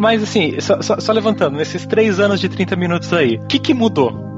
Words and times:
Mas 0.00 0.22
assim, 0.22 0.58
só, 0.60 0.80
só, 0.80 0.98
só 0.98 1.12
levantando, 1.12 1.58
nesses 1.58 1.84
três 1.84 2.18
anos 2.18 2.40
de 2.40 2.48
30 2.48 2.74
minutos 2.74 3.12
aí, 3.12 3.36
o 3.36 3.46
que, 3.46 3.58
que 3.58 3.74
mudou? 3.74 4.29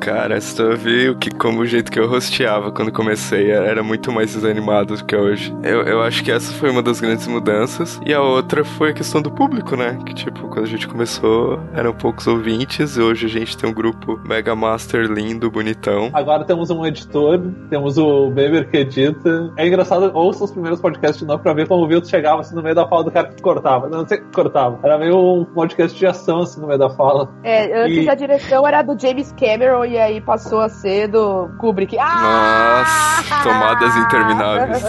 Cara, 0.00 0.38
se 0.40 0.54
tu 0.56 0.76
viu 0.76 1.16
que 1.16 1.30
como 1.30 1.60
o 1.60 1.66
jeito 1.66 1.90
que 1.90 1.98
eu 1.98 2.08
rosteava 2.08 2.70
quando 2.70 2.92
comecei 2.92 3.50
era 3.50 3.82
muito 3.82 4.12
mais 4.12 4.34
desanimado 4.34 4.96
do 4.96 5.04
que 5.04 5.16
hoje. 5.16 5.54
Eu, 5.62 5.82
eu 5.82 6.02
acho 6.02 6.22
que 6.22 6.30
essa 6.30 6.52
foi 6.54 6.70
uma 6.70 6.82
das 6.82 7.00
grandes 7.00 7.26
mudanças. 7.26 8.00
E 8.04 8.12
a 8.12 8.20
outra 8.20 8.64
foi 8.64 8.90
a 8.90 8.92
questão 8.92 9.22
do 9.22 9.30
público, 9.30 9.76
né? 9.76 9.98
Que 10.04 10.14
tipo, 10.14 10.48
quando 10.48 10.64
a 10.64 10.68
gente 10.68 10.86
começou, 10.86 11.58
eram 11.74 11.92
poucos 11.94 12.26
ouvintes, 12.26 12.96
e 12.96 13.00
hoje 13.00 13.26
a 13.26 13.28
gente 13.28 13.56
tem 13.56 13.68
um 13.68 13.72
grupo 13.72 14.20
mega 14.26 14.54
master 14.54 15.06
lindo, 15.06 15.50
bonitão. 15.50 16.10
Agora 16.12 16.44
temos 16.44 16.68
um 16.70 16.84
editor, 16.84 17.40
temos 17.70 17.96
o 17.96 18.30
Beber 18.30 18.68
que 18.70 18.76
edita. 18.78 19.52
É 19.56 19.66
engraçado, 19.66 20.10
ouça 20.14 20.44
os 20.44 20.50
primeiros 20.50 20.80
podcasts 20.80 21.20
de 21.20 21.26
novo 21.26 21.42
pra 21.42 21.54
ver 21.54 21.66
como 21.66 21.82
o 21.84 21.88
Vilto 21.88 22.08
chegava 22.08 22.40
assim 22.40 22.54
no 22.54 22.62
meio 22.62 22.74
da 22.74 22.86
fala 22.86 23.04
do 23.04 23.10
cara 23.10 23.28
que 23.28 23.40
cortava. 23.42 23.88
Não 23.88 24.06
sei 24.06 24.18
que 24.18 24.24
cortava. 24.34 24.78
Era 24.82 24.98
meio 24.98 25.16
um 25.16 25.44
podcast 25.44 25.98
de 25.98 26.06
ação 26.06 26.40
assim 26.40 26.60
no 26.60 26.66
meio 26.66 26.78
da 26.78 26.90
fala. 26.90 27.30
É, 27.42 27.84
antes 27.84 28.04
E- 28.04 28.08
a 28.10 28.14
direção 28.14 28.66
era 28.66 28.82
do 28.82 28.98
James 29.00 29.32
Cameron 29.38 29.83
e 29.84 29.98
aí 29.98 30.20
passou 30.20 30.60
a 30.60 30.68
ser 30.68 31.08
do 31.08 31.48
Kubrick. 31.58 31.96
Ah! 31.98 32.84
Nossa, 32.84 33.42
tomadas 33.42 33.96
intermináveis. 33.96 34.84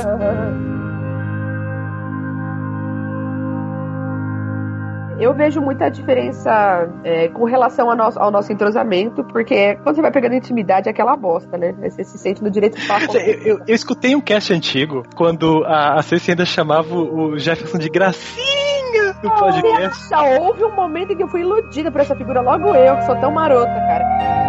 Eu 5.17 5.33
vejo 5.33 5.61
muita 5.61 5.87
diferença 5.89 6.89
é, 7.01 7.29
com 7.29 7.45
relação 7.45 7.89
ao 7.89 7.95
nosso, 7.95 8.19
ao 8.19 8.29
nosso 8.29 8.51
entrosamento, 8.51 9.23
porque 9.23 9.75
quando 9.81 9.95
você 9.95 10.01
vai 10.01 10.11
pegando 10.11 10.35
intimidade 10.35 10.89
é 10.89 10.91
aquela 10.91 11.15
bosta, 11.15 11.57
né? 11.57 11.73
Você 11.83 12.03
se 12.03 12.17
sente 12.17 12.43
no 12.43 12.51
direito 12.51 12.77
de 12.77 12.85
falar. 12.85 13.05
Eu, 13.15 13.21
eu- 13.45 13.59
eu 13.65 13.73
escutei 13.75 14.13
um 14.13 14.19
cast 14.19 14.51
antigo 14.51 15.03
quando 15.15 15.63
a, 15.65 15.93
a 15.97 16.01
Ceci 16.01 16.31
ainda 16.31 16.45
chamava 16.45 16.93
o 16.93 17.15
o 17.29 17.39
Jefferson 17.39 17.77
de 17.77 17.87
gracinha 17.89 19.15
no 19.23 19.31
podcast. 19.31 20.11
Nossa, 20.11 20.21
houve 20.41 20.65
um 20.65 20.75
momento 20.75 21.13
em 21.13 21.15
que 21.15 21.23
eu 21.23 21.29
fui 21.29 21.41
iludida 21.41 21.89
por 21.89 22.01
essa 22.01 22.13
figura, 22.15 22.41
logo 22.41 22.75
eu, 22.75 22.97
que 22.97 23.05
sou 23.05 23.15
tão 23.15 23.31
marota, 23.31 23.71
cara. 23.73 24.44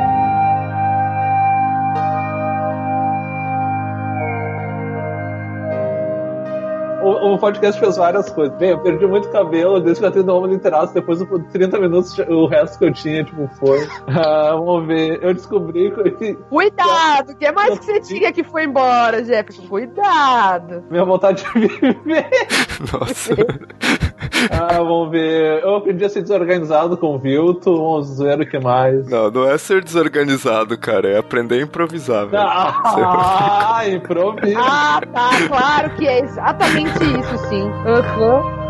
O, 7.07 7.35
o 7.35 7.39
podcast 7.39 7.79
fez 7.79 7.97
várias 7.97 8.29
coisas. 8.31 8.59
Bem, 8.59 8.71
eu 8.71 8.81
perdi 8.81 9.07
muito 9.07 9.29
cabelo 9.31 9.79
desde 9.79 10.01
que 10.01 10.07
eu 10.07 10.11
tenho 10.11 10.25
nome 10.25 10.49
literato. 10.49 10.93
Depois 10.93 11.21
de 11.21 11.27
30 11.53 11.79
minutos, 11.79 12.19
o 12.19 12.47
resto 12.47 12.81
que 12.81 12.85
eu 12.85 12.93
tinha, 12.93 13.23
tipo, 13.23 13.49
foi. 13.61 13.87
Ah, 14.09 14.53
vamos 14.55 14.87
ver. 14.87 15.23
Eu 15.23 15.34
descobri 15.34 15.93
que 16.19 16.34
Cuidado! 16.34 17.33
O 17.33 17.37
que 17.37 17.53
mais 17.53 17.79
que 17.79 17.84
você 17.84 18.01
tinha 18.01 18.33
que 18.33 18.43
foi 18.43 18.65
embora, 18.65 19.23
Jefferson? 19.25 19.69
Cuidado! 19.69 20.84
minha 20.91 21.05
vontade 21.05 21.45
de 21.45 21.61
viver. 21.61 22.29
Nossa. 22.93 23.37
Ah, 24.51 24.79
vamos 24.79 25.11
ver. 25.11 25.62
Eu 25.62 25.77
aprendi 25.77 26.05
a 26.05 26.09
ser 26.09 26.23
desorganizado 26.23 26.97
com 26.97 27.15
o 27.15 27.19
Vilto. 27.19 27.75
Vamos 27.77 28.19
ver 28.19 28.41
o 28.41 28.47
que 28.47 28.59
mais. 28.59 29.09
Não, 29.09 29.31
não 29.31 29.48
é 29.48 29.56
ser 29.59 29.83
desorganizado, 29.83 30.77
cara. 30.78 31.09
É 31.09 31.19
aprender 31.19 31.61
a 31.61 31.62
improvisar, 31.62 32.27
velho. 32.27 32.43
Ah, 32.43 33.83
improviso. 33.89 34.59
Ah, 34.59 35.01
tá, 35.12 35.31
claro 35.48 35.91
que 35.97 36.06
é 36.06 36.20
exatamente 36.20 36.98
isso, 36.98 37.39
sim. 37.48 37.71
Aham. 37.87 38.66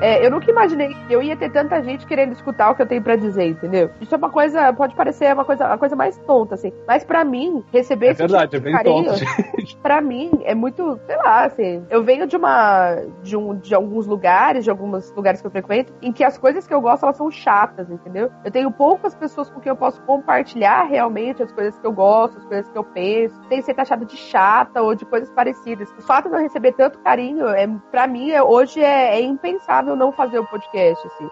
É, 0.00 0.24
eu 0.24 0.30
nunca 0.30 0.50
imaginei 0.50 0.94
que 1.06 1.12
eu 1.12 1.22
ia 1.22 1.36
ter 1.36 1.50
tanta 1.50 1.82
gente 1.82 2.06
querendo 2.06 2.32
escutar 2.32 2.70
o 2.70 2.74
que 2.74 2.82
eu 2.82 2.86
tenho 2.86 3.02
pra 3.02 3.16
dizer, 3.16 3.46
entendeu? 3.46 3.90
Isso 4.00 4.14
é 4.14 4.18
uma 4.18 4.30
coisa, 4.30 4.72
pode 4.72 4.94
parecer 4.94 5.32
uma 5.34 5.44
coisa, 5.44 5.66
a 5.66 5.76
coisa 5.78 5.96
mais 5.96 6.16
tonta, 6.18 6.54
assim. 6.54 6.72
Mas 6.86 7.04
pra 7.04 7.24
mim, 7.24 7.64
receber 7.72 8.06
É 8.06 8.10
esse 8.10 8.18
verdade, 8.18 8.44
é 8.56 8.58
tipo 8.58 8.60
de 8.60 8.64
bem 8.64 8.72
carinho, 8.72 9.10
tonto. 9.10 9.78
pra 9.82 10.00
mim 10.00 10.30
é 10.44 10.54
muito, 10.54 10.98
sei 11.06 11.16
lá, 11.16 11.44
assim. 11.44 11.84
Eu 11.90 12.04
venho 12.04 12.26
de 12.26 12.36
uma 12.36 12.96
de, 13.22 13.36
um, 13.36 13.56
de 13.56 13.74
alguns 13.74 14.06
lugares, 14.06 14.64
de 14.64 14.70
alguns 14.70 15.10
lugares 15.12 15.40
que 15.40 15.46
eu 15.46 15.50
frequento, 15.50 15.92
em 16.00 16.12
que 16.12 16.22
as 16.22 16.38
coisas 16.38 16.66
que 16.66 16.72
eu 16.74 16.80
gosto 16.80 17.02
elas 17.04 17.16
são 17.16 17.30
chatas, 17.30 17.90
entendeu? 17.90 18.30
Eu 18.44 18.50
tenho 18.50 18.70
poucas 18.70 19.14
pessoas 19.14 19.50
com 19.50 19.60
quem 19.60 19.70
eu 19.70 19.76
posso 19.76 20.00
compartilhar 20.02 20.84
realmente 20.84 21.42
as 21.42 21.50
coisas 21.52 21.78
que 21.78 21.86
eu 21.86 21.92
gosto, 21.92 22.38
as 22.38 22.44
coisas 22.44 22.68
que 22.70 22.78
eu 22.78 22.84
penso, 22.84 23.34
sem 23.48 23.60
ser 23.62 23.74
taxada 23.74 24.04
de 24.04 24.16
chata 24.16 24.80
ou 24.82 24.94
de 24.94 25.04
coisas 25.04 25.30
parecidas. 25.30 25.90
O 25.98 26.02
fato 26.02 26.28
de 26.28 26.36
eu 26.36 26.40
receber 26.40 26.72
tanto 26.72 26.98
carinho, 27.00 27.48
é, 27.48 27.66
para 27.90 28.06
mim 28.06 28.30
é- 28.30 28.42
hoje 28.42 28.80
é, 28.80 29.16
é 29.16 29.20
impensável 29.20 29.87
não 29.96 30.12
fazer 30.12 30.38
o 30.38 30.46
podcast, 30.46 31.06
assim. 31.06 31.28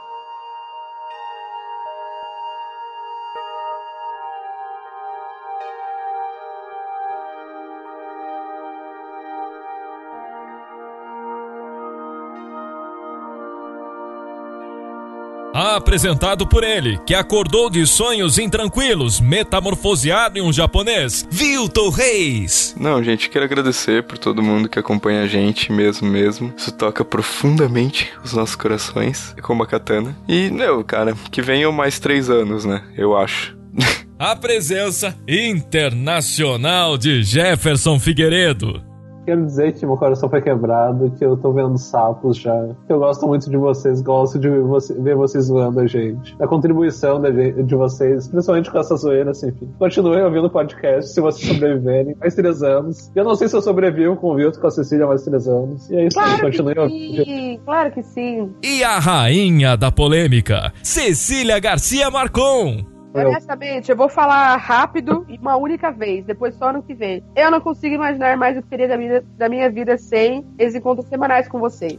Apresentado 15.86 16.48
por 16.48 16.64
ele, 16.64 16.98
que 17.06 17.14
acordou 17.14 17.70
de 17.70 17.86
sonhos 17.86 18.38
intranquilos, 18.38 19.20
metamorfoseado 19.20 20.36
em 20.36 20.42
um 20.42 20.52
japonês, 20.52 21.24
Vilton 21.30 21.90
Reis. 21.90 22.74
Não, 22.76 23.00
gente, 23.04 23.30
quero 23.30 23.44
agradecer 23.44 24.02
por 24.02 24.18
todo 24.18 24.42
mundo 24.42 24.68
que 24.68 24.80
acompanha 24.80 25.22
a 25.22 25.28
gente 25.28 25.70
mesmo, 25.70 26.08
mesmo. 26.08 26.52
Isso 26.56 26.72
toca 26.72 27.04
profundamente 27.04 28.12
os 28.24 28.32
nossos 28.32 28.56
corações, 28.56 29.32
como 29.40 29.62
a 29.62 29.66
katana. 29.66 30.18
E, 30.26 30.50
meu, 30.50 30.82
cara, 30.82 31.14
que 31.30 31.40
venham 31.40 31.70
mais 31.70 32.00
três 32.00 32.28
anos, 32.28 32.64
né? 32.64 32.82
Eu 32.98 33.16
acho. 33.16 33.56
A 34.18 34.34
presença 34.34 35.16
internacional 35.28 36.98
de 36.98 37.22
Jefferson 37.22 38.00
Figueiredo. 38.00 38.82
Quero 39.26 39.44
dizer 39.44 39.72
que 39.72 39.84
meu 39.84 39.96
coração 39.96 40.30
foi 40.30 40.40
quebrado, 40.40 41.10
que 41.18 41.24
eu 41.24 41.36
tô 41.36 41.52
vendo 41.52 41.76
sapos 41.76 42.38
já. 42.38 42.68
Que 42.86 42.92
eu 42.92 42.98
gosto 42.98 43.26
muito 43.26 43.50
de 43.50 43.56
vocês, 43.56 44.00
gosto 44.00 44.38
de 44.38 44.48
ver, 44.48 44.62
você- 44.62 44.94
ver 44.94 45.16
vocês 45.16 45.46
zoando 45.46 45.80
a 45.80 45.86
gente. 45.86 46.34
A 46.40 46.46
contribuição 46.46 47.20
de 47.20 47.74
vocês, 47.74 48.28
principalmente 48.28 48.70
com 48.70 48.78
essa 48.78 48.96
zoeira, 48.96 49.32
assim, 49.32 49.48
enfim. 49.48 49.68
Continuem 49.78 50.22
ouvindo 50.24 50.46
o 50.46 50.50
podcast 50.50 51.12
se 51.12 51.20
vocês 51.20 51.46
sobreviverem. 51.52 52.14
Mais 52.20 52.34
três 52.34 52.62
anos. 52.62 53.10
Eu 53.14 53.24
não 53.24 53.34
sei 53.34 53.48
se 53.48 53.56
eu 53.56 53.60
sobrevivo 53.62 54.16
com 54.16 54.32
o 54.32 54.36
Vilto 54.36 54.60
com 54.60 54.68
a 54.68 54.70
Cecília 54.70 55.06
mais 55.06 55.22
três 55.24 55.48
anos. 55.48 55.90
E 55.90 55.96
é 55.96 56.06
isso 56.06 56.18
aí, 56.20 56.26
Claro 56.26 56.42
continuem 56.42 56.74
que 56.74 56.80
ouvindo. 56.80 57.24
sim, 57.24 57.60
claro 57.64 57.90
que 57.92 58.02
sim. 58.02 58.50
E 58.62 58.84
a 58.84 58.98
rainha 58.98 59.76
da 59.76 59.90
polêmica, 59.90 60.72
Cecília 60.82 61.58
Garcia 61.58 62.10
Marcon. 62.10 62.95
Eu. 63.20 63.28
Honestamente, 63.28 63.90
eu 63.90 63.96
vou 63.96 64.08
falar 64.08 64.56
rápido 64.56 65.24
e 65.28 65.38
uma 65.38 65.56
única 65.56 65.90
vez, 65.90 66.24
depois 66.24 66.54
só 66.54 66.70
ano 66.70 66.82
que 66.82 66.94
vem. 66.94 67.24
Eu 67.34 67.50
não 67.50 67.60
consigo 67.60 67.94
imaginar 67.94 68.36
mais 68.36 68.56
o 68.58 68.62
que 68.62 68.68
seria 68.68 68.88
da 68.88 68.96
minha, 68.96 69.22
da 69.36 69.48
minha 69.48 69.70
vida 69.70 69.96
sem 69.96 70.44
esses 70.58 70.74
encontros 70.74 71.08
semanais 71.08 71.48
com 71.48 71.58
vocês. 71.58 71.98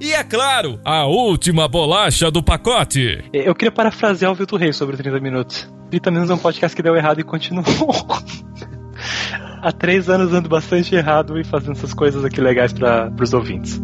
E 0.00 0.12
é 0.12 0.22
claro, 0.22 0.80
a 0.84 1.06
última 1.06 1.66
bolacha 1.66 2.30
do 2.30 2.42
pacote. 2.42 3.24
Eu 3.32 3.54
queria 3.54 3.72
parafrasear 3.72 4.30
o 4.30 4.34
Vilto 4.34 4.56
Reis 4.56 4.76
sobre 4.76 4.96
30 4.96 5.18
minutos. 5.20 5.72
Vitaminas 5.90 6.30
é 6.30 6.34
um 6.34 6.38
podcast 6.38 6.76
que 6.76 6.82
deu 6.82 6.94
errado 6.94 7.20
e 7.20 7.24
continuou. 7.24 7.64
Há 9.60 9.72
três 9.72 10.08
anos 10.08 10.32
ando 10.32 10.48
bastante 10.48 10.94
errado 10.94 11.38
e 11.38 11.44
fazendo 11.44 11.72
essas 11.72 11.92
coisas 11.92 12.24
aqui 12.24 12.40
legais 12.40 12.72
para 12.72 13.12
os 13.20 13.34
ouvintes. 13.34 13.82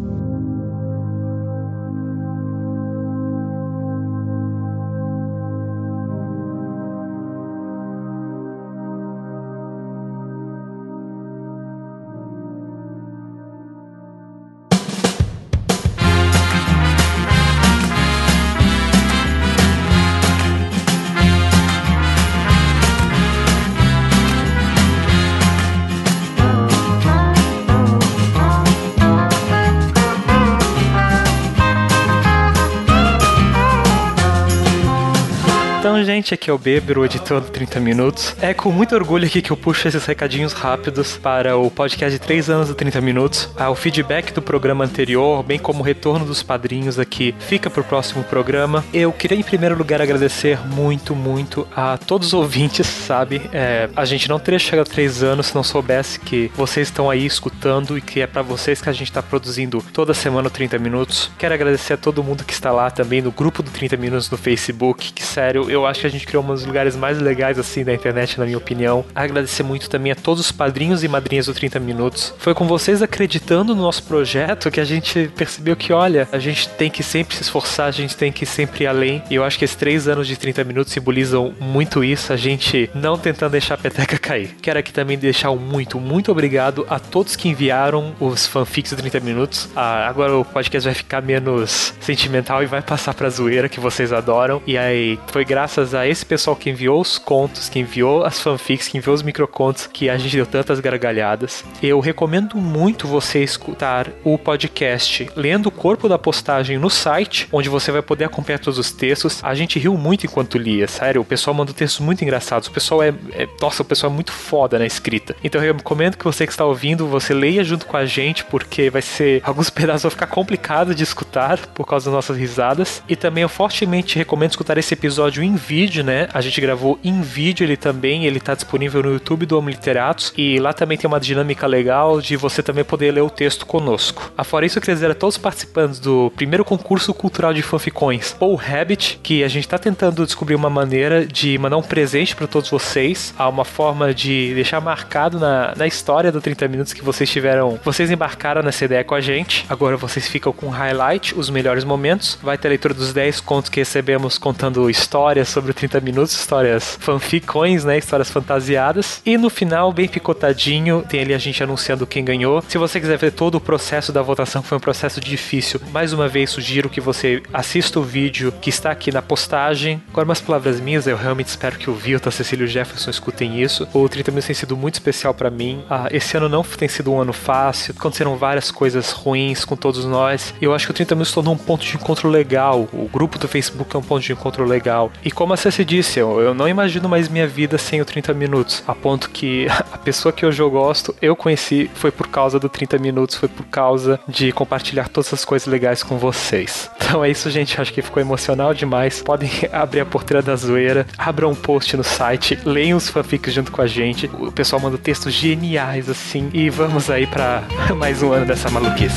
Gente, 36.25 36.33
aqui 36.33 36.49
é 36.49 36.53
o 36.53 36.57
Beber, 36.57 36.97
o 36.97 37.05
editor 37.05 37.39
do 37.39 37.51
30 37.51 37.79
Minutos. 37.79 38.35
É 38.41 38.51
com 38.51 38.71
muito 38.71 38.95
orgulho 38.95 39.27
aqui 39.27 39.43
que 39.43 39.51
eu 39.51 39.57
puxo 39.57 39.87
esses 39.87 40.05
recadinhos 40.05 40.53
rápidos 40.53 41.17
para 41.17 41.55
o 41.55 41.69
podcast 41.69 42.17
de 42.17 42.25
3 42.25 42.49
anos 42.49 42.67
do 42.69 42.73
30 42.73 42.99
Minutos. 42.99 43.47
Ah, 43.55 43.69
o 43.69 43.75
feedback 43.75 44.33
do 44.33 44.41
programa 44.41 44.83
anterior, 44.83 45.43
bem 45.43 45.59
como 45.59 45.81
o 45.81 45.83
retorno 45.83 46.25
dos 46.25 46.41
padrinhos 46.41 46.97
aqui, 46.97 47.35
fica 47.37 47.69
pro 47.69 47.83
próximo 47.83 48.23
programa. 48.23 48.83
Eu 48.91 49.13
queria, 49.13 49.37
em 49.37 49.43
primeiro 49.43 49.77
lugar, 49.77 50.01
agradecer 50.01 50.57
muito, 50.67 51.15
muito 51.15 51.67
a 51.75 51.95
todos 51.95 52.29
os 52.29 52.33
ouvintes, 52.33 52.87
sabe? 52.87 53.47
É, 53.53 53.87
a 53.95 54.03
gente 54.03 54.27
não 54.27 54.39
teria 54.39 54.57
chegado 54.57 54.87
a 54.87 54.91
3 54.91 55.21
anos 55.21 55.47
se 55.47 55.55
não 55.55 55.63
soubesse 55.63 56.19
que 56.19 56.49
vocês 56.55 56.87
estão 56.87 57.07
aí 57.07 57.23
escutando 57.23 57.99
e 57.99 58.01
que 58.01 58.21
é 58.21 58.25
para 58.25 58.41
vocês 58.41 58.81
que 58.81 58.89
a 58.89 58.93
gente 58.93 59.11
tá 59.11 59.21
produzindo 59.21 59.83
toda 59.93 60.11
semana 60.11 60.47
o 60.47 60.51
30 60.51 60.79
Minutos. 60.79 61.29
Quero 61.37 61.53
agradecer 61.53 61.93
a 61.93 61.97
todo 61.97 62.23
mundo 62.23 62.43
que 62.43 62.53
está 62.53 62.71
lá 62.71 62.89
também 62.89 63.21
no 63.21 63.31
grupo 63.31 63.61
do 63.61 63.69
30 63.69 63.95
Minutos 63.97 64.27
no 64.31 64.37
Facebook, 64.37 65.13
que 65.13 65.23
sério, 65.23 65.69
eu 65.69 65.85
acho 65.85 66.01
que 66.01 66.07
a 66.07 66.09
gente 66.09 66.14
criou 66.23 66.43
um 66.43 66.47
dos 66.47 66.65
lugares 66.65 66.95
mais 66.95 67.19
legais 67.19 67.57
assim 67.57 67.83
da 67.83 67.93
internet, 67.93 68.37
na 68.37 68.45
minha 68.45 68.57
opinião. 68.57 69.03
Agradecer 69.15 69.63
muito 69.63 69.89
também 69.89 70.11
a 70.11 70.15
todos 70.15 70.45
os 70.45 70.51
padrinhos 70.51 71.03
e 71.03 71.07
madrinhas 71.07 71.47
do 71.47 71.53
30 71.53 71.79
Minutos. 71.79 72.33
Foi 72.37 72.53
com 72.53 72.67
vocês 72.67 73.01
acreditando 73.01 73.73
no 73.75 73.81
nosso 73.81 74.03
projeto 74.03 74.69
que 74.69 74.79
a 74.79 74.85
gente 74.85 75.31
percebeu 75.35 75.75
que, 75.75 75.91
olha, 75.91 76.27
a 76.31 76.37
gente 76.37 76.69
tem 76.69 76.89
que 76.89 77.03
sempre 77.03 77.35
se 77.35 77.41
esforçar, 77.41 77.87
a 77.87 77.91
gente 77.91 78.15
tem 78.15 78.31
que 78.31 78.45
sempre 78.45 78.83
ir 78.83 78.87
além. 78.87 79.23
E 79.29 79.35
eu 79.35 79.43
acho 79.43 79.57
que 79.57 79.65
esses 79.65 79.75
três 79.75 80.07
anos 80.07 80.27
de 80.27 80.37
30 80.37 80.63
minutos 80.63 80.93
simbolizam 80.93 81.53
muito 81.59 82.03
isso, 82.03 82.31
a 82.31 82.37
gente 82.37 82.89
não 82.93 83.17
tentando 83.17 83.51
deixar 83.51 83.75
a 83.75 83.77
peteca 83.77 84.17
cair. 84.17 84.55
Quero 84.61 84.79
aqui 84.79 84.93
também 84.93 85.17
deixar 85.17 85.51
um 85.51 85.57
muito, 85.57 85.99
muito 85.99 86.31
obrigado 86.31 86.85
a 86.89 86.99
todos 86.99 87.35
que 87.35 87.49
enviaram 87.49 88.13
os 88.19 88.45
fanfics 88.45 88.91
do 88.91 88.97
30 88.97 89.19
minutos. 89.19 89.69
Ah, 89.75 90.07
agora 90.07 90.35
o 90.35 90.45
podcast 90.45 90.87
vai 90.87 90.95
ficar 90.95 91.21
menos 91.21 91.93
sentimental 91.99 92.63
e 92.63 92.65
vai 92.65 92.81
passar 92.81 93.13
pra 93.13 93.29
zoeira 93.29 93.69
que 93.69 93.79
vocês 93.79 94.13
adoram. 94.13 94.61
E 94.65 94.77
aí 94.77 95.19
foi 95.27 95.43
graças 95.45 95.93
a 95.93 96.04
esse 96.07 96.25
pessoal 96.25 96.55
que 96.55 96.69
enviou 96.69 97.01
os 97.01 97.17
contos, 97.17 97.69
que 97.69 97.79
enviou 97.79 98.23
as 98.23 98.39
fanfics, 98.39 98.87
que 98.87 98.97
enviou 98.97 99.15
os 99.15 99.23
microcontos, 99.23 99.87
que 99.87 100.09
a 100.09 100.17
gente 100.17 100.35
deu 100.35 100.45
tantas 100.45 100.79
gargalhadas. 100.79 101.63
Eu 101.81 101.99
recomendo 101.99 102.57
muito 102.57 103.07
você 103.07 103.43
escutar 103.43 104.09
o 104.23 104.37
podcast 104.37 105.29
lendo 105.35 105.67
o 105.67 105.71
corpo 105.71 106.07
da 106.07 106.17
postagem 106.17 106.77
no 106.77 106.89
site, 106.89 107.47
onde 107.51 107.69
você 107.69 107.91
vai 107.91 108.01
poder 108.01 108.25
acompanhar 108.25 108.59
todos 108.59 108.79
os 108.79 108.91
textos. 108.91 109.43
A 109.43 109.53
gente 109.53 109.79
riu 109.79 109.97
muito 109.97 110.25
enquanto 110.25 110.57
lia, 110.57 110.87
sério. 110.87 111.21
O 111.21 111.25
pessoal 111.25 111.53
mandou 111.53 111.73
textos 111.73 112.03
muito 112.03 112.23
engraçados. 112.23 112.67
O 112.67 112.71
pessoal 112.71 113.03
é, 113.03 113.13
é 113.33 113.47
nossa, 113.61 113.81
o 113.81 113.85
pessoal 113.85 114.11
é 114.11 114.15
muito 114.15 114.31
foda 114.31 114.79
na 114.79 114.85
escrita. 114.85 115.35
Então 115.43 115.63
eu 115.63 115.73
recomendo 115.73 116.17
que 116.17 116.25
você 116.25 116.45
que 116.45 116.53
está 116.53 116.65
ouvindo, 116.65 117.07
você 117.07 117.33
leia 117.33 117.63
junto 117.63 117.85
com 117.85 117.97
a 117.97 118.05
gente, 118.05 118.43
porque 118.45 118.89
vai 118.89 119.01
ser 119.01 119.41
alguns 119.45 119.69
pedaços 119.69 120.03
vão 120.03 120.11
ficar 120.11 120.27
complicado 120.27 120.93
de 120.93 121.03
escutar 121.03 121.57
por 121.67 121.85
causa 121.85 122.05
das 122.05 122.13
nossas 122.13 122.37
risadas. 122.37 123.03
E 123.07 123.15
também 123.15 123.41
eu 123.41 123.49
fortemente 123.49 124.17
recomendo 124.17 124.51
escutar 124.51 124.77
esse 124.77 124.93
episódio 124.93 125.43
em 125.43 125.55
vídeo, 125.55 125.94
né? 126.03 126.27
A 126.33 126.41
gente 126.41 126.59
gravou 126.61 126.99
em 127.03 127.21
vídeo 127.21 127.63
ele 127.63 127.77
também, 127.77 128.25
ele 128.25 128.39
tá 128.39 128.53
disponível 128.53 129.03
no 129.03 129.13
YouTube 129.13 129.45
do 129.45 129.57
Homo 129.57 129.69
Literatos 129.69 130.33
e 130.37 130.59
lá 130.59 130.73
também 130.73 130.97
tem 130.97 131.07
uma 131.07 131.19
dinâmica 131.19 131.67
legal 131.67 132.21
de 132.21 132.35
você 132.35 132.61
também 132.61 132.83
poder 132.83 133.11
ler 133.11 133.21
o 133.21 133.29
texto 133.29 133.65
conosco. 133.65 134.31
Afora 134.37 134.65
isso, 134.65 134.77
eu 134.77 134.81
queria 134.81 134.95
dizer 134.95 135.11
a 135.11 135.15
todos 135.15 135.35
os 135.35 135.41
participantes 135.41 135.99
do 135.99 136.31
primeiro 136.35 136.65
concurso 136.65 137.13
cultural 137.13 137.53
de 137.53 137.61
fanficões, 137.61 138.35
ou 138.39 138.55
Rabbit, 138.55 139.19
que 139.21 139.43
a 139.43 139.47
gente 139.47 139.67
tá 139.67 139.77
tentando 139.77 140.25
descobrir 140.25 140.55
uma 140.55 140.69
maneira 140.69 141.25
de 141.25 141.57
mandar 141.57 141.77
um 141.77 141.83
presente 141.83 142.35
para 142.35 142.47
todos 142.47 142.69
vocês, 142.69 143.33
há 143.37 143.47
uma 143.47 143.65
forma 143.65 144.13
de 144.13 144.53
deixar 144.53 144.81
marcado 144.81 145.39
na, 145.39 145.73
na 145.75 145.87
história 145.87 146.31
do 146.31 146.41
30 146.41 146.67
minutos 146.67 146.93
que 146.93 147.03
vocês 147.03 147.29
tiveram, 147.29 147.79
vocês 147.83 148.09
embarcaram 148.11 148.61
nessa 148.61 148.85
ideia 148.85 149.03
com 149.03 149.15
a 149.15 149.21
gente. 149.21 149.65
Agora 149.69 149.97
vocês 149.97 150.27
ficam 150.27 150.51
com 150.51 150.69
highlight, 150.69 151.37
os 151.37 151.49
melhores 151.49 151.83
momentos. 151.83 152.37
Vai 152.41 152.57
ter 152.57 152.67
a 152.67 152.69
leitura 152.69 152.93
dos 152.93 153.13
10 153.13 153.41
contos 153.41 153.69
que 153.69 153.79
recebemos 153.79 154.37
contando 154.37 154.89
histórias 154.89 155.49
sobre 155.49 155.71
o 155.71 155.73
30 155.75 155.99
minutos, 155.99 156.33
histórias 156.33 156.97
fanficões, 156.99 157.83
né? 157.83 157.97
Histórias 157.97 158.29
fantasiadas. 158.29 159.21
E 159.25 159.37
no 159.37 159.49
final, 159.49 159.91
bem 159.91 160.07
picotadinho, 160.07 161.03
tem 161.07 161.21
ali 161.21 161.33
a 161.33 161.37
gente 161.37 161.61
anunciando 161.61 162.07
quem 162.07 162.23
ganhou. 162.23 162.63
Se 162.67 162.77
você 162.77 162.99
quiser 162.99 163.17
ver 163.17 163.31
todo 163.31 163.55
o 163.55 163.61
processo 163.61 164.11
da 164.11 164.21
votação, 164.21 164.63
foi 164.63 164.77
um 164.77 164.81
processo 164.81 165.19
difícil. 165.19 165.79
Mais 165.91 166.13
uma 166.13 166.27
vez, 166.27 166.49
sugiro 166.49 166.89
que 166.89 167.01
você 167.01 167.43
assista 167.53 167.99
o 167.99 168.03
vídeo 168.03 168.53
que 168.61 168.69
está 168.69 168.91
aqui 168.91 169.11
na 169.11 169.21
postagem. 169.21 170.01
Agora, 170.09 170.25
umas 170.25 170.41
palavras 170.41 170.79
minhas, 170.79 171.05
eu 171.07 171.17
realmente 171.17 171.47
espero 171.47 171.77
que 171.77 171.89
o 171.89 171.93
Vilta, 171.93 172.31
Cecílio 172.31 172.67
Jefferson 172.67 173.09
escutem 173.09 173.61
isso. 173.61 173.87
O 173.93 174.07
30 174.07 174.31
minutos 174.31 174.47
tem 174.47 174.55
sido 174.55 174.77
muito 174.77 174.95
especial 174.95 175.33
para 175.33 175.49
mim. 175.49 175.83
Ah, 175.89 176.07
esse 176.11 176.37
ano 176.37 176.47
não 176.47 176.63
tem 176.63 176.87
sido 176.87 177.11
um 177.11 177.19
ano 177.19 177.33
fácil, 177.33 177.93
aconteceram 177.97 178.35
várias 178.37 178.71
coisas 178.71 179.11
ruins 179.11 179.65
com 179.65 179.75
todos 179.75 180.05
nós. 180.05 180.53
Eu 180.61 180.73
acho 180.73 180.87
que 180.87 180.91
o 180.91 180.95
30 180.95 181.15
minutos 181.15 181.33
tornou 181.33 181.53
um 181.53 181.57
ponto 181.57 181.85
de 181.85 181.95
encontro 181.95 182.29
legal. 182.29 182.87
O 182.93 183.09
grupo 183.11 183.37
do 183.37 183.47
Facebook 183.47 183.95
é 183.95 183.99
um 183.99 184.03
ponto 184.03 184.23
de 184.23 184.31
encontro 184.31 184.63
legal. 184.63 185.11
E 185.23 185.31
como 185.31 185.53
a 185.53 185.57
Ceci 185.65 185.83
disse, 185.83 186.19
eu, 186.19 186.39
eu 186.39 186.53
não 186.53 186.67
imagino 186.67 187.09
mais 187.09 187.27
minha 187.27 187.47
vida 187.47 187.75
sem 187.79 187.99
o 187.99 188.05
30 188.05 188.35
minutos. 188.35 188.83
A 188.85 188.93
ponto 188.93 189.31
que 189.31 189.65
a 189.91 189.97
pessoa 189.97 190.31
que 190.31 190.45
hoje 190.45 190.61
eu 190.61 190.69
gosto, 190.69 191.15
eu 191.19 191.35
conheci, 191.35 191.89
foi 191.95 192.11
por 192.11 192.27
causa 192.27 192.59
do 192.59 192.69
30 192.69 192.99
minutos, 192.99 193.35
foi 193.35 193.49
por 193.49 193.65
causa 193.65 194.19
de 194.27 194.51
compartilhar 194.51 195.09
todas 195.09 195.33
as 195.33 195.43
coisas 195.43 195.67
legais 195.67 196.03
com 196.03 196.19
vocês. 196.19 196.87
Então 197.05 197.23
é 197.23 197.29
isso, 197.29 197.51
gente. 197.51 197.79
Acho 197.79 197.93
que 197.93 198.01
ficou 198.01 198.19
emocional 198.19 198.73
demais. 198.73 199.21
Podem 199.21 199.49
abrir 199.71 199.99
a 199.99 200.05
porteira 200.05 200.41
da 200.41 200.55
zoeira, 200.55 201.05
abram 201.15 201.51
um 201.51 201.55
post 201.55 201.95
no 201.95 202.03
site, 202.03 202.57
leiam 202.65 202.97
os 202.97 203.07
fanfics 203.07 203.53
junto 203.53 203.71
com 203.71 203.79
a 203.79 203.85
gente. 203.85 204.29
O 204.33 204.51
pessoal 204.51 204.81
manda 204.81 204.97
textos 204.97 205.31
geniais 205.31 206.09
assim. 206.09 206.49
E 206.51 206.67
vamos 206.67 207.11
aí 207.11 207.27
para 207.27 207.63
mais 207.95 208.23
um 208.23 208.33
ano 208.33 208.47
dessa 208.47 208.71
maluquice. 208.71 209.15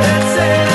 A 0.00 0.67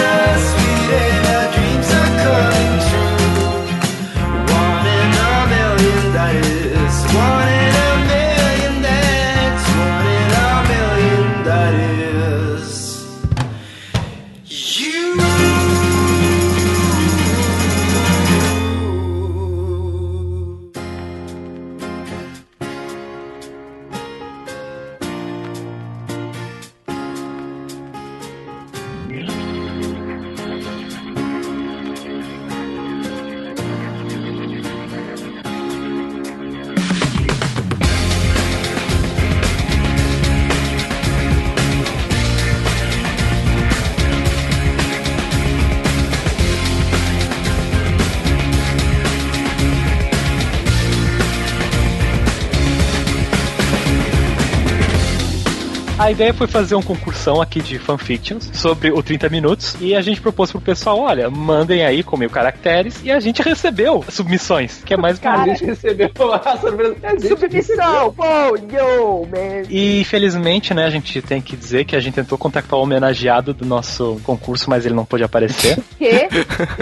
ideia 56.14 56.34
foi 56.34 56.48
fazer 56.48 56.76
um 56.76 56.82
concursão 56.82 57.42
aqui 57.42 57.62
de 57.62 57.78
fanfictions 57.80 58.50
sobre 58.54 58.92
o 58.92 59.02
30 59.02 59.30
minutos 59.30 59.76
e 59.82 59.96
a 59.96 60.02
gente 60.02 60.22
propôs 60.22 60.52
pro 60.52 60.62
pessoal, 60.62 61.00
olha, 61.00 61.30
mandem 61.30 61.84
aí 61.84 62.04
com 62.04 62.16
mil 62.16 62.30
caracteres 62.30 63.02
e 63.04 63.12
a 63.12 63.20
gente 63.20 63.42
recebeu 63.42 64.04
submissões, 64.10 64.82
que 64.86 64.94
é 64.94 64.98
mais 64.98 65.20
A 65.24 65.46
gente 65.46 65.66
recebeu 65.66 66.12
a 66.34 66.58
surpresa. 66.58 66.96
A 67.04 67.10
gente 67.12 67.28
Submissão! 67.28 68.14
Oh, 68.18 68.56
yo, 68.56 69.26
man! 69.26 69.64
E 69.70 70.02
infelizmente, 70.02 70.74
né, 70.74 70.86
a 70.86 70.90
gente 70.90 71.22
tem 71.22 71.42
que 71.42 71.56
dizer 71.56 71.86
que 71.86 71.96
a 71.96 72.00
gente 72.00 72.14
tentou 72.14 72.38
contactar 72.38 72.78
o 72.78 72.84
homenageado 72.84 73.54
do 73.54 73.66
nosso 73.66 74.22
concurso, 74.24 74.70
mas 74.70 74.86
ele 74.86 74.94
não 74.94 75.06
pôde 75.06 75.24
aparecer. 75.24 75.78
Que? 75.98 76.28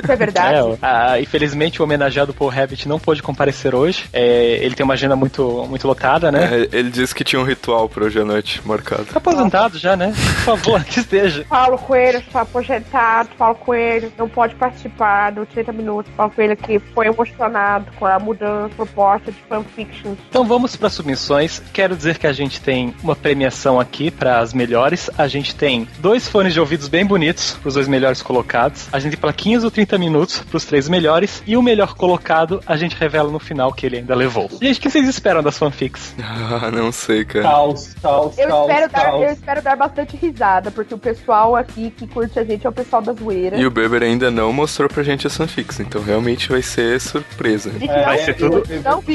Isso 0.04 0.12
é 0.12 0.16
verdade? 0.16 0.42
É, 0.52 0.78
ah, 0.82 1.20
infelizmente 1.20 1.82
o 1.82 1.86
homenageado 1.86 2.34
Paul 2.34 2.50
Rabbit 2.50 2.88
não 2.88 3.00
pôde 3.00 3.22
comparecer 3.22 3.74
hoje. 3.76 4.06
É, 4.12 4.60
ele 4.62 4.76
tem 4.76 4.84
uma 4.84 4.94
agenda 4.94 5.16
muito, 5.16 5.66
muito 5.70 5.88
lotada, 5.88 6.32
né? 6.32 6.68
É, 6.72 6.78
ele 6.78 6.90
disse 6.90 7.14
que 7.14 7.24
tinha 7.24 7.40
um 7.40 7.46
ritual 7.46 7.88
pra 7.88 8.06
hoje 8.06 8.20
à 8.20 8.26
noite 8.26 8.62
marcado. 8.66 9.06
Aposentado 9.22 9.78
já, 9.78 9.96
né? 9.96 10.14
Por 10.14 10.58
favor, 10.58 10.84
que 10.86 11.00
esteja. 11.00 11.46
Paulo 11.48 11.78
Coelho 11.78 12.20
está 12.20 12.42
aposentado, 12.42 13.30
Paulo 13.38 13.56
Coelho 13.56 14.12
não 14.18 14.28
pode 14.28 14.56
participar 14.56 15.32
do 15.32 15.46
30 15.46 15.72
minutos. 15.72 16.12
Paulo 16.16 16.32
Coelho 16.34 16.58
que 16.58 16.80
foi 16.80 17.08
emocionado 17.08 17.86
com 17.98 18.06
a 18.06 18.20
mudança, 18.20 18.74
proposta 18.76 19.32
de 19.32 19.38
fanfiction. 19.48 20.16
Então 20.30 20.44
vamos 20.46 20.76
para 20.76 20.90
submissões. 20.90 21.62
Quero 21.74 21.96
dizer 21.96 22.18
que 22.18 22.28
a 22.28 22.34
gente 22.34 22.60
tem 22.62 22.94
uma 23.04 23.16
premiação 23.16 23.80
aqui 23.80 24.10
para 24.12 24.40
as 24.40 24.54
melhores. 24.54 25.10
A 25.18 25.28
gente 25.28 25.56
tem 25.56 25.88
dois 26.00 26.28
fones 26.28 26.54
de 26.54 26.60
ouvidos 26.60 26.88
bem 26.88 27.06
bonitos 27.06 27.54
para 27.54 27.68
os 27.68 27.74
dois 27.76 27.88
melhores 27.88 28.22
colocados. 28.22 28.88
A 28.92 29.00
gente 29.00 29.12
tem 29.12 29.20
plaquinhas 29.20 29.64
do 29.64 29.72
30 29.72 29.98
minutos 29.98 30.40
para 30.40 30.58
os 30.58 30.66
três 30.66 30.90
melhores. 30.90 31.44
E 31.46 31.56
o 31.56 31.62
melhor 31.62 31.94
colocado 31.96 32.62
a 32.66 32.76
gente 32.76 32.96
revela 32.96 33.32
no 33.32 33.40
final 33.40 33.72
que 33.74 33.86
ele 33.86 33.98
ainda 33.98 34.16
levou. 34.16 34.50
Gente, 34.62 34.80
o 34.80 34.82
que 34.82 34.90
vocês 34.90 35.08
esperam 35.08 35.42
das 35.44 35.58
fanfics? 35.58 36.16
Ah, 36.52 36.72
não 36.72 36.92
sei, 36.92 37.24
cara. 37.24 37.44
Caos, 37.46 37.94
caos, 38.02 38.38
Eu 38.38 38.48
caos, 38.48 38.70
espero, 38.70 38.92
dar, 38.92 39.01
eu 39.10 39.32
espero 39.32 39.62
dar 39.62 39.76
bastante 39.76 40.16
risada, 40.18 40.72
porque 40.72 40.94
o 40.94 40.98
pessoal 40.98 41.56
aqui 41.56 41.92
que 41.92 42.08
curte 42.08 42.40
a 42.40 42.44
gente 42.44 42.66
é 42.66 42.70
o 42.70 42.74
pessoal 42.74 43.02
da 43.02 43.14
zoeira. 43.14 43.58
E 43.58 43.66
o 43.66 43.72
Beber 43.72 44.04
ainda 44.04 44.30
não 44.32 44.52
mostrou 44.54 44.88
pra 44.90 45.04
gente 45.04 45.28
as 45.28 45.36
fanfics, 45.36 45.80
então 45.80 46.02
realmente 46.02 46.50
vai 46.50 46.62
ser 46.62 47.00
surpresa. 47.00 47.72
A 47.80 47.84
É, 47.92 48.04
vai 48.06 48.18
ser 48.20 48.34
tudo- 48.36 48.64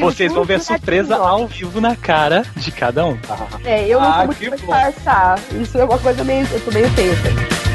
Vocês 0.00 0.33
vão 0.33 0.45
ver 0.45 0.55
a 0.55 0.61
surpresa 0.61 1.16
ao 1.16 1.47
vivo 1.47 1.81
na 1.81 1.95
cara 1.97 2.45
de 2.57 2.71
cada 2.71 3.05
um. 3.07 3.19
É, 3.64 3.87
eu 3.87 4.00
não 4.00 4.07
Ah, 4.12 4.25
muito 4.26 4.38
bom. 4.50 4.57
disfarçar. 4.57 5.38
Isso 5.61 5.76
é 5.78 5.85
uma 5.85 5.99
coisa 5.99 6.23
meio. 6.25 6.47
Eu 6.52 6.61
tô 6.64 6.71
meio 6.71 6.88
tensa. 6.95 7.65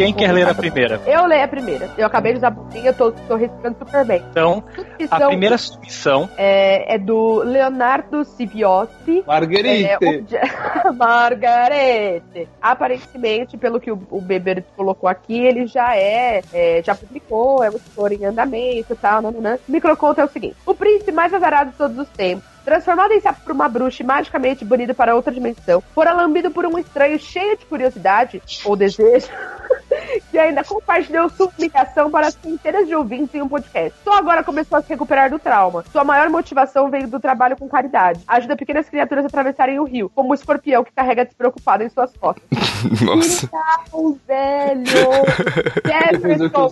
Quem 0.00 0.14
quer 0.14 0.32
ler 0.32 0.48
a 0.48 0.54
primeira? 0.54 0.98
Eu 1.06 1.26
leio 1.26 1.44
a 1.44 1.48
primeira. 1.48 1.90
Eu 1.98 2.06
acabei 2.06 2.32
de 2.32 2.38
usar 2.38 2.48
a 2.48 2.52
boquinha, 2.52 2.86
eu 2.86 2.94
tô, 2.94 3.12
tô 3.12 3.36
respirando 3.36 3.76
super 3.78 4.02
bem. 4.06 4.24
Então, 4.30 4.64
a 5.10 5.26
primeira 5.26 5.58
submissão 5.58 6.26
é, 6.38 6.94
é 6.94 6.98
do 6.98 7.42
Leonardo 7.42 8.24
Civiotti. 8.24 9.22
Marguerite. 9.26 9.84
É, 9.84 9.98
o... 10.88 10.94
Margarete. 10.96 12.48
Aparentemente, 12.62 13.58
pelo 13.58 13.78
que 13.78 13.92
o, 13.92 14.00
o 14.10 14.22
Beber 14.22 14.64
colocou 14.74 15.06
aqui, 15.06 15.38
ele 15.38 15.66
já 15.66 15.94
é, 15.94 16.40
é 16.50 16.82
já 16.82 16.94
publicou, 16.94 17.62
é 17.62 17.68
um 17.68 17.76
escritor 17.76 18.12
em 18.12 18.24
andamento 18.24 18.94
e 18.94 18.96
tal. 18.96 19.20
Nananã. 19.20 19.58
O 19.68 19.72
microconto 19.72 20.18
é 20.18 20.24
o 20.24 20.28
seguinte: 20.28 20.56
O 20.64 20.74
príncipe 20.74 21.12
mais 21.12 21.34
azarado 21.34 21.72
de 21.72 21.76
todos 21.76 21.98
os 21.98 22.08
tempos 22.08 22.48
transformado 22.70 23.10
em 23.10 23.20
sapo 23.20 23.40
por 23.40 23.50
uma 23.50 23.68
bruxa 23.68 24.00
e 24.00 24.06
magicamente 24.06 24.64
banido 24.64 24.94
para 24.94 25.16
outra 25.16 25.32
dimensão, 25.32 25.82
fora 25.92 26.12
lambido 26.12 26.52
por 26.52 26.64
um 26.64 26.78
estranho 26.78 27.18
cheio 27.18 27.58
de 27.58 27.66
curiosidade 27.66 28.40
ou 28.64 28.76
desejo, 28.76 29.26
que 30.30 30.38
ainda 30.38 30.62
compartilhou 30.62 31.28
sua 31.30 31.48
humilhação 31.48 32.08
para 32.12 32.30
centenas 32.30 32.86
de 32.86 32.94
ouvintes 32.94 33.34
em 33.34 33.42
um 33.42 33.48
podcast. 33.48 33.98
Só 34.04 34.12
agora 34.12 34.44
começou 34.44 34.78
a 34.78 34.82
se 34.82 34.88
recuperar 34.88 35.28
do 35.28 35.38
trauma. 35.40 35.84
Sua 35.90 36.04
maior 36.04 36.30
motivação 36.30 36.88
veio 36.88 37.08
do 37.08 37.18
trabalho 37.18 37.56
com 37.56 37.68
caridade. 37.68 38.22
Ajuda 38.28 38.56
pequenas 38.56 38.88
criaturas 38.88 39.24
a 39.24 39.26
atravessarem 39.26 39.80
o 39.80 39.84
rio, 39.84 40.08
como 40.14 40.30
o 40.30 40.34
escorpião 40.34 40.84
que 40.84 40.92
carrega 40.92 41.24
despreocupado 41.24 41.82
em 41.82 41.88
suas 41.88 42.16
costas. 42.16 42.44
Nossa. 43.02 43.50
Não, 43.92 44.16
velho! 44.28 44.84
Jefferson, 45.84 46.68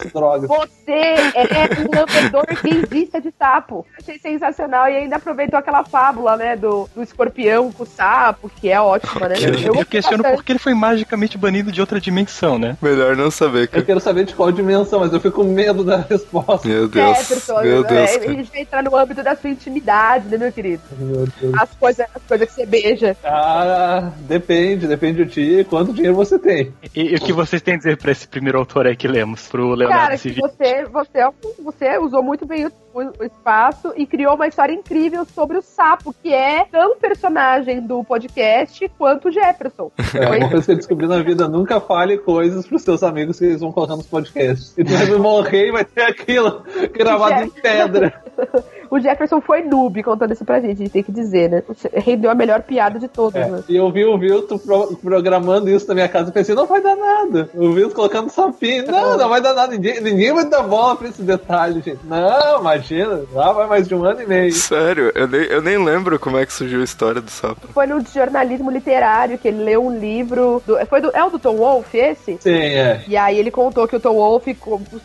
você 0.47 0.93
é 0.93 1.69
um 1.81 1.99
lambedor 1.99 2.47
gaysista 2.62 3.21
de 3.21 3.33
sapo. 3.37 3.85
Achei 3.99 4.17
sensacional 4.19 4.88
e 4.88 4.97
ainda 4.97 5.17
aproveitou 5.17 5.59
aquela 5.59 5.83
fábula, 5.90 6.37
né, 6.37 6.57
do, 6.57 6.88
do 6.95 7.02
escorpião 7.02 7.73
com 7.73 7.83
o 7.83 7.87
sapo, 7.87 8.50
que 8.61 8.68
é 8.68 8.80
ótima, 8.80 9.28
né? 9.28 9.37
Eu, 9.38 9.75
eu 9.75 9.87
questiono 9.87 10.23
por 10.23 10.45
que 10.45 10.52
ele 10.52 10.59
foi 10.59 10.75
magicamente 10.75 11.38
banido 11.38 11.73
de 11.73 11.80
outra 11.80 12.00
dimensão, 12.00 12.59
né? 12.59 12.76
Melhor 12.80 13.16
não 13.16 13.30
saber. 13.30 13.68
Cara. 13.68 13.80
Eu 13.80 13.87
quero 13.87 14.00
saber 14.00 14.25
de 14.25 14.35
qual 14.35 14.50
dimensão, 14.52 15.00
mas 15.00 15.12
eu 15.12 15.21
fico 15.21 15.42
com 15.42 15.45
medo 15.45 15.85
da 15.85 15.99
resposta. 15.99 16.66
Meu 16.66 16.88
Deus. 16.88 17.30
É, 17.30 17.62
meu 17.62 17.85
Deus. 17.85 18.11
É, 18.11 18.16
a 18.16 18.33
gente 18.33 18.50
vai 18.50 18.61
entrar 18.61 18.83
no 18.83 18.97
âmbito 18.97 19.23
da 19.23 19.37
sua 19.37 19.50
intimidade, 19.50 20.28
né, 20.28 20.37
meu 20.37 20.52
querido? 20.52 20.83
Meu 20.99 21.28
as 21.59 21.71
coisas 21.75 22.07
as 22.14 22.23
coisas 22.23 22.49
que 22.49 22.54
você 22.54 22.66
beija. 22.66 23.16
Ah, 23.25 24.11
depende, 24.21 24.87
depende 24.87 25.25
de 25.25 25.30
ti, 25.30 25.66
quanto 25.68 25.92
dinheiro 25.92 26.16
você 26.16 26.38
tem. 26.38 26.73
E, 26.95 27.12
e 27.12 27.14
o 27.14 27.21
que 27.21 27.33
vocês 27.33 27.62
têm 27.62 27.75
a 27.75 27.78
dizer 27.78 27.97
pra 27.97 28.12
esse 28.12 28.26
primeiro 28.26 28.59
autor 28.59 28.87
aí 28.87 28.97
que 28.97 29.09
lemos, 29.09 29.49
pro 29.49 29.75
Leonardo 29.75 30.04
Cara, 30.04 30.18
Civil? 30.18 30.42
Você, 30.42 30.85
você, 30.85 31.18
é 31.18 31.28
você 31.62 31.99
usou 31.99 32.23
muito 32.23 32.47
bem 32.47 32.66
o, 32.66 32.73
o, 32.92 33.25
espaço 33.25 33.92
e 33.97 34.07
criou 34.07 34.35
uma 34.35 34.47
história 34.47 34.73
incrível 34.73 35.25
sobre 35.25 35.59
o 35.59 35.62
sapo, 35.62 36.14
que 36.23 36.33
é 36.33 36.64
tão 36.64 36.97
personagem 36.97 37.80
do 37.80 38.02
podcast 38.04 38.90
quanto 38.99 39.28
o 39.28 39.33
Jefferson. 39.33 39.90
É 40.18 40.38
uma 40.38 40.50
coisa 40.50 40.66
que 40.66 40.73
eu 40.73 40.76
descobri 40.76 41.07
na 41.07 41.23
vida, 41.23 41.49
nunca 41.49 41.80
fale 41.80 42.18
coisas 42.18 42.66
pros 42.66 42.83
seus 42.83 43.02
amigos 43.02 43.38
que 43.38 43.45
eles 43.45 43.61
vão 43.61 43.71
colocar 43.71 43.95
nos 43.95 44.07
podcasts. 44.07 44.76
E 44.76 44.83
tu 44.83 44.90
vai 44.90 45.07
morrer 45.16 45.68
e 45.68 45.73
vai 45.73 45.85
ter 45.85 46.02
aquilo 46.02 46.64
gravado 46.92 47.45
em 47.45 47.50
pedra. 47.50 48.23
o 48.90 49.00
Jefferson 49.00 49.40
foi 49.40 49.62
noob 49.62 50.02
contando 50.02 50.33
isso 50.33 50.45
pra 50.45 50.61
gente, 50.61 50.73
a 50.73 50.76
gente 50.76 50.90
tem 50.90 51.02
que 51.02 51.12
dizer, 51.12 51.50
né? 51.50 51.62
Rendeu 51.95 52.30
a 52.30 52.35
melhor 52.35 52.62
piada 52.62 52.99
de 52.99 53.09
todas, 53.09 53.47
é. 53.47 53.50
né? 53.50 53.62
E 53.68 53.76
eu 53.76 53.90
vi 53.90 54.04
o 54.04 54.18
Vilto 54.18 54.59
pro, 54.59 54.97
programando 54.97 55.68
isso 55.71 55.87
na 55.88 55.95
minha 55.95 56.09
casa 56.09 56.30
e 56.30 56.33
pensei, 56.33 56.54
não 56.54 56.66
vai 56.66 56.80
dar 56.80 56.97
nada. 56.97 57.50
O 57.54 57.73
Vilto 57.73 57.95
colocando 57.95 58.30
sapinho. 58.30 58.87
Não, 58.87 59.16
não 59.16 59.28
vai 59.28 59.40
dar 59.40 59.54
nada. 59.54 59.73
Ninguém, 59.73 60.00
ninguém 60.00 60.33
vai 60.33 60.45
dar 60.45 60.62
bola 60.62 60.97
pra 60.97 61.09
esse 61.09 61.23
detalhe, 61.23 61.80
gente. 61.80 62.00
Não, 62.04 62.61
imagina. 62.61 63.23
Lá 63.33 63.52
vai 63.52 63.66
mais 63.66 63.88
de 63.88 63.95
um 63.95 64.04
ano 64.04 64.23
e 64.23 64.26
meio. 64.26 64.52
Sério, 64.52 65.12
eu 65.14 65.26
nem, 65.26 65.42
eu 65.42 65.62
nem 65.62 65.85
lembro 65.85 66.18
como 66.18 66.38
é 66.38 66.47
que 66.47 66.52
surgiu 66.52 66.80
a 66.80 66.85
história 66.85 67.21
do 67.21 67.30
sapo. 67.30 67.68
Foi 67.68 67.87
no 67.87 68.00
jornalismo 68.00 68.71
literário 68.71 69.38
que 69.38 69.49
ele 69.49 69.62
leu 69.62 69.85
um 69.85 69.99
livro. 69.99 70.62
Do, 70.66 70.78
foi 70.87 71.00
do, 71.00 71.11
é 71.14 71.25
o 71.25 71.30
do 71.30 71.38
Tom 71.38 71.57
Wolfe 71.57 71.99
esse? 71.99 72.38
Sim, 72.40 72.50
é. 72.50 73.02
E 73.07 73.16
aí 73.16 73.38
ele 73.38 73.50
contou 73.50 73.87
que 73.87 73.97
o 73.97 74.00
Tom 74.00 74.14
Wolfe 74.14 74.57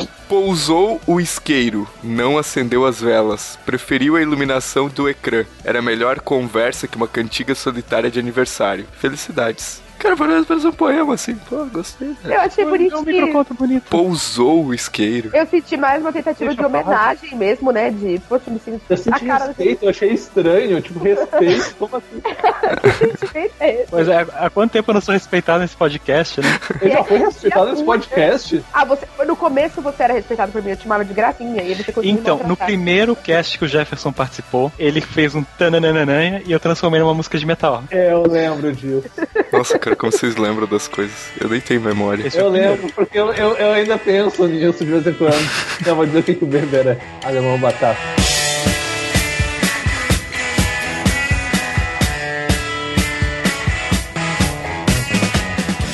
Pousou 0.27 0.99
o 1.07 1.21
isqueiro, 1.21 1.87
não 2.03 2.37
acendeu 2.37 2.85
as 2.85 2.99
velas, 2.99 3.57
preferiu 3.65 4.17
a 4.17 4.21
iluminação 4.21 4.89
do 4.89 5.07
ecrã. 5.07 5.45
Era 5.63 5.81
melhor 5.81 6.19
conversa 6.19 6.85
que 6.85 6.97
uma 6.97 7.07
cantiga 7.07 7.55
solitária 7.55 8.11
de 8.11 8.19
aniversário. 8.19 8.85
Felicidades. 8.99 9.66
Cara, 9.99 10.15
parece 10.15 10.67
um 10.67 10.71
poema 10.71 11.13
assim. 11.13 11.35
Pô, 11.35 11.65
gostei. 11.65 12.09
Né? 12.23 12.35
Eu 12.35 12.41
achei 12.41 12.65
bonitinho. 12.65 12.97
É 12.97 13.35
um 13.35 13.55
bonito. 13.55 13.89
Pousou 13.89 14.65
o 14.65 14.73
isqueiro. 14.73 15.31
Eu 15.33 15.45
senti 15.47 15.75
mais 15.75 16.01
uma 16.01 16.11
tentativa 16.11 16.49
Deixa 16.49 16.61
de 16.61 16.65
homenagem 16.65 17.29
falar. 17.29 17.39
mesmo, 17.39 17.71
né? 17.71 17.89
De, 17.89 18.19
poxa, 18.27 18.51
me 18.51 18.59
senti. 18.59 18.81
Eu 18.89 18.97
senti 18.97 19.25
a 19.25 19.27
cara 19.27 19.45
respeito, 19.47 19.83
eu 19.83 19.89
achei 19.89 20.11
estranho. 20.11 20.81
Tipo, 20.81 20.99
respeito. 20.99 21.75
Como 21.75 21.97
assim? 21.97 22.21
pois 23.89 24.07
é, 24.07 24.27
há 24.35 24.49
quanto 24.49 24.71
tempo 24.71 24.91
eu 24.91 24.93
não 24.93 25.01
sou 25.01 25.13
respeitado 25.13 25.59
nesse 25.59 25.75
podcast, 25.75 26.41
né? 26.41 26.59
Eu 26.81 26.91
já 26.91 27.03
fui 27.03 27.17
respeitado 27.17 27.71
nesse 27.71 27.83
podcast. 27.83 28.63
Ah, 28.73 28.85
você, 28.85 29.05
no 29.25 29.35
começo 29.35 29.81
você 29.81 30.03
era 30.03 30.13
respeitado 30.13 30.51
por 30.51 30.61
mim, 30.61 30.71
eu 30.71 30.77
te 30.77 30.83
chamava 30.83 31.03
de 31.03 31.13
gracinha. 31.13 31.63
E 31.63 31.73
você 31.73 31.93
então, 32.03 32.41
no 32.45 32.55
primeiro 32.55 33.15
cast 33.15 33.57
que 33.57 33.65
o 33.65 33.67
Jefferson 33.67 34.11
participou, 34.11 34.71
ele 34.77 35.01
fez 35.01 35.35
um 35.35 35.43
tananana 35.43 36.41
e 36.45 36.51
eu 36.51 36.59
transformei 36.59 36.99
numa 36.99 37.13
música 37.13 37.37
de 37.37 37.45
metal. 37.45 37.83
É, 37.89 38.11
eu 38.11 38.23
lembro 38.27 38.71
disso. 38.73 39.03
Nossa, 39.51 39.79
cara, 39.79 39.95
como 39.95 40.11
vocês 40.11 40.35
lembram 40.35 40.67
das 40.67 40.87
coisas? 40.87 41.15
Eu 41.39 41.49
nem 41.49 41.61
tenho 41.61 41.81
memória. 41.81 42.29
Eu 42.33 42.49
lembro, 42.49 42.91
porque 42.93 43.17
eu, 43.17 43.33
eu, 43.33 43.55
eu, 43.55 43.73
ainda 43.73 43.97
penso 43.97 44.45
nisso 44.47 44.83
de 44.83 44.91
vez 44.91 45.07
em 45.07 45.13
quando. 45.13 45.37
Não, 45.85 45.95
vou 45.95 46.05
dizer 46.05 46.19
o 46.19 46.23
que 46.23 46.43
o 46.43 46.47
Beber 46.47 46.87
é 46.87 46.97
alemão 47.23 47.57
batata. 47.57 47.97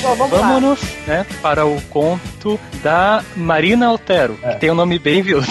Bom, 0.02 0.14
vamos 0.16 0.38
Vamos 0.38 0.80
né, 1.06 1.26
para 1.40 1.64
o 1.64 1.80
conto 1.82 2.60
da 2.82 3.24
Marina 3.34 3.86
Altero, 3.86 4.38
é. 4.42 4.52
que 4.52 4.60
tem 4.60 4.70
um 4.70 4.74
nome 4.74 4.98
bem 4.98 5.22
viúdo. 5.22 5.46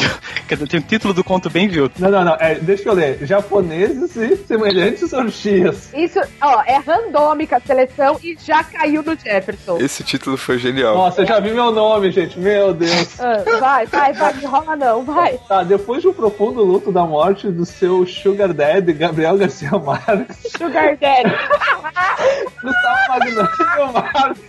Tem 0.47 0.79
o 0.79 0.83
título 0.83 1.13
do 1.13 1.23
conto 1.23 1.49
bem 1.49 1.67
viúdo. 1.67 1.93
Não, 1.99 2.09
não, 2.09 2.23
não. 2.23 2.37
É, 2.39 2.55
deixa 2.55 2.89
eu 2.89 2.93
ler. 2.93 3.19
Japoneses 3.25 4.15
e 4.15 4.35
semelhantes 4.37 5.13
orgias. 5.13 5.93
Isso, 5.93 6.19
ó, 6.41 6.61
é 6.65 6.77
randômica 6.77 7.57
a 7.57 7.59
seleção 7.59 8.19
e 8.23 8.37
já 8.39 8.63
caiu 8.63 9.03
no 9.03 9.15
Jefferson. 9.15 9.77
Esse 9.77 10.03
título 10.03 10.37
foi 10.37 10.57
genial. 10.59 10.95
Nossa, 10.95 11.21
eu 11.21 11.25
já 11.27 11.39
vi 11.39 11.51
meu 11.51 11.71
nome, 11.71 12.11
gente. 12.11 12.39
Meu 12.39 12.73
Deus. 12.73 13.19
Ah, 13.19 13.43
vai, 13.59 13.85
vai, 13.85 14.13
vai. 14.13 14.33
Me 14.33 14.45
rola 14.45 14.75
não, 14.75 15.03
vai. 15.03 15.39
Tá, 15.47 15.63
depois 15.63 16.01
de 16.01 16.07
um 16.07 16.13
profundo 16.13 16.63
luto 16.63 16.91
da 16.91 17.05
morte 17.05 17.49
do 17.49 17.65
seu 17.65 18.05
Sugar 18.05 18.53
Daddy, 18.53 18.93
Gabriel 18.93 19.37
Garcia 19.37 19.71
Marques. 19.71 20.37
Sugar 20.57 20.97
Daddy. 20.97 21.33
Gustavo 22.63 23.09
Magnânimo 23.09 23.93
Marques 23.93 24.43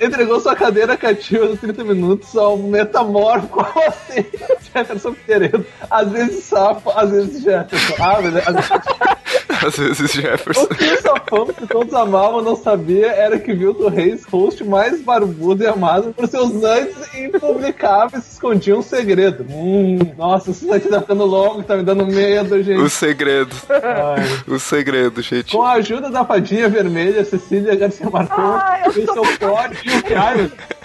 entregou 0.00 0.40
sua 0.40 0.56
cadeira 0.56 0.96
cativa 0.96 1.46
de 1.48 1.56
30 1.56 1.84
minutos 1.84 2.36
ao 2.36 2.56
metamorfo 2.56 3.60
assim. 3.86 4.24
Jefferson 4.72 5.13
Figueiredo. 5.14 5.66
Às 5.90 6.10
vezes 6.10 6.44
sapo, 6.44 6.90
às 6.90 7.10
vezes 7.10 7.42
Jefferson. 7.42 7.94
Ah, 7.98 8.20
beleza. 8.20 8.44
Às 9.66 9.76
vezes 9.76 10.12
Jefferson. 10.12 10.64
O 10.64 10.68
que 10.68 10.84
essa 10.84 11.14
fama 11.28 11.52
que 11.52 11.66
todos 11.66 11.94
amavam 11.94 12.42
não 12.42 12.54
sabia 12.54 13.06
era 13.12 13.38
que 13.38 13.54
Vilton 13.54 13.88
Reis, 13.88 14.24
host 14.30 14.62
mais 14.62 15.00
barbudo 15.00 15.64
e 15.64 15.66
amado 15.66 16.12
por 16.12 16.28
seus 16.28 16.52
nudes 16.52 17.14
impublicáveis, 17.14 18.32
escondia 18.32 18.76
um 18.76 18.82
segredo. 18.82 19.46
Hum, 19.48 19.98
nossa, 20.18 20.50
isso 20.50 20.70
aqui 20.72 20.88
tá 20.88 21.00
ficando 21.00 21.24
longo, 21.24 21.62
tá 21.62 21.76
me 21.76 21.82
dando 21.82 22.06
medo, 22.06 22.62
gente. 22.62 22.80
O 22.80 22.90
segredo. 22.90 23.54
Ai. 23.70 24.54
O 24.54 24.58
segredo, 24.58 25.22
gente. 25.22 25.56
Com 25.56 25.62
a 25.62 25.72
ajuda 25.72 26.10
da 26.10 26.24
fadinha 26.24 26.68
vermelha, 26.68 27.24
Cecília 27.24 27.74
Garcia 27.74 28.08
Marcon 28.10 28.58
eu 28.84 28.90
o 28.90 28.92
seu 28.92 29.38
pote 29.38 29.88
e 29.88 29.96
o 29.96 30.02
Caio. 30.02 30.52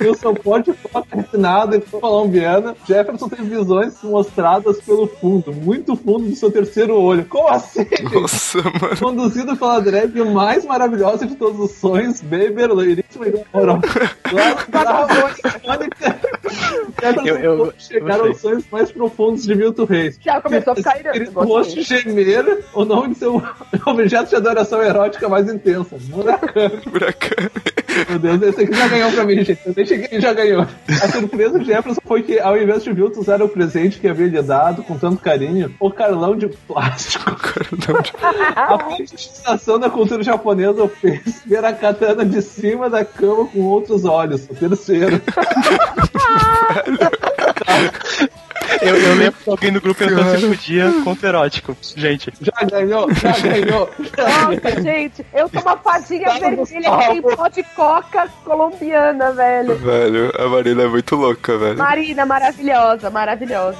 E 0.00 0.06
o 0.08 0.14
seu 0.14 0.34
pote 0.34 0.72
foca 0.72 1.06
refinado 1.16 1.74
e 1.76 1.80
colombiana, 1.80 2.76
Jefferson 2.86 3.28
teve 3.28 3.44
visões 3.44 3.94
mostradas 4.02 4.80
pelo 4.80 5.06
fundo, 5.06 5.52
muito 5.52 5.96
fundo 5.96 6.28
do 6.28 6.36
seu 6.36 6.50
terceiro 6.50 6.94
olho. 7.00 7.24
Como 7.26 7.48
assim? 7.48 7.86
Nossa, 8.12 8.58
mano. 8.62 8.96
Conduzido 9.00 9.56
pela 9.56 9.80
drag 9.80 10.14
mais 10.24 10.64
maravilhosa 10.64 11.26
de 11.26 11.34
todos 11.36 11.58
os 11.58 11.72
sonhos, 11.72 12.20
Baby 12.20 12.66
loiríssima 12.66 13.26
e 13.28 13.32
Eu- 17.24 17.38
eu- 17.38 17.72
chegaram 17.78 18.26
aos 18.26 18.40
sonhos 18.40 18.64
mais 18.70 18.90
profundos 18.90 19.44
de 19.44 19.54
Milton 19.54 19.84
Reis. 19.84 20.18
Já 20.22 20.40
começou 20.40 20.72
a 20.72 20.76
ficar 20.76 20.98
irando. 20.98 21.16
Escrito 21.18 21.40
rosto 21.40 21.82
gemer, 21.82 22.64
o 22.74 22.84
nome 22.84 23.08
de 23.14 23.18
seu 23.18 23.42
objeto 23.86 24.30
de 24.30 24.36
adoração 24.36 24.82
erótica 24.82 25.28
mais 25.28 25.48
intensa. 25.52 25.96
Murakami. 26.08 26.80
Murakami. 26.86 27.50
Meu 28.08 28.18
Deus, 28.18 28.42
esse 28.42 28.62
aqui 28.62 28.74
já 28.74 28.88
ganhou 28.88 29.12
pra 29.12 29.24
mim, 29.24 29.44
gente. 29.44 29.60
Eu 29.64 29.74
nem 29.76 29.86
cheguei 29.86 30.08
e 30.12 30.20
já 30.20 30.32
ganhou. 30.32 30.62
A 30.62 31.08
surpresa 31.08 31.58
de 31.58 31.64
Jefferson 31.64 32.00
foi 32.04 32.22
que, 32.22 32.38
ao 32.38 32.56
invés 32.56 32.84
de 32.84 32.92
Vilton 32.92 33.20
usar 33.20 33.42
o 33.42 33.48
presente 33.48 33.98
que 33.98 34.08
havia 34.08 34.26
lhe 34.26 34.42
dado 34.42 34.82
com 34.82 34.98
tanto 34.98 35.22
carinho, 35.22 35.74
o 35.80 35.90
Carlão 35.90 36.36
de 36.36 36.48
plástico. 36.48 37.36
A 38.54 38.96
fetichização 38.96 39.78
da 39.78 39.88
cultura 39.88 40.22
japonesa 40.22 40.82
o 40.82 40.88
fez 40.88 41.42
ver 41.46 41.64
a 41.64 41.72
katana 41.72 42.24
de 42.24 42.42
cima 42.42 42.90
da 42.90 43.04
cama 43.04 43.46
com 43.46 43.60
outros 43.60 44.04
olhos. 44.04 44.46
O 44.50 44.54
terceiro. 44.54 45.20
Eu, 48.82 48.96
eu 48.96 49.14
lembro 49.14 49.40
que 49.42 49.50
alguém 49.50 49.70
no 49.70 49.80
grupo 49.80 49.98
perguntou 49.98 50.38
se 50.38 50.46
podia 50.46 50.92
conto 51.04 51.24
erótico. 51.26 51.76
Gente, 51.96 52.32
Já 52.40 52.52
ganhou, 52.66 53.08
já 53.14 53.32
ganhou. 53.32 53.90
Nossa, 53.98 54.82
gente, 54.82 55.24
eu 55.32 55.48
tô 55.48 55.60
uma 55.60 55.76
fadinha 55.78 56.32
vermelha 56.38 56.90
que 56.90 57.22
tem 57.22 57.22
pó 57.22 57.48
de 57.48 57.62
coca 57.74 58.28
colombiana, 58.44 59.32
velho. 59.32 59.76
Velho, 59.76 60.32
a 60.38 60.48
Marina 60.48 60.82
é 60.82 60.88
muito 60.88 61.16
louca, 61.16 61.56
velho. 61.56 61.78
Marina, 61.78 62.26
maravilhosa, 62.26 63.10
maravilhosa. 63.10 63.78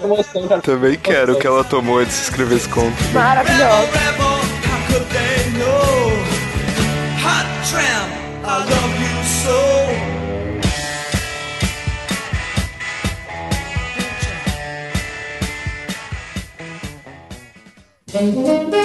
Também 0.63 0.97
quero 0.97 1.35
o 1.35 1.39
que 1.39 1.47
ela 1.47 1.65
tomou 1.65 1.99
antes 1.99 2.17
de 2.17 2.23
escrever 2.25 2.57
esse 2.57 2.69
conto. 2.69 2.97
Maravilhosa. 3.13 3.89
Hot 7.19 7.47
tramp, 7.69 8.11
I 8.45 8.59
love 8.71 9.01
you 9.01 9.25
so. 9.25 10.16
O 18.19 18.77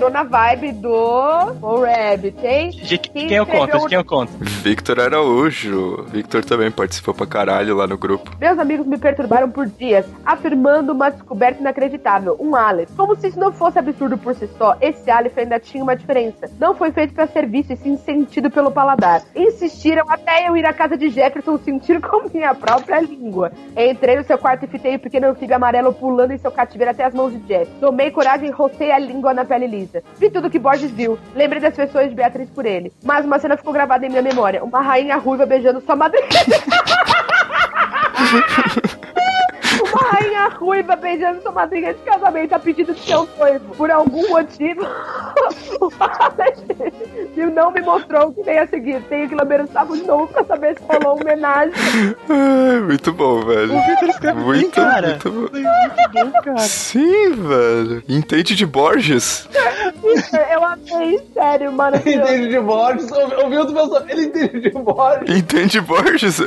entrou 0.00 0.10
na 0.10 0.22
vibe 0.22 0.72
do 0.72 0.90
o 0.90 1.84
Rabbit, 1.84 2.46
hein? 2.46 2.70
de 2.70 2.96
quem 2.96 3.32
eu 3.32 3.44
conto? 3.44 3.78
De 3.80 3.86
quem 3.86 3.98
eu 3.98 4.04
conto? 4.04 4.32
Victor 4.40 4.98
Araújo. 4.98 6.04
Victor 6.08 6.42
também 6.42 6.70
participou 6.70 7.12
pra 7.12 7.26
caralho 7.26 7.76
lá 7.76 7.86
no 7.86 7.98
grupo. 7.98 8.34
Meus 8.40 8.58
amigos 8.58 8.86
me 8.86 8.96
perturbaram 8.96 9.50
por 9.50 9.66
dias, 9.66 10.06
afirmando 10.24 10.92
uma 10.92 11.10
descoberta 11.10 11.60
inacreditável, 11.60 12.34
um 12.40 12.56
Aleph. 12.56 12.88
Como 12.96 13.14
se 13.14 13.28
isso 13.28 13.38
não 13.38 13.52
fosse 13.52 13.78
absurdo 13.78 14.16
por 14.16 14.34
si 14.34 14.48
só, 14.56 14.74
esse 14.80 15.10
Aleph 15.10 15.36
ainda 15.36 15.60
tinha 15.60 15.82
uma 15.82 15.94
diferença. 15.94 16.50
Não 16.58 16.74
foi 16.74 16.92
feito 16.92 17.12
pra 17.12 17.26
ser 17.26 17.46
visto 17.46 17.74
e 17.74 17.76
sim 17.76 17.98
sentido 17.98 18.50
pelo 18.50 18.70
paladar. 18.70 19.22
Insistiram 19.36 20.06
até 20.08 20.48
eu 20.48 20.56
ir 20.56 20.64
à 20.64 20.72
casa 20.72 20.96
de 20.96 21.10
Jefferson 21.10 21.58
sentir 21.58 22.00
com 22.00 22.26
minha 22.32 22.54
própria 22.54 23.00
língua. 23.00 23.52
Entrei 23.76 24.16
no 24.16 24.24
seu 24.24 24.38
quarto 24.38 24.64
e 24.64 24.68
fitei 24.68 24.96
o 24.96 25.00
pequeno 25.00 25.28
anfíbio 25.28 25.56
amarelo 25.56 25.92
pulando 25.92 26.32
em 26.32 26.38
seu 26.38 26.50
cativeiro 26.50 26.92
até 26.92 27.04
as 27.04 27.12
mãos 27.12 27.32
de 27.32 27.38
Jeff. 27.40 27.70
Tomei 27.78 28.10
coragem 28.10 28.48
e 28.48 28.52
rocei 28.52 28.90
a 28.90 28.98
língua 28.98 29.34
na 29.34 29.44
pele 29.44 29.66
lisa. 29.66 29.89
Vi 30.18 30.30
tudo 30.30 30.50
que 30.50 30.58
Borges 30.58 30.90
viu. 30.90 31.18
Lembrei 31.34 31.60
das 31.60 31.74
pessoas 31.74 32.08
de 32.08 32.14
Beatriz 32.14 32.48
por 32.50 32.66
ele. 32.66 32.92
Mas 33.02 33.24
uma 33.24 33.38
cena 33.38 33.56
ficou 33.56 33.72
gravada 33.72 34.06
em 34.06 34.08
minha 34.08 34.22
memória. 34.22 34.62
Uma 34.62 34.80
rainha 34.80 35.16
ruiva 35.16 35.46
beijando 35.46 35.80
sua 35.80 35.96
madrinha. 35.96 36.28
Uma 39.92 40.10
rainha 40.10 40.48
ruiva 40.48 40.96
beijando 40.96 41.42
sua 41.42 41.52
madrinha 41.52 41.94
de 41.94 42.00
casamento 42.00 42.54
a 42.54 42.58
pedido 42.58 42.94
de 42.94 43.00
seu 43.00 43.28
noivo. 43.38 43.74
Por 43.74 43.90
algum 43.90 44.28
motivo, 44.28 44.82
não 47.60 47.70
me 47.70 47.80
mostrou 47.82 48.28
o 48.28 48.32
que 48.34 48.42
vem 48.42 48.58
a 48.58 48.66
seguir. 48.66 49.02
Tenho 49.08 49.28
que 49.28 49.34
lamber 49.34 49.62
o 49.62 49.68
sapo 49.68 49.94
de 49.96 50.02
novo 50.04 50.26
pra 50.28 50.42
saber 50.44 50.76
se 50.78 50.82
rolou 50.98 51.20
homenagem. 51.20 51.72
Ai, 52.28 52.80
muito 52.80 53.12
bom, 53.12 53.42
velho. 53.44 53.76
O 53.76 53.86
Victor 53.86 54.08
escreve 54.08 54.36
bem, 54.38 54.44
Muito, 54.46 54.70
cara. 54.70 55.08
muito 55.08 55.30
bom. 55.30 55.40
Muito 55.40 56.10
bom, 56.14 56.32
cara. 56.42 56.58
Sim, 56.60 57.32
velho. 57.34 58.02
Entende 58.08 58.54
de 58.56 58.64
Borges? 58.66 59.46
Eu 60.52 60.64
amei, 60.64 61.20
sério, 61.32 61.72
mano. 61.72 61.96
Ele 62.04 62.16
entende 62.16 62.48
de 62.48 62.60
Borges. 62.60 63.10
Ouviu 63.12 63.64
do 63.64 63.72
meu 63.72 63.86
Ele 64.08 64.24
entende 64.24 64.60
de 64.60 64.70
Borges. 64.70 65.36
Entende 65.36 65.80
Borges? 65.80 66.40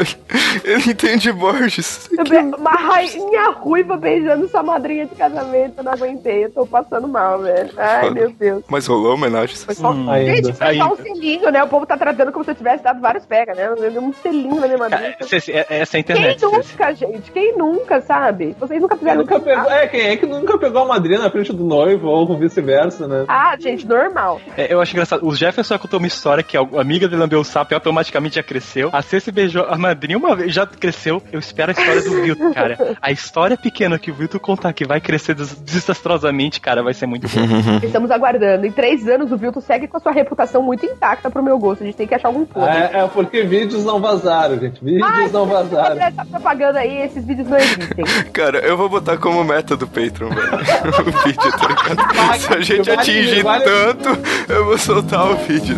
Ele 0.63 0.91
entende 0.91 1.31
Borges. 1.31 2.09
Uma 2.57 2.71
rainha 2.71 3.49
ruiva 3.51 3.97
beijando 3.97 4.47
sua 4.47 4.63
madrinha 4.63 5.05
de 5.05 5.15
casamento. 5.15 5.75
Eu 5.77 5.83
não 5.83 5.91
aguentei. 5.93 6.45
Eu 6.45 6.51
tô 6.51 6.65
passando 6.65 7.07
mal, 7.07 7.39
velho. 7.39 7.69
Ai, 7.77 8.01
Foda. 8.01 8.13
meu 8.15 8.31
Deus. 8.31 8.63
Mas 8.67 8.87
rolou 8.87 9.13
homenagens? 9.13 9.63
Foi 9.63 9.75
só... 9.75 9.91
Ainda. 9.91 10.35
Gente, 10.35 10.53
foi 10.53 10.77
só 10.77 10.93
um 10.93 10.95
selinho, 10.95 11.51
né? 11.51 11.63
O 11.63 11.67
povo 11.67 11.85
tá 11.85 11.97
tratando 11.97 12.31
como 12.31 12.43
se 12.43 12.51
eu 12.51 12.55
tivesse 12.55 12.83
dado 12.83 12.99
vários 13.01 13.25
pega, 13.25 13.53
né? 13.53 13.67
Eu 13.67 13.75
dei 13.75 13.99
um 13.99 14.13
selinho 14.13 14.59
na 14.59 14.67
minha 14.67 14.77
madrinha. 14.77 15.15
É- 15.19 15.23
essa 15.23 15.51
é 15.51 15.81
a 15.81 15.85
Quem 15.85 15.99
internet. 15.99 16.39
Ceci. 16.39 16.55
nunca, 16.55 16.93
gente? 16.93 17.31
Quem 17.31 17.57
nunca, 17.57 18.01
sabe? 18.01 18.55
Vocês 18.59 18.81
nunca 18.81 18.95
Quem 18.95 18.99
fizeram 18.99 19.21
nunca 19.21 19.39
pegou, 19.39 19.71
é, 19.71 19.87
quem 19.87 20.01
é 20.01 20.17
que 20.17 20.25
nunca 20.25 20.57
pegou 20.57 20.81
a 20.83 20.85
madrinha 20.85 21.19
na 21.19 21.29
frente 21.29 21.53
do 21.53 21.63
noivo 21.63 22.07
ou 22.07 22.37
vice-versa, 22.37 23.07
né? 23.07 23.25
Ah, 23.27 23.52
gente, 23.59 23.87
normal. 23.87 24.41
É, 24.57 24.73
eu 24.73 24.81
acho 24.81 24.93
engraçado. 24.93 25.25
O 25.25 25.33
Jefferson 25.35 25.77
contou 25.77 25.99
uma 25.99 26.07
história 26.07 26.43
que 26.43 26.57
a 26.57 26.61
amiga 26.79 27.07
dele 27.07 27.21
lambeu 27.21 27.39
o 27.39 27.43
sapo 27.43 27.73
e 27.73 27.75
automaticamente 27.75 28.35
já 28.35 28.43
cresceu. 28.43 28.89
A 28.93 29.01
Ceci 29.01 29.31
beijou 29.31 29.65
a 29.69 29.77
madrinha 29.77 30.17
uma 30.17 30.35
vez, 30.35 30.53
já 30.53 30.65
cresceu. 30.65 31.21
Eu 31.31 31.39
espero 31.39 31.71
a 31.71 31.73
história 31.73 32.01
do 32.01 32.21
Vilton, 32.21 32.53
cara. 32.53 32.97
A 33.01 33.11
história 33.11 33.57
pequena 33.57 33.97
que 33.99 34.11
o 34.11 34.13
Vilton 34.13 34.39
contar 34.39 34.73
que 34.73 34.85
vai 34.85 34.99
crescer 35.01 35.35
des- 35.35 35.55
desastrosamente, 35.61 36.59
cara, 36.59 36.83
vai 36.83 36.93
ser 36.93 37.05
muito 37.05 37.27
bom. 37.27 37.41
Estamos 37.83 38.11
aguardando. 38.11 38.65
Em 38.65 38.71
três 38.71 39.07
anos, 39.07 39.31
o 39.31 39.37
Vilton 39.37 39.61
segue 39.61 39.87
com 39.87 39.97
a 39.97 39.99
sua 39.99 40.11
reputação 40.11 40.61
muito 40.61 40.85
intacta 40.85 41.29
pro 41.29 41.43
meu 41.43 41.57
gosto. 41.59 41.83
A 41.83 41.85
gente 41.85 41.95
tem 41.95 42.07
que 42.07 42.15
achar 42.15 42.27
algum 42.29 42.45
ponto. 42.45 42.67
É, 42.67 42.91
é 42.93 43.07
porque 43.07 43.43
vídeos 43.43 43.83
não 43.85 43.99
vazaram, 43.99 44.59
gente. 44.59 44.83
Vídeos 44.83 45.07
Ai, 45.09 45.29
não 45.29 45.45
vazaram. 45.45 46.01
essa 46.01 46.25
propaganda 46.25 46.79
aí, 46.79 47.01
esses 47.01 47.25
vídeos 47.25 47.47
não 47.47 47.57
existem. 47.57 48.05
Cara, 48.33 48.59
eu 48.59 48.75
vou 48.77 48.89
botar 48.89 49.17
como 49.17 49.43
meta 49.43 49.75
do 49.75 49.87
Patreon, 49.87 50.29
velho. 50.29 50.49
o 51.07 51.23
vídeo, 51.23 51.51
tá 51.51 51.67
ligado? 51.67 52.39
Se 52.39 52.53
a 52.53 52.61
gente 52.61 52.91
atingir 52.91 53.42
tanto, 53.43 54.09
eu 54.49 54.65
vou 54.65 54.77
soltar 54.77 55.29
o 55.29 55.35
vídeo, 55.35 55.77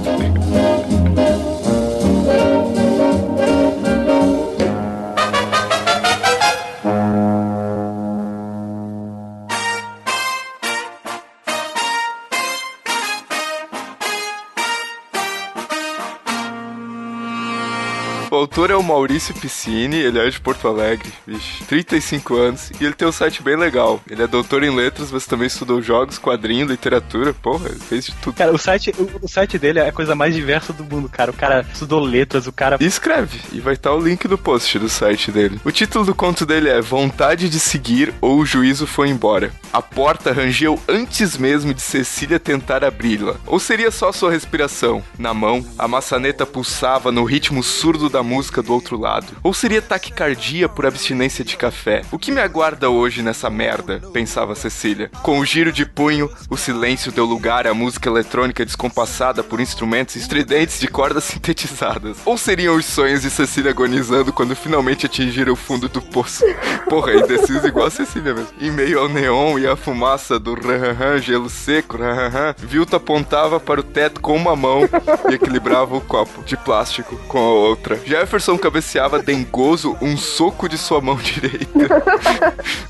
autor 18.55 18.71
é 18.71 18.75
o 18.77 18.81
Maurício 18.81 19.35
Piscine, 19.35 19.97
ele 19.97 20.17
é 20.17 20.29
de 20.29 20.39
Porto 20.39 20.65
Alegre, 20.65 21.11
vixe, 21.27 21.61
35 21.65 22.35
anos, 22.37 22.71
e 22.79 22.85
ele 22.85 22.93
tem 22.93 23.05
um 23.05 23.11
site 23.11 23.43
bem 23.43 23.57
legal. 23.57 23.99
Ele 24.09 24.23
é 24.23 24.27
doutor 24.27 24.63
em 24.63 24.73
letras, 24.73 25.11
mas 25.11 25.25
também 25.25 25.47
estudou 25.47 25.81
jogos, 25.81 26.17
quadrinho, 26.17 26.65
literatura, 26.65 27.33
porra, 27.33 27.67
ele 27.67 27.81
fez 27.81 28.05
de 28.05 28.13
tudo. 28.13 28.37
Cara, 28.37 28.53
o 28.53 28.57
site, 28.57 28.95
o, 28.97 29.25
o 29.25 29.27
site 29.27 29.59
dele 29.59 29.79
é 29.79 29.89
a 29.89 29.91
coisa 29.91 30.15
mais 30.15 30.33
diversa 30.33 30.71
do 30.71 30.85
mundo, 30.85 31.09
cara. 31.09 31.31
O 31.31 31.33
cara 31.33 31.65
estudou 31.69 31.99
letras, 31.99 32.47
o 32.47 32.53
cara. 32.53 32.77
E 32.79 32.85
escreve, 32.85 33.41
e 33.51 33.59
vai 33.59 33.73
estar 33.73 33.93
o 33.93 33.99
link 33.99 34.25
no 34.25 34.37
post 34.37 34.79
do 34.79 34.87
site 34.87 35.33
dele. 35.33 35.59
O 35.65 35.71
título 35.71 36.05
do 36.05 36.15
conto 36.15 36.45
dele 36.45 36.69
é 36.69 36.79
Vontade 36.79 37.49
de 37.49 37.59
Seguir 37.59 38.13
ou 38.21 38.39
o 38.39 38.45
Juízo 38.45 38.87
Foi 38.87 39.09
Embora. 39.09 39.51
A 39.73 39.81
porta 39.81 40.31
rangeu 40.31 40.81
antes 40.87 41.37
mesmo 41.37 41.73
de 41.73 41.81
Cecília 41.81 42.39
tentar 42.39 42.85
abri-la. 42.85 43.35
Ou 43.45 43.59
seria 43.59 43.91
só 43.91 44.13
sua 44.13 44.31
respiração? 44.31 45.03
Na 45.19 45.33
mão, 45.33 45.65
a 45.77 45.89
maçaneta 45.89 46.45
pulsava 46.45 47.11
no 47.11 47.25
ritmo 47.25 47.61
surdo 47.61 48.09
da 48.09 48.23
música 48.23 48.44
do 48.61 48.73
outro 48.73 48.99
lado? 48.99 49.27
Ou 49.43 49.53
seria 49.53 49.81
taquicardia 49.81 50.69
por 50.69 50.85
abstinência 50.85 51.43
de 51.43 51.57
café? 51.57 52.03
O 52.11 52.19
que 52.19 52.31
me 52.31 52.41
aguarda 52.41 52.89
hoje 52.89 53.21
nessa 53.21 53.49
merda? 53.49 54.01
Pensava 54.13 54.55
Cecília. 54.55 55.09
Com 55.21 55.39
o 55.39 55.45
giro 55.45 55.71
de 55.71 55.85
punho, 55.85 56.29
o 56.49 56.57
silêncio 56.57 57.11
deu 57.11 57.25
lugar 57.25 57.67
à 57.67 57.73
música 57.73 58.09
eletrônica 58.09 58.65
descompassada 58.65 59.43
por 59.43 59.59
instrumentos 59.59 60.15
estridentes 60.15 60.79
de 60.79 60.87
cordas 60.87 61.23
sintetizadas. 61.35 62.17
Ou 62.25 62.37
seriam 62.37 62.75
os 62.75 62.85
sonhos 62.85 63.21
de 63.21 63.29
Cecília 63.29 63.71
agonizando 63.71 64.31
quando 64.31 64.55
finalmente 64.55 65.05
atingiram 65.05 65.53
o 65.53 65.57
fundo 65.57 65.89
do 65.89 66.01
poço? 66.01 66.45
Porra, 66.89 67.13
indeciso 67.13 67.67
igual 67.67 67.87
a 67.87 67.91
Cecília 67.91 68.33
mesmo. 68.33 68.49
Em 68.59 68.71
meio 68.71 68.99
ao 68.99 69.09
neon 69.09 69.59
e 69.59 69.67
à 69.67 69.75
fumaça 69.75 70.39
do 70.39 70.53
ranhan, 70.53 71.19
gelo 71.19 71.49
seco, 71.49 71.97
ranhan, 71.97 72.55
Vilto 72.57 72.95
apontava 72.95 73.59
para 73.59 73.79
o 73.79 73.83
teto 73.83 74.21
com 74.21 74.35
uma 74.35 74.55
mão 74.55 74.81
e 75.29 75.35
equilibrava 75.35 75.95
o 75.95 76.01
copo 76.01 76.43
de 76.43 76.55
plástico 76.57 77.17
com 77.27 77.37
a 77.37 77.53
outra. 77.53 77.99
Jefferson 78.05 78.34
cabeceava 78.59 79.19
dengoso 79.19 79.97
um 80.01 80.17
soco 80.17 80.67
de 80.67 80.77
sua 80.77 80.99
mão 80.99 81.15
direita. 81.21 82.03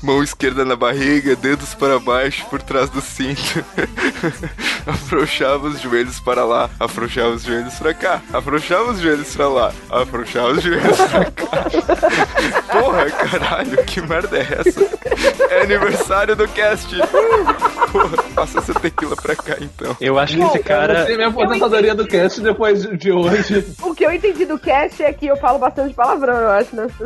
mão 0.02 0.22
esquerda 0.22 0.64
na 0.64 0.74
barriga, 0.74 1.36
dedos 1.36 1.72
para 1.74 1.98
baixo 2.00 2.44
por 2.46 2.60
trás 2.60 2.90
do 2.90 3.00
cinto. 3.00 3.64
afrouxava 4.86 5.68
os 5.68 5.80
joelhos 5.80 6.18
para 6.20 6.44
lá, 6.44 6.68
afrouxava 6.80 7.30
os 7.30 7.42
joelhos 7.42 7.74
para 7.74 7.94
cá, 7.94 8.20
afrouxava 8.32 8.90
os 8.90 9.00
joelhos 9.00 9.34
para 9.36 9.48
lá, 9.48 9.72
afrouxava 9.90 10.48
os 10.52 10.62
joelhos 10.62 10.96
para 10.96 11.24
cá. 11.30 11.46
Porra, 12.70 13.10
caralho, 13.10 13.84
que 13.84 14.00
merda 14.00 14.38
é 14.38 14.46
essa? 14.60 14.98
É 15.50 15.62
aniversário 15.62 16.34
do 16.34 16.48
cast. 16.48 16.88
Porra, 17.92 18.22
passa 18.34 18.58
essa 18.58 18.74
tequila 18.74 19.16
pra 19.16 19.36
cá 19.36 19.56
então. 19.60 19.96
Eu 20.00 20.18
acho 20.18 20.36
que 20.36 20.42
esse 20.42 20.58
cara. 20.60 21.00
Eu 21.00 21.06
sei 21.06 21.16
minha 21.16 21.28
aposentadoria 21.28 21.94
do 21.94 22.06
cast 22.06 22.40
depois 22.40 22.82
de 22.98 23.12
hoje. 23.12 23.64
O 23.82 23.94
que 23.94 24.04
eu 24.04 24.12
entendi 24.12 24.44
do 24.44 24.58
cast 24.58 25.02
é 25.02 25.12
que 25.12 25.26
eu 25.26 25.35
falo 25.36 25.58
bastante 25.58 25.94
palavrão, 25.94 26.34
eu 26.36 26.48
acho, 26.50 26.74
né? 26.76 26.86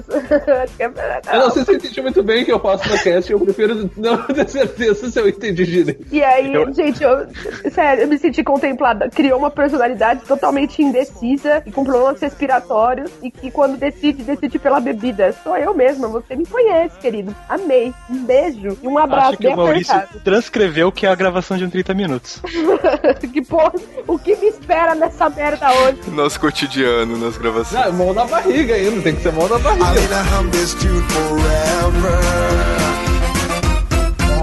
Acho 0.62 0.76
que 0.76 0.82
é- 0.82 0.90
Eu 1.32 1.38
não 1.40 1.50
sei 1.50 1.64
se 1.64 1.70
eu 1.70 1.76
entendi 1.76 2.02
muito 2.02 2.22
bem 2.22 2.42
o 2.42 2.44
que 2.44 2.52
eu 2.52 2.60
faço 2.60 2.88
no 2.88 2.98
cast, 2.98 3.30
eu 3.32 3.40
prefiro 3.40 3.90
não 3.96 4.16
ter 4.26 4.48
certeza 4.48 5.10
se 5.10 5.18
eu 5.20 5.28
entendi 5.28 5.64
direito. 5.66 6.06
E 6.10 6.22
aí, 6.22 6.52
gente, 6.74 7.02
eu, 7.02 7.26
sério, 7.70 8.02
eu 8.04 8.08
me 8.08 8.18
senti 8.18 8.42
contemplada. 8.42 9.08
Criou 9.10 9.38
uma 9.38 9.50
personalidade 9.50 10.22
totalmente 10.26 10.82
indecisa 10.82 11.62
e 11.66 11.70
com 11.72 11.84
problemas 11.84 12.20
respiratórios 12.20 13.10
e 13.22 13.30
que 13.30 13.50
quando 13.50 13.76
decide, 13.76 14.22
decide 14.22 14.58
pela 14.58 14.80
bebida. 14.80 15.34
Sou 15.42 15.56
eu 15.56 15.74
mesma, 15.74 16.08
você 16.08 16.34
me 16.36 16.46
conhece, 16.46 16.98
querido. 16.98 17.34
Amei. 17.48 17.92
Um 18.08 18.24
beijo 18.24 18.76
e 18.82 18.88
um 18.88 18.98
abraço 18.98 19.28
Acho 19.30 19.36
que 19.38 19.44
bem 19.44 19.54
o 19.54 19.56
Maurício 19.56 19.94
apertado. 19.94 20.20
transcreveu 20.24 20.88
o 20.88 20.92
que 20.92 21.06
é 21.06 21.08
a 21.10 21.14
gravação 21.14 21.56
de 21.56 21.64
um 21.64 21.70
30 21.70 21.94
minutos. 21.94 22.40
que 23.32 23.42
porra, 23.42 23.72
o 24.06 24.18
que 24.18 24.34
me 24.36 24.46
espera 24.48 24.94
nessa 24.94 25.28
merda 25.30 25.68
hoje? 25.72 26.10
Nosso 26.10 26.40
cotidiano 26.40 27.16
nas 27.18 27.36
gravações. 27.36 27.84
Não, 27.86 27.92
na 28.20 28.26
barriga 28.26 28.74
ainda, 28.74 29.00
tem 29.02 29.14
que 29.14 29.22
ser 29.22 29.32
mão 29.32 29.48
na 29.48 29.56
I'm 29.56 29.62
barriga. 29.62 29.84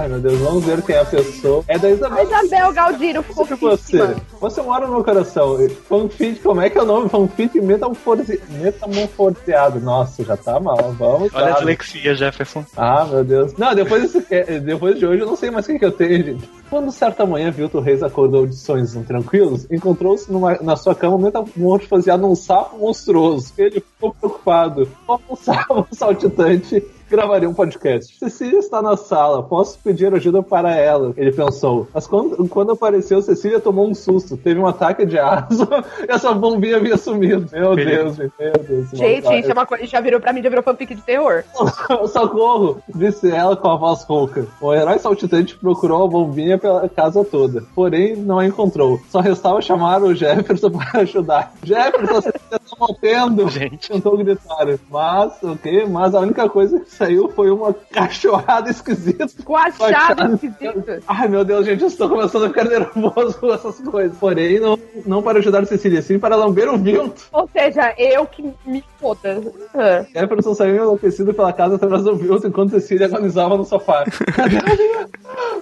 Ai 0.00 0.08
meu 0.08 0.20
Deus, 0.20 0.38
vamos 0.40 0.64
ver 0.64 0.82
quem 0.82 0.96
é 0.96 1.00
a 1.00 1.04
pessoa. 1.04 1.64
É 1.68 1.78
da 1.78 1.88
A 1.88 1.90
Isabel. 1.92 2.24
Isabel 2.24 2.72
Galdino 2.72 3.22
ficou 3.22 3.46
Sobre 3.46 3.56
você. 3.56 4.16
Você 4.40 4.62
mora 4.62 4.86
no 4.86 4.94
meu 4.94 5.04
coração. 5.04 5.56
Fanfic, 5.88 6.40
como 6.40 6.60
é 6.60 6.68
que 6.70 6.78
é 6.78 6.82
o 6.82 6.86
nome? 6.86 7.08
Fanfic 7.08 7.60
metamorfose... 7.60 8.40
metamorfoseado. 8.60 9.80
Nossa, 9.80 10.24
já 10.24 10.36
tá 10.36 10.58
mal. 10.58 10.94
Vamos 10.98 11.32
Olha 11.34 11.46
a 11.48 11.56
dislexia, 11.58 12.14
Jefferson. 12.14 12.64
Ah, 12.76 13.06
meu 13.08 13.22
Deus. 13.24 13.54
Não, 13.56 13.74
depois, 13.74 14.02
desse- 14.02 14.26
é, 14.34 14.58
depois 14.60 14.98
de 14.98 15.06
hoje 15.06 15.22
eu 15.22 15.26
não 15.26 15.36
sei 15.36 15.50
mais 15.50 15.66
o 15.66 15.68
que, 15.72 15.78
que 15.78 15.84
eu 15.84 15.92
tenho, 15.92 16.24
gente. 16.24 16.48
Quando 16.70 16.92
certa 16.92 17.24
manhã 17.24 17.50
Vilton 17.50 17.80
Reis 17.80 18.02
acordou 18.02 18.46
de 18.46 18.54
sonhos 18.54 18.94
intranquilos, 18.94 19.66
encontrou-se 19.70 20.30
na 20.62 20.76
sua 20.76 20.94
cama 20.94 21.16
metamorfoseado 21.18 22.22
num 22.22 22.34
sapo 22.34 22.78
monstruoso. 22.78 23.52
Ele 23.56 23.80
ficou 23.80 24.12
preocupado. 24.14 24.88
Como 25.06 25.22
um 25.30 25.36
sapo 25.36 25.86
saltitante 25.92 26.84
gravaria 27.08 27.48
um 27.48 27.54
podcast. 27.54 28.18
Cecília 28.18 28.58
está 28.58 28.82
na 28.82 28.96
sala, 28.96 29.42
posso 29.42 29.78
pedir 29.78 30.12
ajuda 30.14 30.42
para 30.42 30.74
ela? 30.74 31.12
Ele 31.16 31.32
pensou. 31.32 31.88
Mas 31.92 32.06
quando, 32.06 32.48
quando 32.48 32.72
apareceu, 32.72 33.22
Cecília 33.22 33.60
tomou 33.60 33.88
um 33.88 33.94
susto. 33.94 34.36
Teve 34.36 34.60
um 34.60 34.66
ataque 34.66 35.06
de 35.06 35.18
asma 35.18 35.84
e 36.06 36.10
essa 36.12 36.32
bombinha 36.32 36.76
havia 36.76 36.96
sumido. 36.96 37.48
Meu. 37.52 37.74
Deus, 37.76 38.18
meu 38.18 38.30
Deus. 38.38 38.90
Gente, 38.92 39.22
Maldade. 39.22 39.40
isso 39.40 39.50
é 39.50 39.52
uma 39.52 39.66
coisa, 39.66 39.86
já 39.86 40.00
virou 40.00 40.20
pra 40.20 40.32
mim, 40.32 40.42
já 40.42 40.48
virou 40.48 40.64
fanfic 40.64 40.94
de 40.94 41.02
terror. 41.02 41.44
Socorro! 42.08 42.82
Disse 42.94 43.30
ela 43.30 43.56
com 43.56 43.68
a 43.68 43.76
voz 43.76 44.02
rouca. 44.04 44.46
O 44.60 44.74
herói 44.74 44.98
saltitante 44.98 45.56
procurou 45.56 46.04
a 46.04 46.08
bombinha 46.08 46.58
pela 46.58 46.88
casa 46.88 47.24
toda, 47.24 47.64
porém 47.74 48.16
não 48.16 48.38
a 48.38 48.46
encontrou. 48.46 49.00
Só 49.08 49.20
restava 49.20 49.60
chamar 49.60 50.02
o 50.02 50.14
Jefferson 50.14 50.70
para 50.72 51.00
ajudar. 51.00 51.52
Jefferson, 51.62 52.30
morrendo! 52.78 53.48
Gente. 53.48 53.88
Tentou 53.88 54.16
gritar. 54.16 54.66
Mas, 54.90 55.42
ok, 55.42 55.86
mas 55.86 56.14
a 56.14 56.20
única 56.20 56.48
coisa 56.48 56.80
que 56.80 56.90
saiu 56.90 57.28
foi 57.28 57.50
uma 57.50 57.72
cachorrada 57.72 58.70
esquisita. 58.70 59.26
Com 59.44 59.56
a 59.56 59.70
chave 59.70 59.92
Machado. 59.92 60.34
esquisita. 60.34 61.02
Ai 61.06 61.28
meu 61.28 61.44
Deus, 61.44 61.66
gente, 61.66 61.82
eu 61.82 61.88
estou 61.88 62.08
começando 62.08 62.44
a 62.44 62.48
ficar 62.48 62.64
nervoso 62.64 63.38
com 63.38 63.52
essas 63.52 63.80
coisas. 63.80 64.16
Porém, 64.18 64.58
não, 64.58 64.78
não 65.06 65.22
para 65.22 65.38
ajudar 65.38 65.64
Cecília, 65.66 66.02
sim 66.02 66.18
para 66.18 66.36
lamber 66.36 66.68
o 66.72 66.78
Vilto. 66.78 67.22
Ou 67.32 67.48
seja, 67.52 67.94
eu 67.96 68.26
que 68.26 68.42
me 68.66 68.82
foda. 68.98 69.40
Ah. 69.74 70.04
Jefferson 70.12 70.54
saiu 70.54 70.76
enlouquecido 70.76 71.32
pela 71.34 71.52
casa 71.52 71.76
atrás 71.76 72.04
do 72.04 72.16
Vilto 72.16 72.46
enquanto 72.46 72.70
Cecília 72.70 73.06
agonizava 73.06 73.56
no 73.56 73.64
sofá. 73.64 74.04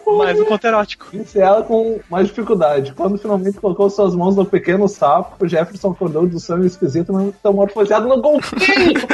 Mais 0.06 0.40
um 0.40 0.44
ponto 0.44 0.66
erótico. 0.66 1.06
Disse 1.12 1.40
ela 1.40 1.62
com 1.62 1.98
mais 2.08 2.28
dificuldade. 2.28 2.92
Quando 2.94 3.18
finalmente 3.18 3.60
colocou 3.60 3.90
suas 3.90 4.14
mãos 4.14 4.36
no 4.36 4.44
pequeno 4.44 4.86
sapo, 4.88 5.46
Jefferson 5.48 5.90
acordou 5.90 6.26
do 6.26 6.38
sonho 6.38 6.64
esquisito 6.64 6.95
metamorfoseado 7.08 8.08
no 8.08 8.20
golfinho. 8.20 9.00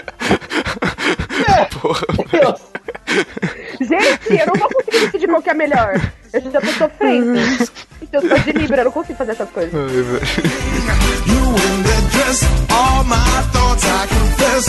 Porra. 1.80 2.06
Deus. 2.30 2.60
Gente, 3.80 4.40
eu 4.40 4.46
não 4.46 4.54
vou 4.54 4.68
conseguir 4.68 5.00
decidir 5.06 5.28
qual 5.28 5.42
que 5.42 5.50
é 5.50 5.54
melhor. 5.54 6.00
Eu 6.32 6.40
já 6.40 6.60
tô 6.60 6.66
sofrendo. 6.66 7.38
Então, 8.00 8.22
eu 8.22 8.28
sou 8.28 8.38
de 8.38 8.52
Libra, 8.52 8.80
eu 8.80 8.84
não 8.86 8.92
consigo 8.92 9.18
fazer 9.18 9.32
essas 9.32 9.50
coisas. 9.50 9.72
You 9.72 9.80
in 11.48 11.82
the 11.82 12.00
dress, 12.10 12.44
all 12.70 13.04
my 13.04 13.16
thoughts 13.52 13.84
I 13.84 14.06
confess. 14.08 14.66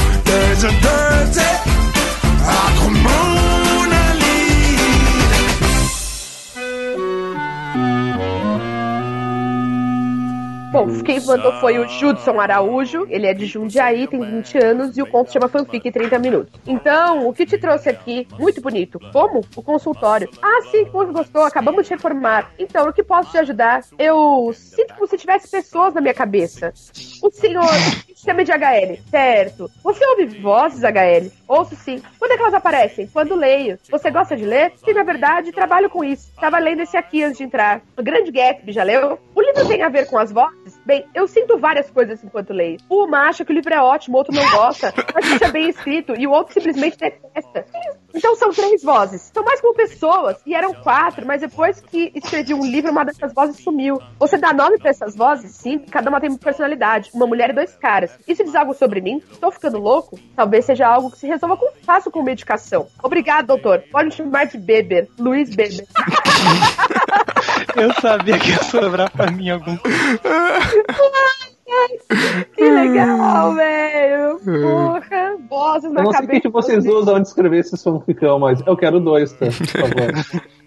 Foi 11.64 11.80
o 11.80 11.88
Judson 11.88 12.42
Araújo, 12.42 13.08
ele 13.10 13.26
é 13.26 13.34
de 13.34 13.46
Jundiaí, 13.46 14.06
tem 14.06 14.20
20 14.20 14.58
anos 14.58 14.98
e 14.98 15.02
o 15.02 15.10
conto 15.10 15.32
chama 15.32 15.48
Fanfic 15.48 15.90
30 15.90 16.20
Minutos. 16.20 16.60
Então, 16.68 17.26
o 17.26 17.34
que 17.34 17.46
te 17.46 17.58
trouxe 17.58 17.88
aqui, 17.88 18.28
muito 18.38 18.60
bonito. 18.60 19.00
Como? 19.14 19.40
O 19.56 19.64
consultório. 19.64 20.30
Ah, 20.42 20.62
sim, 20.70 20.84
como 20.84 21.14
gostou, 21.14 21.44
acabamos 21.44 21.88
de 21.88 21.94
reformar. 21.94 22.52
Então, 22.60 22.90
o 22.90 22.92
que 22.92 23.02
posso 23.02 23.32
te 23.32 23.38
ajudar? 23.38 23.80
Eu 23.98 24.52
sinto 24.54 24.94
como 24.94 25.08
se 25.08 25.18
tivesse 25.18 25.50
pessoas 25.50 25.94
na 25.94 26.02
minha 26.02 26.14
cabeça. 26.14 26.74
O 27.22 27.32
senhor 27.32 27.64
chama 28.14 28.44
de 28.44 28.52
HL, 28.52 29.00
certo? 29.10 29.72
Você 29.82 30.06
ouve 30.06 30.26
vozes, 30.42 30.82
HL? 30.84 31.32
Ouço 31.48 31.78
sim. 31.78 32.02
Quando 32.20 32.34
é 32.34 32.36
que 32.36 32.42
elas 32.42 32.54
aparecem? 32.56 33.08
Quando 33.08 33.36
leio. 33.36 33.80
Você 33.90 34.12
gosta 34.12 34.36
de 34.36 34.44
ler? 34.44 34.74
Sim, 34.84 34.92
na 34.92 35.04
verdade, 35.04 35.54
trabalho 35.54 35.90
com 35.90 36.04
isso. 36.04 36.30
Tava 36.42 36.60
lendo 36.60 36.82
esse 36.82 36.98
aqui 36.98 37.24
antes 37.24 37.38
de 37.38 37.46
entrar. 37.46 37.82
O 37.98 38.04
Grande 38.04 38.32
Gatsby, 38.32 38.74
já 38.74 38.84
leu? 38.84 39.18
O 39.34 39.42
livro 39.42 39.66
tem 39.66 39.82
a 39.82 39.88
ver 39.88 40.08
com 40.08 40.18
as 40.18 40.30
vozes? 40.30 40.73
Bem, 40.86 41.06
eu 41.16 41.28
sinto 41.28 41.58
várias 41.58 41.90
coisas 41.90 42.24
enquanto 42.24 42.52
leio. 42.52 42.78
Uma 42.90 43.30
acha 43.30 43.46
que 43.46 43.52
o 43.52 43.56
livro 43.56 43.74
é 43.74 43.82
ótimo, 43.82 44.16
o 44.16 44.18
outro 44.20 44.34
não 44.34 44.50
gosta, 44.52 44.94
mas 45.16 45.32
acha 45.32 45.52
bem 45.52 45.70
escrito, 45.70 46.14
e 46.18 46.28
o 46.28 46.32
outro 46.32 46.54
simplesmente 46.54 46.98
detesta. 46.98 47.66
Então 48.14 48.36
são 48.36 48.52
três 48.52 48.84
vozes. 48.84 49.32
São 49.34 49.44
mais 49.44 49.62
como 49.62 49.74
pessoas, 49.74 50.38
e 50.46 50.54
eram 50.54 50.74
quatro, 50.74 51.26
mas 51.26 51.42
depois 51.42 51.80
que 51.80 52.12
escrevi 52.14 52.54
um 52.54 52.66
livro, 52.66 52.92
uma 52.92 53.06
dessas 53.06 53.34
vozes 53.34 53.64
sumiu. 53.64 53.98
Você 54.20 54.38
dá 54.38 54.52
nome 54.54 54.78
pra 54.78 54.90
essas 54.90 55.16
vozes? 55.16 55.56
Sim, 55.56 55.80
cada 55.80 56.10
uma 56.10 56.20
tem 56.20 56.30
uma 56.30 56.38
personalidade. 56.38 57.10
Uma 57.14 57.26
mulher 57.26 57.52
e 57.52 57.54
dois 57.54 57.76
caras. 57.76 58.18
Isso 58.28 58.44
diz 58.44 58.56
algo 58.56 58.74
sobre 58.74 59.02
mim? 59.02 59.22
Estou 59.32 59.52
ficando 59.52 59.80
louco? 59.80 60.20
Talvez 60.36 60.66
seja 60.66 60.88
algo 60.88 61.12
que 61.12 61.18
se 61.18 61.28
resolva 61.28 61.58
com 61.58 61.72
fácil 61.84 62.12
com 62.12 62.22
medicação. 62.22 62.88
Obrigado, 63.02 63.48
doutor. 63.48 63.84
Pode 63.92 64.06
me 64.06 64.12
chamar 64.12 64.46
de 64.46 64.58
Beber. 64.58 65.08
Luiz 65.18 65.50
Beber. 65.56 65.86
Eu 67.76 67.94
sabia 68.02 68.38
que 68.40 68.50
ia 68.52 68.64
sobrar 68.64 69.12
pra 69.12 69.32
mim 69.32 69.50
algum. 69.50 69.78
Que 72.56 72.70
legal, 72.70 73.56
velho. 73.56 74.40
Porra. 74.44 75.38
Vozes 75.50 75.92
na 75.92 76.02
Eu 76.02 76.04
não 76.04 76.12
sei 76.12 76.26
o 76.26 76.30
que, 76.30 76.42
cabeça. 76.42 76.50
vocês 76.52 76.86
usam 76.86 77.16
antes 77.16 77.32
de 77.32 77.36
escrever 77.40 77.60
esse 77.60 77.84
fanficão, 77.84 78.38
mas 78.40 78.62
eu 78.66 78.78
quero 78.78 79.00
dois, 79.00 79.34
tá? 79.34 79.48
Por 79.48 79.68
favor. 79.68 80.44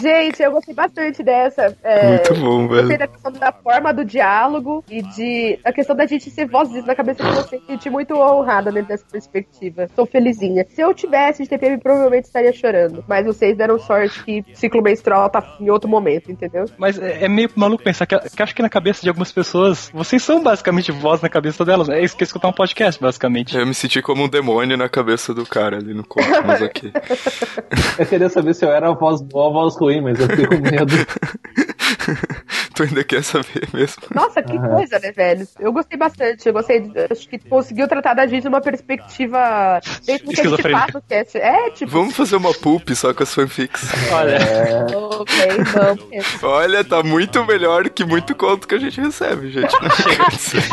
Gente, 0.00 0.42
eu 0.42 0.50
gostei 0.52 0.74
bastante 0.74 1.22
dessa. 1.22 1.76
É, 1.82 2.08
Muito 2.10 2.34
bom, 2.34 2.66
Gostei 2.66 2.86
velho. 2.86 2.98
da 2.98 3.06
questão 3.06 3.32
da 3.32 3.52
forma 3.52 3.92
do 3.92 4.04
diálogo 4.04 4.84
e 4.90 5.02
de 5.02 5.58
a 5.64 5.72
questão 5.72 5.94
da 5.94 6.06
gente 6.06 6.30
ser 6.30 6.46
vozes 6.46 6.84
na 6.84 6.94
cabeça 6.94 7.22
de 7.22 7.30
você. 7.30 7.56
Me 7.56 7.62
senti 7.66 7.90
muito 7.90 8.14
honrada 8.14 8.72
dentro 8.72 8.88
dessa 8.88 9.04
perspectiva. 9.10 9.86
Tô 9.94 10.06
felizinha. 10.06 10.66
Se 10.68 10.80
eu 10.80 10.92
tivesse 10.94 11.42
de 11.42 11.48
TPM, 11.48 11.78
provavelmente 11.78 12.24
estaria 12.24 12.52
chorando. 12.52 13.04
Mas 13.06 13.26
vocês 13.26 13.56
deram 13.56 13.78
sorte 13.78 14.22
que 14.24 14.44
ciclo 14.54 14.82
menstrual 14.82 15.28
tá 15.28 15.56
em 15.60 15.70
outro 15.70 15.88
momento, 15.88 16.30
entendeu? 16.32 16.64
Mas 16.78 16.98
é 16.98 17.20
é 17.20 17.28
meio 17.28 17.50
maluco 17.54 17.82
pensar 17.84 18.06
que, 18.06 18.18
que 18.18 18.42
acho 18.42 18.54
que 18.54 18.62
na 18.62 18.68
cabeça 18.70 19.02
de 19.02 19.08
algumas 19.08 19.30
pessoas, 19.30 19.90
vocês 19.92 20.22
são 20.22 20.42
basicamente 20.42 20.90
voz 20.90 21.20
na 21.20 21.28
cabeça 21.28 21.64
delas. 21.64 21.88
É 21.88 22.00
isso 22.02 22.16
que 22.16 22.24
é 22.24 22.26
escutar 22.26 22.48
um 22.48 22.52
podcast, 22.52 23.00
basicamente. 23.00 23.56
Eu 23.56 23.66
me 23.66 23.74
senti 23.74 24.00
como 24.00 24.24
um 24.24 24.28
demônio 24.28 24.76
na 24.76 24.88
cabeça 24.88 25.34
do 25.34 25.44
cara 25.44 25.76
ali 25.76 25.92
no 25.92 26.04
Cosmos 26.04 26.62
aqui. 26.62 26.90
Eu 27.98 28.06
queria 28.06 28.28
saber 28.28 28.54
se 28.54 28.64
eu 28.64 28.70
era 28.70 28.88
a 28.88 28.94
voz 28.94 29.20
boa 29.20 29.49
voz 29.52 29.76
ruim, 29.76 30.00
mas 30.00 30.18
eu 30.18 30.28
fiquei 30.28 30.46
com 30.46 30.58
medo. 30.58 30.94
tu 32.80 32.82
ainda 32.84 33.04
quer 33.04 33.22
saber 33.22 33.68
mesmo? 33.74 34.02
Nossa, 34.14 34.42
que 34.42 34.56
Aham. 34.56 34.68
coisa, 34.76 34.98
né, 34.98 35.12
velho? 35.12 35.46
Eu 35.58 35.72
gostei 35.72 35.98
bastante. 35.98 36.46
Eu 36.46 36.52
gostei. 36.52 36.90
Acho 37.10 37.28
que 37.28 37.38
conseguiu 37.38 37.86
tratar 37.86 38.14
da 38.14 38.26
gente 38.26 38.42
de 38.42 38.48
uma 38.48 38.60
perspectiva 38.60 39.80
bem 40.06 40.18
do 40.24 40.30
que 40.32 40.40
a 40.40 40.44
gente 40.44 40.62
faz 40.70 40.94
no 40.94 41.02
cast. 41.02 41.38
É, 41.38 41.70
tipo, 41.70 41.90
Vamos 41.90 42.16
fazer 42.16 42.36
uma 42.36 42.52
pulp 42.54 42.88
só 42.90 43.12
com 43.12 43.22
as 43.22 43.34
fanfics. 43.34 43.88
Olha, 44.12 44.36
É, 44.36 44.96
ok, 44.96 45.64
vamos. 45.72 46.42
Olha, 46.42 46.84
tá 46.84 47.02
muito 47.02 47.44
melhor 47.44 47.88
que 47.90 48.04
muito 48.04 48.34
conto 48.34 48.66
que 48.66 48.74
a 48.74 48.78
gente 48.78 49.00
recebe, 49.00 49.50
gente. 49.50 49.74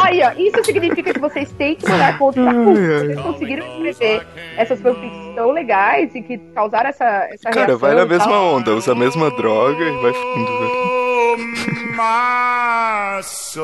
Aí, 0.02 0.22
ó, 0.24 0.32
isso 0.38 0.63
significa 0.63 1.13
que 1.13 1.20
vocês 1.20 1.52
têm 1.54 1.76
que 1.76 1.89
mandar 1.89 2.17
conta 2.17 2.41
pra 2.41 2.54
CUP. 2.54 2.78
Vocês 2.78 3.20
conseguiram 3.22 3.88
escrever 3.89 4.28
essas 4.58 4.80
fanfics 4.82 5.36
tão 5.36 5.52
legais 5.52 6.13
e 6.15 6.22
que 6.22 6.38
causaram 6.54 6.89
essa, 6.89 7.06
essa 7.32 7.50
Cara, 7.50 7.65
reação 7.67 7.78
vai 7.80 7.91
na 7.93 7.98
tal. 8.06 8.08
mesma 8.08 8.39
onda, 8.41 8.74
usa 8.76 8.91
a 8.91 8.96
mesma 8.96 9.30
droga 9.32 9.84
e 9.84 10.02
vai 10.02 10.13
fundo, 10.13 10.60
velho. 10.60 10.97
My 11.98 13.22
soul 13.26 13.58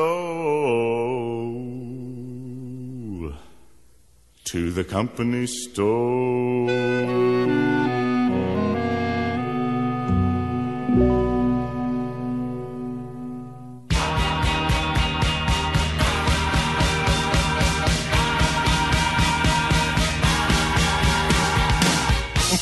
to 4.42 4.72
the 4.72 4.82
company 4.82 5.46
store. 5.46 7.63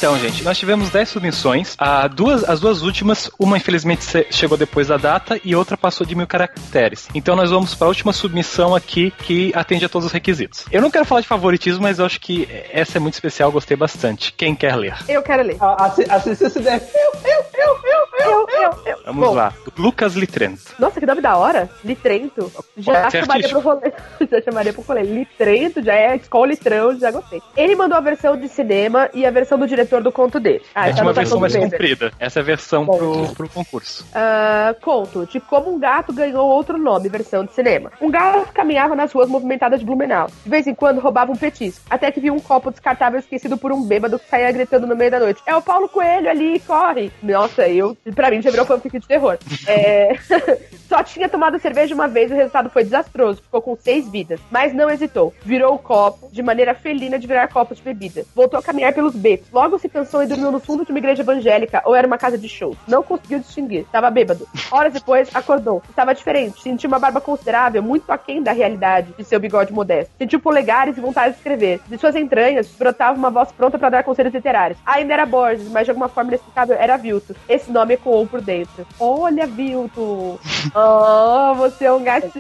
Então, 0.03 0.19
gente, 0.19 0.43
nós 0.43 0.59
tivemos 0.59 0.91
10 0.91 1.09
submissões. 1.09 1.77
A 1.79 2.09
duas, 2.09 2.43
as 2.43 2.59
duas 2.59 2.83
últimas, 2.83 3.31
uma 3.39 3.57
infelizmente 3.57 4.03
chegou 4.33 4.59
depois 4.59 4.89
da 4.89 4.97
data 4.97 5.41
e 5.45 5.55
outra 5.55 5.77
passou 5.77 6.05
de 6.05 6.17
mil 6.17 6.27
caracteres. 6.27 7.09
Então 7.15 7.37
nós 7.37 7.53
vamos 7.53 7.73
para 7.73 7.87
a 7.87 7.89
última 7.89 8.13
submissão 8.13 8.75
aqui 8.75 9.13
que 9.13 9.53
atende 9.55 9.85
a 9.85 9.89
todos 9.89 10.07
os 10.07 10.13
requisitos. 10.13 10.65
Eu 10.73 10.83
não 10.83 10.91
quero 10.91 11.05
falar 11.05 11.21
de 11.21 11.29
favoritismo, 11.29 11.85
mas 11.85 12.01
eu 12.01 12.05
acho 12.05 12.21
que 12.21 12.49
essa 12.73 12.99
é 12.99 13.01
muito 13.01 13.15
especial, 13.15 13.53
gostei 13.53 13.77
bastante. 13.77 14.33
Quem 14.33 14.57
quer 14.57 14.75
ler? 14.75 14.97
Eu 15.09 15.23
quero 15.23 15.45
ler. 15.45 15.57
a- 15.61 15.85
assi- 15.87 16.07
Assista 16.11 16.47
esse 16.49 16.59
deck. 16.59 16.85
Eu, 16.93 17.13
eu, 17.23 17.45
eu, 17.55 17.79
eu, 17.85 18.09
eu. 18.19 18.23
Eu, 18.23 18.49
eu, 18.63 18.79
eu. 18.87 18.99
Vamos 19.07 19.29
Bom, 19.29 19.35
lá. 19.35 19.53
Lucas 19.79 20.15
Litrento. 20.15 20.63
Nossa, 20.79 20.99
que 21.01 21.07
nome 21.07 21.21
da 21.21 21.37
hora. 21.37 21.69
Litrento. 21.85 22.51
Já 22.77 23.03
Pode 23.03 23.19
chamaria 23.21 23.49
pro 23.49 23.61
rolê. 23.61 23.93
Já 24.31 24.43
chamaria 24.43 24.73
pro 24.73 24.83
rolê. 24.83 25.03
Litrento, 25.03 25.83
já 25.83 25.95
é 25.95 26.17
escola 26.17 26.47
litrão, 26.49 26.99
já 26.99 27.11
gostei. 27.11 27.41
Ele 27.57 27.75
mandou 27.77 27.97
a 27.97 28.01
versão 28.01 28.37
de 28.37 28.49
cinema 28.49 29.09
e 29.15 29.25
a 29.27 29.31
versão 29.31 29.59
do 29.59 29.67
diretor 29.67 29.92
do 30.01 30.13
conto 30.13 30.39
dele. 30.41 30.63
Ah, 30.75 30.89
Essa 30.89 30.91
é 30.91 30.97
tá 30.97 31.03
uma 31.03 31.11
no 31.11 31.15
versão 31.15 31.41
mais 31.41 31.57
comprida. 31.57 32.13
Essa 32.19 32.39
é 32.39 32.43
a 32.43 32.45
versão 32.45 32.87
pro, 32.87 33.29
pro 33.35 33.49
concurso. 33.49 34.07
Ah, 34.15 34.75
conto 34.81 35.27
de 35.27 35.41
como 35.41 35.75
um 35.75 35.79
gato 35.79 36.13
ganhou 36.13 36.47
outro 36.47 36.79
nome, 36.79 37.09
versão 37.09 37.45
de 37.45 37.53
cinema. 37.53 37.93
Um 38.01 38.11
gato 38.11 38.53
caminhava 38.53 38.95
nas 38.95 39.13
ruas 39.13 39.29
movimentadas 39.29 39.81
de 39.81 39.87
Blumenau. 39.87 40.29
De 40.45 40.51
vez 40.51 40.67
em 40.67 40.75
quando 40.75 41.01
roubava 41.01 41.33
um 41.33 41.37
petisco. 41.37 41.83
Até 41.91 42.11
que 42.11 42.21
viu 42.21 42.35
um 42.35 42.41
copo 42.41 42.71
descartável 42.71 43.19
esquecido 43.19 43.57
por 43.57 43.73
um 43.73 43.83
bêbado 43.83 44.19
que 44.19 44.29
saía 44.29 44.51
gritando 44.53 44.87
no 44.87 44.97
meio 44.97 45.11
da 45.11 45.21
noite. 45.21 45.43
É 45.47 45.55
o 45.55 45.63
Paulo 45.63 45.89
Coelho 45.89 46.31
ali, 46.31 46.61
corre! 46.61 47.11
Nossa, 47.23 47.69
eu, 47.69 47.97
pra 48.15 48.31
mim, 48.31 48.41
já 48.41 48.51
virou 48.51 48.67
fanfic 48.67 48.99
de 48.99 49.07
terror. 49.07 49.39
É... 49.67 50.17
Só 50.93 51.03
tinha 51.03 51.27
tomado 51.27 51.59
cerveja 51.59 51.95
uma 51.95 52.07
vez 52.07 52.31
e 52.31 52.35
o 52.35 52.37
resultado 52.37 52.69
foi 52.69 52.85
desastroso. 52.85 53.41
Ficou 53.41 53.63
com 53.63 53.75
seis 53.75 54.07
vidas. 54.11 54.39
Mas 54.51 54.75
não 54.75 54.91
hesitou. 54.91 55.33
Virou 55.43 55.75
o 55.75 55.79
copo 55.79 56.29
de 56.31 56.43
maneira 56.43 56.75
felina 56.75 57.19
de 57.19 57.27
virar 57.27 57.49
copos 57.49 57.79
de 57.79 57.83
bebida. 57.83 58.27
Voltou 58.35 58.61
a 58.61 58.63
caminhar 58.63 58.93
pelos 58.93 59.17
becos. 59.17 59.51
Logo 59.51 59.79
se 59.79 59.89
cansou 59.89 60.23
e 60.23 60.27
dormiu 60.27 60.53
no 60.53 60.61
fundo 60.61 60.85
de 60.85 60.93
uma 60.93 60.99
igreja 60.99 61.23
evangélica 61.23 61.81
ou 61.87 61.95
era 61.95 62.07
uma 62.07 62.19
casa 62.19 62.37
de 62.37 62.47
show. 62.47 62.77
Não 62.87 63.03
conseguiu 63.03 63.39
distinguir. 63.39 63.87
Estava 63.87 64.11
bêbado. 64.11 64.47
Horas 64.71 64.93
depois, 64.93 65.35
acordou. 65.35 65.83
Estava 65.89 66.15
diferente. 66.15 66.61
Sentiu 66.61 66.89
uma 66.89 66.99
barba 66.99 67.23
considerável, 67.23 67.83
muito 67.83 68.13
aquém 68.13 68.43
da 68.43 68.53
realidade 68.53 69.15
de 69.17 69.25
seu 69.25 69.41
bigode 69.41 69.73
modesto. 69.73 70.13
Sentiu 70.19 70.41
polegares 70.41 70.99
e 70.99 71.01
vontade 71.01 71.31
de 71.31 71.39
escrever. 71.39 71.81
De 71.89 71.97
suas 71.97 72.15
entranhas 72.15 72.69
brotava 72.69 73.17
uma 73.17 73.31
voz 73.31 73.51
pronta 73.51 73.79
para 73.79 73.89
dar 73.89 74.05
conselhos 74.05 74.35
literários. 74.35 74.79
Ainda 74.85 75.15
era 75.15 75.25
Borges, 75.25 75.71
mas 75.71 75.87
de 75.87 75.91
alguma 75.91 76.11
forma 76.11 76.33
inexplicável 76.33 76.77
era 76.77 76.99
Vilto. 76.99 77.35
Esse 77.49 77.73
nome 77.73 77.95
ecoou 77.95 78.27
por 78.27 78.43
dentro. 78.43 78.87
Olha, 79.01 79.47
Vilto! 79.47 80.39
Oh, 80.85 81.55
você 81.55 81.85
é 81.85 81.93
um 81.93 82.03
gatinho! 82.03 82.33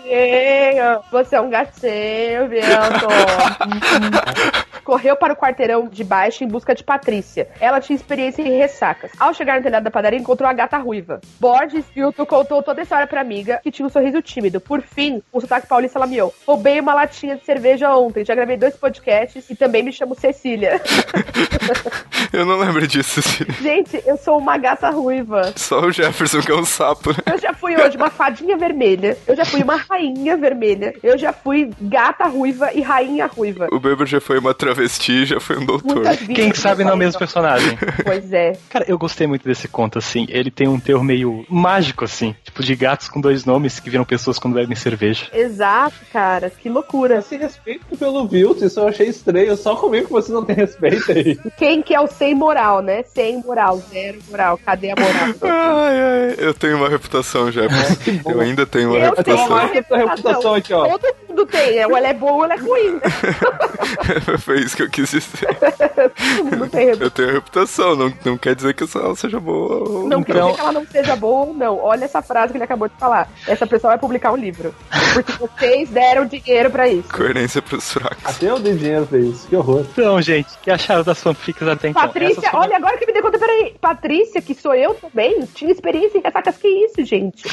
Você 1.12 1.36
é 1.36 1.40
um 1.40 1.48
gatinho, 1.48 2.48
Vilto! 2.48 3.06
Correu 4.82 5.16
para 5.16 5.32
o 5.32 5.36
quarteirão 5.36 5.86
de 5.86 6.02
baixo 6.02 6.42
em 6.42 6.48
busca 6.48 6.74
de 6.74 6.82
Patrícia. 6.82 7.48
Ela 7.60 7.80
tinha 7.80 7.94
experiência 7.94 8.42
em 8.42 8.58
ressacas. 8.58 9.12
Ao 9.18 9.32
chegar 9.32 9.56
no 9.56 9.62
telhado 9.62 9.84
da 9.84 9.92
padaria, 9.92 10.18
encontrou 10.18 10.50
a 10.50 10.52
gata 10.52 10.76
ruiva. 10.76 11.20
Borges 11.38 11.84
Vilto 11.94 12.26
contou 12.26 12.64
toda 12.64 12.80
a 12.80 12.82
história 12.82 13.06
pra 13.06 13.20
amiga, 13.20 13.60
que 13.62 13.70
tinha 13.70 13.86
um 13.86 13.90
sorriso 13.90 14.20
tímido. 14.20 14.60
Por 14.60 14.82
fim, 14.82 15.22
o 15.32 15.40
sotaque 15.40 15.68
paulista 15.68 16.00
lameou. 16.00 16.34
Roubei 16.44 16.80
uma 16.80 16.94
latinha 16.94 17.36
de 17.36 17.44
cerveja 17.44 17.94
ontem, 17.94 18.24
já 18.24 18.34
gravei 18.34 18.56
dois 18.56 18.76
podcasts 18.76 19.48
e 19.48 19.54
também 19.54 19.84
me 19.84 19.92
chamo 19.92 20.16
Cecília. 20.16 20.80
Eu 22.32 22.46
não 22.46 22.56
lembro 22.56 22.86
disso, 22.86 23.20
Cecília. 23.20 23.52
Gente, 23.60 24.02
eu 24.06 24.16
sou 24.16 24.38
uma 24.38 24.56
gata 24.56 24.88
ruiva. 24.88 25.52
Só 25.54 25.80
o 25.80 25.92
Jefferson 25.92 26.40
que 26.40 26.50
é 26.50 26.54
um 26.54 26.64
sapo, 26.64 27.10
né? 27.10 27.18
Eu 27.30 27.38
já 27.38 27.52
fui 27.52 27.76
hoje 27.76 27.96
uma 27.96 28.08
fadinha 28.32 28.56
vermelha. 28.56 29.16
Eu 29.26 29.36
já 29.36 29.44
fui 29.44 29.62
uma 29.62 29.76
rainha 29.88 30.36
vermelha. 30.36 30.94
Eu 31.02 31.18
já 31.18 31.32
fui 31.32 31.70
gata 31.80 32.26
ruiva 32.26 32.72
e 32.72 32.80
rainha 32.80 33.26
ruiva. 33.26 33.68
O 33.70 33.78
Beber 33.78 34.06
já 34.06 34.20
foi 34.20 34.38
uma 34.38 34.54
travesti, 34.54 35.26
já 35.26 35.40
foi 35.40 35.58
um 35.58 35.66
doutor. 35.66 36.16
Quem 36.34 36.52
sabe 36.54 36.82
não 36.82 36.92
é 36.92 36.94
o 36.94 36.98
mesmo 36.98 37.18
personagem. 37.18 37.78
Pois 38.04 38.32
é. 38.32 38.54
Cara, 38.70 38.84
eu 38.88 38.98
gostei 38.98 39.26
muito 39.26 39.44
desse 39.44 39.68
conto, 39.68 39.98
assim. 39.98 40.26
Ele 40.28 40.50
tem 40.50 40.66
um 40.66 40.80
teor 40.80 41.04
meio 41.04 41.44
mágico, 41.48 42.04
assim. 42.04 42.34
Tipo, 42.42 42.62
de 42.62 42.74
gatos 42.74 43.08
com 43.08 43.20
dois 43.20 43.44
nomes 43.44 43.78
que 43.78 43.90
viram 43.90 44.04
pessoas 44.04 44.38
quando 44.38 44.54
bebem 44.54 44.76
cerveja. 44.76 45.26
Exato, 45.32 45.96
cara. 46.12 46.50
Que 46.50 46.68
loucura. 46.68 47.18
Esse 47.18 47.36
respeito 47.36 47.96
pelo 47.96 48.26
Vilto, 48.26 48.64
isso 48.64 48.80
eu 48.80 48.88
achei 48.88 49.08
estranho. 49.08 49.56
Só 49.56 49.76
comigo 49.76 50.06
que 50.06 50.12
você 50.12 50.32
não 50.32 50.44
tem 50.44 50.56
respeito 50.56 51.12
aí. 51.12 51.38
Quem 51.58 51.82
que 51.82 51.94
é 51.94 52.00
o 52.00 52.06
sem 52.06 52.34
moral, 52.34 52.80
né? 52.80 53.02
Sem 53.02 53.42
moral, 53.42 53.78
zero 53.90 54.18
moral. 54.30 54.58
Cadê 54.64 54.90
a 54.90 54.94
moral? 54.96 55.34
Ai, 55.42 56.00
ai, 56.00 56.34
eu 56.38 56.54
tenho 56.54 56.76
uma 56.76 56.88
reputação, 56.88 57.50
que 58.04 58.10
bom. 58.12 58.21
Eu 58.26 58.40
ainda 58.40 58.66
tenho 58.66 58.90
uma 58.90 58.98
Eu 58.98 59.14
Eu 59.16 59.24
tenho 59.24 59.36
reputação. 59.36 59.86
uma 59.96 60.06
reputação 60.06 60.54
aqui, 60.54 60.72
ó. 60.72 60.86
Todo 60.98 61.14
mundo 61.28 61.46
tem, 61.46 61.76
né? 61.76 61.86
Ou 61.86 61.96
ela 61.96 62.08
é 62.08 62.14
boa 62.14 62.32
ou 62.32 62.44
ela 62.44 62.54
é 62.54 62.58
ruim, 62.58 62.92
né? 62.94 63.00
Foi 64.38 64.60
isso 64.60 64.76
que 64.76 64.82
eu 64.82 64.90
quis 64.90 65.10
dizer. 65.10 65.46
Todo 65.56 66.44
mundo 66.44 66.68
tem. 66.70 66.88
Eu 66.88 67.10
tenho 67.10 67.32
reputação, 67.32 67.96
não, 67.96 68.12
não 68.24 68.36
quer 68.36 68.54
dizer 68.54 68.74
que 68.74 68.84
ela 68.96 69.14
seja 69.16 69.38
boa 69.40 69.88
ou 69.88 70.08
Não 70.08 70.22
quer 70.22 70.32
Então- 70.32 70.46
dizer 70.48 70.54
que 70.56 70.60
ela 70.60 70.72
não 70.72 70.86
seja 70.86 71.16
boa 71.16 71.46
ou 71.46 71.54
não. 71.54 71.78
Olha 71.78 72.04
essa 72.04 72.22
frase 72.22 72.52
que 72.52 72.56
ele 72.56 72.64
acabou 72.64 72.88
de 72.88 72.94
falar. 72.98 73.28
Essa 73.46 73.66
pessoa 73.66 73.92
vai 73.92 73.98
publicar 73.98 74.32
um 74.32 74.36
livro. 74.36 74.74
Porque 75.14 75.32
vocês 75.32 75.90
deram 75.90 76.26
dinheiro 76.26 76.70
pra 76.70 76.88
isso. 76.88 77.08
coerência 77.12 77.60
pros 77.62 77.92
fracos. 77.92 78.18
Até 78.24 78.46
eu 78.50 78.58
dei 78.58 78.74
dinheiro 78.74 79.06
pra 79.06 79.18
isso. 79.18 79.46
Que 79.48 79.56
horror. 79.56 79.84
Então, 79.92 80.20
gente, 80.22 80.48
que 80.62 80.70
acharam 80.70 81.02
das 81.02 81.20
fanfics 81.22 81.66
até 81.66 81.88
então? 81.88 82.02
Patrícia, 82.02 82.50
olha, 82.54 82.76
agora 82.76 82.96
que 82.96 83.06
me 83.06 83.12
dei 83.12 83.22
conta, 83.22 83.38
peraí. 83.38 83.74
Patrícia, 83.80 84.40
que 84.40 84.54
sou 84.54 84.74
eu 84.74 84.94
também, 84.94 85.40
tinha 85.54 85.70
experiência 85.70 86.18
em 86.18 86.22
ressacas. 86.22 86.56
Que 86.56 86.68
isso, 86.68 87.04
gente? 87.04 87.48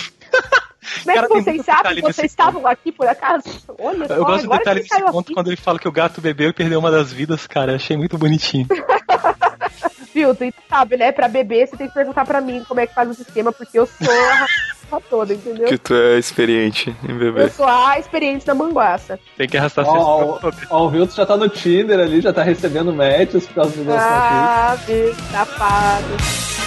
Como 1.03 1.11
é 1.17 1.21
que 1.21 1.27
vocês 1.27 1.65
sabem? 1.65 1.95
nesse 1.95 2.01
Vocês 2.01 2.31
estavam 2.31 2.65
aqui 2.65 2.91
por 2.91 3.07
acaso? 3.07 3.43
Olha 3.79 4.07
só, 4.07 4.13
Eu 4.15 4.25
gosto 4.25 4.47
do 4.47 4.57
detalhe 4.57 4.81
que 4.83 4.89
desse 4.89 5.01
conto 5.03 5.19
aqui. 5.27 5.33
quando 5.33 5.47
ele 5.47 5.57
fala 5.57 5.77
que 5.79 5.87
o 5.87 5.91
gato 5.91 6.19
bebeu 6.21 6.49
e 6.49 6.53
perdeu 6.53 6.79
uma 6.79 6.89
das 6.89 7.11
vidas, 7.13 7.45
cara. 7.45 7.75
Achei 7.75 7.95
muito 7.95 8.17
bonitinho. 8.17 8.65
Viu, 10.13 10.33
tu 10.35 10.51
sabe, 10.67 10.97
né? 10.97 11.11
Pra 11.11 11.27
beber, 11.27 11.67
você 11.67 11.77
tem 11.77 11.87
que 11.87 11.93
perguntar 11.93 12.25
pra 12.25 12.41
mim 12.41 12.63
como 12.67 12.79
é 12.79 12.87
que 12.87 12.93
faz 12.95 13.09
o 13.09 13.13
sistema, 13.13 13.51
porque 13.53 13.77
eu 13.77 13.85
sou 13.85 14.11
a 14.11 14.33
raça 14.35 15.03
toda, 15.09 15.33
entendeu? 15.33 15.67
Que 15.67 15.77
tu 15.77 15.93
é 15.93 16.17
experiente 16.17 16.89
em 17.03 17.11
Eu 17.11 17.17
beber. 17.19 17.51
sou 17.51 17.67
a 17.67 17.99
experiente 17.99 18.43
da 18.45 18.55
manguaça. 18.55 19.19
Tem 19.37 19.47
que 19.47 19.55
arrastar 19.57 19.85
oh, 19.87 20.39
ó, 20.41 20.51
ó, 20.71 20.85
o 20.85 20.89
Vilto 20.89 21.13
já 21.15 21.25
tá 21.27 21.37
no 21.37 21.47
Tinder 21.47 21.99
ali, 21.99 22.19
já 22.21 22.33
tá 22.33 22.41
recebendo 22.41 22.91
matches 22.91 23.45
por 23.45 23.53
causa 23.55 23.77
do 23.77 23.83
nosso 23.83 23.99
Ah, 24.03 24.75
bicho, 24.87 25.15
safado. 25.31 26.58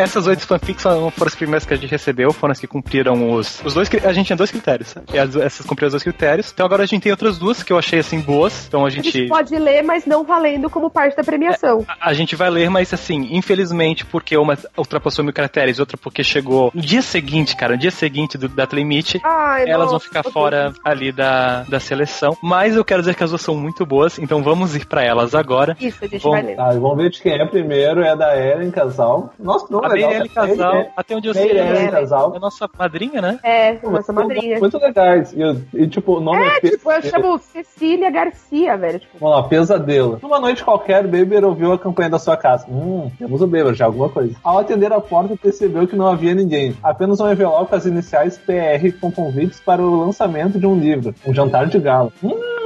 Essas 0.00 0.26
oito 0.26 0.46
fanfics 0.46 0.82
foram 0.82 1.12
as 1.26 1.34
primeiras 1.34 1.64
que 1.64 1.74
a 1.74 1.76
gente 1.76 1.90
recebeu, 1.90 2.32
foram 2.32 2.52
as 2.52 2.60
que 2.60 2.66
cumpriram 2.66 3.32
os. 3.32 3.60
Os 3.64 3.74
dois. 3.74 3.88
A 4.04 4.12
gente 4.12 4.26
tinha 4.26 4.36
dois 4.36 4.50
critérios. 4.50 4.94
E 5.12 5.18
as- 5.18 5.36
essas 5.36 5.64
cumpriram 5.66 5.88
os 5.88 5.92
dois 5.92 6.02
critérios. 6.02 6.50
Então 6.52 6.66
agora 6.66 6.82
a 6.82 6.86
gente 6.86 7.02
tem 7.02 7.12
outras 7.12 7.38
duas 7.38 7.62
que 7.62 7.72
eu 7.72 7.78
achei 7.78 7.98
assim 8.00 8.20
boas. 8.20 8.66
Então 8.66 8.84
a 8.84 8.88
A 8.88 8.90
gente 8.90 9.10
gente. 9.10 9.28
pode 9.28 9.56
ler, 9.56 9.82
mas 9.82 10.04
não 10.06 10.24
valendo 10.24 10.68
como 10.68 10.90
parte 10.90 11.16
da 11.16 11.22
premiação. 11.24 11.84
A 11.88 12.10
a 12.10 12.12
gente 12.12 12.34
vai 12.34 12.50
ler, 12.50 12.68
mas 12.68 12.92
assim, 12.92 13.28
infelizmente, 13.30 14.04
porque 14.04 14.36
uma 14.36 14.58
ultrapassou 14.76 15.24
mil 15.24 15.32
caracteres, 15.32 15.78
outra 15.78 15.96
porque 15.96 16.24
chegou 16.24 16.70
no 16.74 16.80
dia 16.82 17.02
seguinte, 17.02 17.54
cara, 17.56 17.74
no 17.74 17.78
dia 17.78 17.90
seguinte 17.92 18.36
do 18.36 18.48
Data 18.48 18.74
Limite, 18.74 19.20
Ai, 19.24 19.62
elas 19.68 19.84
vão 19.86 19.92
nossa, 19.94 20.04
ficar 20.06 20.22
meu 20.24 20.32
fora 20.32 20.62
Deus. 20.70 20.76
ali 20.84 21.12
da, 21.12 21.62
da 21.62 21.78
seleção. 21.78 22.36
Mas 22.42 22.74
eu 22.74 22.84
quero 22.84 23.00
dizer 23.02 23.14
que 23.14 23.22
as 23.22 23.30
duas 23.30 23.42
são 23.42 23.54
muito 23.54 23.86
boas, 23.86 24.18
então 24.18 24.42
vamos 24.42 24.74
ir 24.74 24.86
pra 24.86 25.04
elas 25.04 25.34
agora. 25.34 25.76
Isso, 25.80 25.98
a 26.04 26.06
gente 26.08 26.22
Bom, 26.22 26.30
vai 26.32 26.42
ler. 26.42 26.56
Tá, 26.56 26.70
vamos 26.70 26.96
ver 26.96 27.10
de 27.10 27.20
quem 27.22 27.32
é 27.40 27.46
primeiro. 27.46 28.02
É 28.02 28.16
da 28.16 28.34
Eren 28.34 28.70
Casal. 28.72 29.32
Nossa, 29.38 29.66
não. 29.70 29.80
Meirelle 29.94 30.28
cara. 30.28 30.48
Casal, 30.48 30.74
É- 30.76 30.90
até 30.96 31.16
onde 31.16 31.28
eu 31.28 31.34
sei, 31.34 31.50
é 31.58 31.88
Casal. 31.88 32.34
a 32.34 32.38
nossa 32.38 32.68
madrinha, 32.78 33.20
né? 33.20 33.38
É, 33.42 33.74
Pô, 33.74 33.90
nossa 33.90 34.12
madrinha. 34.12 34.58
Muito 34.58 34.78
legais. 34.78 35.32
E, 35.32 35.82
e, 35.82 35.86
tipo, 35.88 36.16
o 36.16 36.20
nome 36.20 36.42
é, 36.42 36.48
É, 36.56 36.60
tipo, 36.60 36.90
eu 36.90 37.00
Pesadelo. 37.00 37.10
chamo 37.10 37.38
Cecília 37.38 38.10
Garcia, 38.10 38.76
velho. 38.76 38.98
Tipo, 39.00 39.18
Vamos 39.18 39.36
lá, 39.36 39.42
pesadelo. 39.44 40.18
Numa 40.22 40.40
noite 40.40 40.64
qualquer, 40.64 41.06
Beber 41.06 41.44
ouviu 41.44 41.72
a 41.72 41.78
campanha 41.78 42.10
da 42.10 42.18
sua 42.18 42.36
casa. 42.36 42.66
Hum, 42.68 43.10
temos 43.18 43.40
o 43.42 43.46
Beber, 43.46 43.74
já 43.74 43.86
alguma 43.86 44.08
coisa. 44.08 44.34
Ao 44.42 44.58
atender 44.58 44.92
a 44.92 45.00
porta, 45.00 45.36
percebeu 45.36 45.86
que 45.86 45.96
não 45.96 46.06
havia 46.06 46.34
ninguém. 46.34 46.76
Apenas 46.82 47.20
um 47.20 47.30
envelope 47.30 47.70
com 47.70 47.76
as 47.76 47.86
iniciais 47.86 48.38
PR 48.38 48.92
com 49.00 49.10
convites 49.10 49.60
para 49.60 49.82
o 49.82 50.00
lançamento 50.04 50.58
de 50.58 50.66
um 50.66 50.78
livro. 50.78 51.14
Um 51.26 51.34
jantar 51.34 51.66
de 51.66 51.78
gala. 51.78 52.12
Hum. 52.22 52.59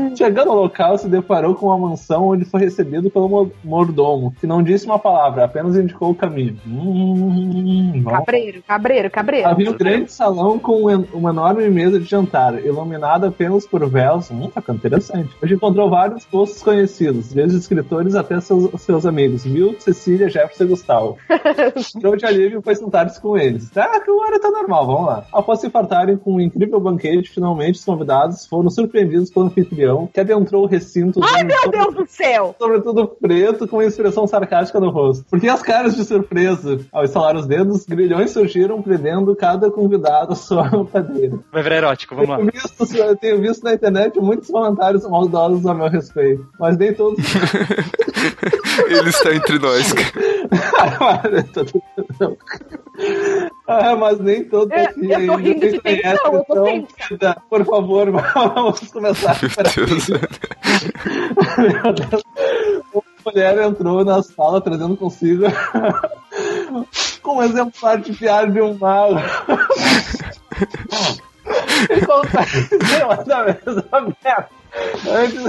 Chegando 0.16 0.50
ao 0.50 0.56
local, 0.56 0.98
se 0.98 1.08
deparou 1.08 1.54
com 1.54 1.66
uma 1.66 1.78
mansão 1.90 2.28
onde 2.28 2.44
foi 2.44 2.60
recebido 2.60 3.10
pelo 3.10 3.28
mo- 3.28 3.52
mordomo, 3.64 4.34
que 4.40 4.46
não 4.46 4.62
disse 4.62 4.86
uma 4.86 4.98
palavra, 4.98 5.44
apenas 5.44 5.76
indicou 5.76 6.10
o 6.10 6.14
caminho. 6.14 6.56
Hum, 6.66 8.04
cabreiro, 8.04 8.62
cabreiro, 8.66 9.10
cabreiro. 9.10 9.48
Havia 9.48 9.70
um 9.70 9.76
grande 9.76 10.12
salão 10.12 10.58
com 10.58 10.84
um 10.86 10.98
uma 11.12 11.30
enorme 11.30 11.68
mesa 11.68 11.98
de 11.98 12.04
jantar, 12.06 12.64
iluminada 12.64 13.28
apenas 13.28 13.66
por 13.66 13.88
velas. 13.88 14.30
Hum, 14.30 14.48
tá 14.52 14.60
ficando 14.60 14.76
interessante. 14.76 15.30
Onde 15.42 15.54
encontrou 15.54 15.90
vários 15.90 16.24
rostos 16.24 16.62
conhecidos, 16.62 17.32
desde 17.32 17.58
escritores 17.58 18.14
até 18.14 18.40
seus, 18.40 18.70
seus 18.80 19.06
amigos, 19.06 19.44
Bill, 19.44 19.76
Cecília, 19.78 20.28
Jefferson 20.28 20.64
e 20.64 20.66
Gustavo. 20.68 21.16
Entrou 21.96 22.16
de 22.16 22.26
alívio 22.26 22.60
e 22.60 22.62
foi 22.62 22.74
sentar-se 22.74 23.20
com 23.20 23.36
eles. 23.36 23.70
Ah, 23.76 24.00
que 24.00 24.10
o 24.10 24.18
hora 24.20 24.40
tá 24.40 24.50
normal, 24.50 24.86
vamos 24.86 25.06
lá. 25.06 25.24
Após 25.32 25.60
se 25.60 25.70
fartarem 25.70 26.16
com 26.16 26.34
um 26.34 26.40
incrível 26.40 26.80
banquete, 26.80 27.30
finalmente 27.30 27.76
os 27.76 27.84
convidados 27.84 28.46
foram 28.46 28.70
surpreendidos 28.70 29.30
pelo 29.30 29.46
anfitrião, 29.46 29.87
que 30.12 30.20
adentrou 30.20 30.64
o 30.64 30.66
recinto 30.66 31.20
Ai, 31.22 31.44
meu 31.44 31.56
sobre- 31.58 31.78
Deus 31.78 31.94
do 31.94 32.06
céu! 32.06 32.54
sobretudo 32.58 33.08
preto, 33.20 33.66
com 33.66 33.76
uma 33.76 33.84
expressão 33.84 34.26
sarcástica 34.26 34.80
no 34.80 34.90
rosto. 34.90 35.24
Porque 35.30 35.48
as 35.48 35.62
caras 35.62 35.96
de 35.96 36.04
surpresa, 36.04 36.78
ao 36.92 37.04
estalar 37.04 37.36
os 37.36 37.46
dedos, 37.46 37.84
grilhões 37.86 38.30
surgiram 38.30 38.80
prendendo 38.82 39.34
cada 39.36 39.70
convidado 39.70 40.32
à 40.32 40.36
sua 40.36 40.68
cadeira. 40.92 41.38
Vai 41.52 41.62
virar 41.62 41.76
erótico, 41.76 42.14
vamos 42.14 42.30
lá. 42.30 42.36
Tenho 42.38 42.50
visto, 42.52 42.96
eu 42.96 43.16
tenho 43.16 43.40
visto 43.40 43.62
na 43.64 43.74
internet 43.74 44.18
muitos 44.20 44.48
comentários 44.50 45.08
maldosos 45.08 45.66
a 45.66 45.74
meu 45.74 45.88
respeito, 45.88 46.46
mas 46.58 46.76
nem 46.76 46.92
todos. 46.94 47.18
Ele 48.88 49.08
está 49.10 49.34
entre 49.34 49.58
nós. 49.58 49.94
ah, 53.66 53.96
mas 53.96 54.18
nem 54.18 54.44
todos 54.44 54.72
É, 54.72 54.84
aqui 54.84 55.10
eu 55.10 55.26
tô 55.26 55.36
rindo 55.36 55.70
de 55.70 55.80
tensão, 55.80 56.34
eu 56.34 56.44
tô 56.44 56.52
então, 56.52 56.64
tensa. 56.64 56.94
querida, 56.96 57.36
Por 57.48 57.64
favor, 57.64 58.10
vamos 58.34 58.80
começar. 58.92 59.36
Meu 59.42 59.86
Deus. 59.86 60.08
Meu 60.08 61.92
Deus. 61.92 62.22
Uma 62.92 63.02
mulher 63.32 63.58
entrou 63.58 64.04
na 64.04 64.22
sala 64.22 64.60
trazendo 64.60 64.96
consigo 64.96 65.44
com 67.22 67.36
um 67.36 67.42
exemplar 67.42 67.98
de 67.98 68.12
piada 68.14 68.50
de 68.50 68.60
um 68.60 68.76
mago. 68.78 69.20
E 71.90 72.06
conta 72.06 72.44
cima 72.46 73.24
da 73.24 73.44
mesa 73.44 73.86
aberta. 73.92 74.50
Antes 75.08 75.42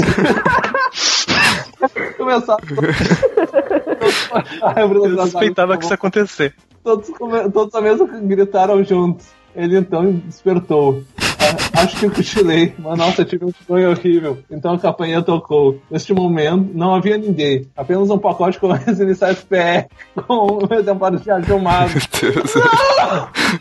Bruno, 4.87 5.19
Eu 5.19 5.25
suspeitava 5.25 5.77
que 5.77 5.83
isso 5.83 5.93
ia 5.93 5.95
acontecer. 5.95 6.53
Todos, 6.83 7.09
come- 7.09 7.49
todos 7.51 7.73
à 7.75 7.81
mesa 7.81 8.05
gritaram 8.05 8.83
juntos. 8.83 9.27
Ele 9.55 9.77
então 9.77 10.11
despertou. 10.25 11.03
Ah, 11.41 11.81
Acho 11.81 11.97
que 11.97 12.05
eu 12.05 12.11
cochilei, 12.11 12.73
mas 12.77 12.97
nossa, 12.97 13.25
tive 13.25 13.45
um 13.45 13.51
sonho 13.65 13.89
horrível. 13.91 14.37
Então 14.51 14.73
a 14.73 14.79
campanha 14.79 15.21
tocou. 15.21 15.79
Neste 15.89 16.13
momento, 16.13 16.69
não 16.73 16.93
havia 16.93 17.17
ninguém. 17.17 17.67
Apenas 17.75 18.09
um 18.09 18.17
pacote 18.17 18.59
com 18.59 18.71
as 18.71 18.99
iniciais 18.99 19.43
PR, 19.43 19.87
com 20.27 20.59
um 20.65 20.73
exemplar 20.75 21.11
de 21.15 21.53
mago. 21.53 21.91
Meu 22.21 22.31
Deus. 22.33 22.53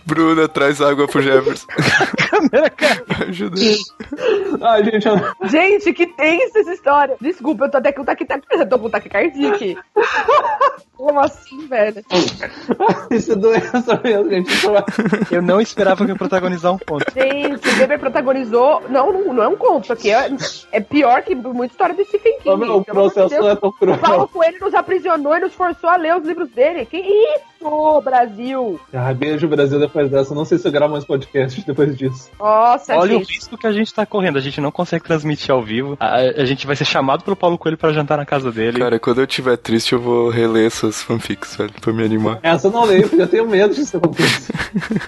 Bruna, 0.04 0.48
traz 0.48 0.80
água 0.80 1.06
pro 1.08 1.22
Jefferson. 1.22 1.66
Câmera, 2.40 2.70
cara. 2.70 3.04
Ajuda. 3.28 3.56
Ai, 4.62 4.84
gente, 4.84 5.06
eu... 5.06 5.48
Gente, 5.48 5.92
que 5.92 6.06
tensa 6.06 6.60
essa 6.60 6.72
história. 6.72 7.16
Desculpa, 7.20 7.64
eu 7.66 7.70
tô 7.70 7.78
até 7.78 7.92
com 7.92 8.04
taquicardia. 8.04 8.46
Eu 8.50 8.68
tô 8.68 8.78
com 8.78 8.90
taquicardia 8.90 9.52
aqui. 9.52 9.76
Como 10.96 11.20
assim, 11.20 11.66
velho? 11.68 12.02
isso 13.10 13.32
é 13.32 13.36
doença 13.36 14.00
mesmo, 14.02 14.30
gente. 14.30 14.50
É- 14.66 15.36
Eu 15.36 15.42
não 15.42 15.60
esperava 15.60 16.04
que 16.04 16.10
eu 16.10 16.16
protagonizar 16.16 16.72
um 16.72 16.78
ponto. 16.78 17.04
Gente, 17.14 17.68
o 17.68 17.78
Weber 17.78 17.98
protagonizou. 18.00 18.82
Não, 18.88 19.12
não, 19.12 19.34
não 19.34 19.42
é 19.42 19.48
um 19.48 19.56
conto. 19.56 19.92
Aqui 19.92 20.10
é, 20.10 20.28
é 20.72 20.80
pior 20.80 21.22
que 21.22 21.34
muita 21.34 21.72
história 21.74 21.94
do 21.94 22.04
Stephen 22.04 22.38
King. 22.38 22.50
O 22.50 22.56
meu 22.56 22.82
pelo 22.82 22.98
amor 23.00 23.08
de 23.10 23.14
processo 23.14 23.34
é 23.48 23.56
tão 23.56 23.68
O 23.68 23.72
Paulo 23.72 23.98
cruel. 23.98 24.28
Coelho 24.28 24.58
nos 24.60 24.74
aprisionou 24.74 25.36
e 25.36 25.40
nos 25.40 25.54
forçou 25.54 25.88
a 25.90 25.96
ler 25.96 26.16
os 26.16 26.24
livros 26.26 26.50
dele. 26.50 26.84
Que 26.86 26.98
isso, 26.98 27.57
Brasil? 28.02 28.80
Ah, 28.92 29.12
beijo, 29.12 29.48
Brasil, 29.48 29.78
depois 29.78 30.10
dessa. 30.10 30.34
Não 30.34 30.44
sei 30.44 30.58
se 30.58 30.66
eu 30.66 30.72
gravo 30.72 30.92
mais 30.92 31.04
podcast 31.04 31.60
depois 31.66 31.96
disso. 31.96 32.30
Nossa, 32.38 32.96
Olha 32.96 33.16
o 33.16 33.18
gente. 33.20 33.34
risco 33.34 33.58
que 33.58 33.66
a 33.66 33.72
gente 33.72 33.92
tá 33.92 34.06
correndo. 34.06 34.38
A 34.38 34.40
gente 34.40 34.60
não 34.60 34.70
consegue 34.70 35.04
transmitir 35.04 35.50
ao 35.50 35.62
vivo. 35.62 35.96
A, 36.00 36.16
a 36.16 36.44
gente 36.44 36.66
vai 36.66 36.76
ser 36.76 36.84
chamado 36.84 37.24
pelo 37.24 37.36
Paulo 37.36 37.58
Coelho 37.58 37.76
pra 37.76 37.92
jantar 37.92 38.16
na 38.16 38.24
casa 38.26 38.50
dele. 38.52 38.78
Cara, 38.78 38.98
quando 38.98 39.20
eu 39.20 39.26
tiver 39.26 39.56
triste, 39.56 39.92
eu 39.92 40.00
vou 40.00 40.30
reler 40.30 40.66
essas 40.66 41.02
fanfics, 41.02 41.56
velho, 41.56 41.72
pra 41.80 41.92
me 41.92 42.04
animar. 42.04 42.38
Essa 42.42 42.68
eu 42.68 42.72
não 42.72 42.84
leio, 42.84 43.08
porque 43.08 43.22
eu 43.22 43.28
tenho 43.28 43.48
medo 43.48 43.74
disso 43.74 43.96
acontecer. 43.96 44.52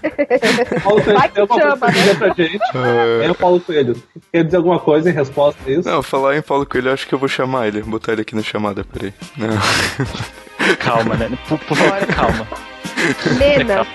Paulo 0.82 1.02
Coelho, 1.02 1.20
tem 1.32 1.42
alguma 1.42 1.60
coisa 1.60 1.60
chama, 1.60 1.76
pra 1.76 1.90
dizer 1.90 2.18
pra 2.18 2.34
gente? 2.34 2.60
É 3.24 3.30
o 3.30 3.34
Paulo 3.34 3.60
Coelho. 3.60 4.02
Quer 4.32 4.44
dizer 4.44 4.56
alguma 4.56 4.78
coisa 4.78 5.10
em 5.10 5.12
resposta 5.12 5.60
a 5.66 5.70
isso? 5.70 5.88
Não, 5.88 6.02
falar 6.02 6.36
em 6.36 6.42
Paulo 6.42 6.66
Coelho, 6.66 6.88
eu 6.88 6.94
acho 6.94 7.06
que 7.06 7.14
eu 7.14 7.18
vou 7.18 7.28
chamar 7.28 7.68
ele. 7.68 7.82
Botar 7.82 8.12
ele 8.12 8.22
aqui 8.22 8.34
na 8.34 8.42
chamada, 8.42 8.84
peraí. 8.84 9.12
Não. 9.36 9.48
Calma, 10.78 11.16
né? 11.16 11.30
Por, 11.48 11.58
por 11.60 11.76
favor, 11.76 12.06
calma. 12.14 12.46
Mena. 13.38 13.86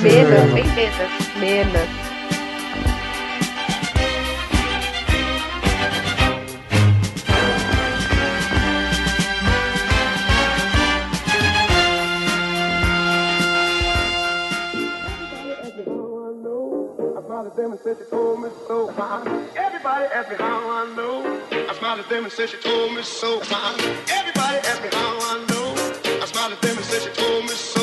Mena, 0.00 0.54
bem 0.54 0.66
Mena. 0.74 1.08
Mena. 1.38 2.12
I 17.14 17.24
smiled 17.24 17.46
at 17.46 17.56
them 17.56 17.72
and 17.72 17.80
said 17.80 17.96
she 17.98 18.04
told 18.10 18.42
me 18.42 18.48
so. 18.66 18.88
Everybody 19.56 20.06
asked 20.06 20.30
me 20.30 20.36
how 20.36 20.68
I 20.68 20.94
know. 20.96 21.41
Smiled 21.92 22.06
at 22.06 22.10
them 22.10 22.24
and 22.24 22.32
said 22.32 22.48
she 22.48 22.56
told 22.56 22.94
me 22.94 23.02
so. 23.02 23.38
Everybody 24.08 24.56
asked 24.66 24.82
me 24.82 24.88
how 24.92 25.18
I 25.20 25.44
know. 25.50 26.22
I 26.22 26.24
smiled 26.24 26.54
at 26.54 26.62
them 26.62 26.76
and 26.78 26.86
said 26.86 27.02
she 27.02 27.10
told 27.10 27.44
me 27.44 27.50
so. 27.50 27.81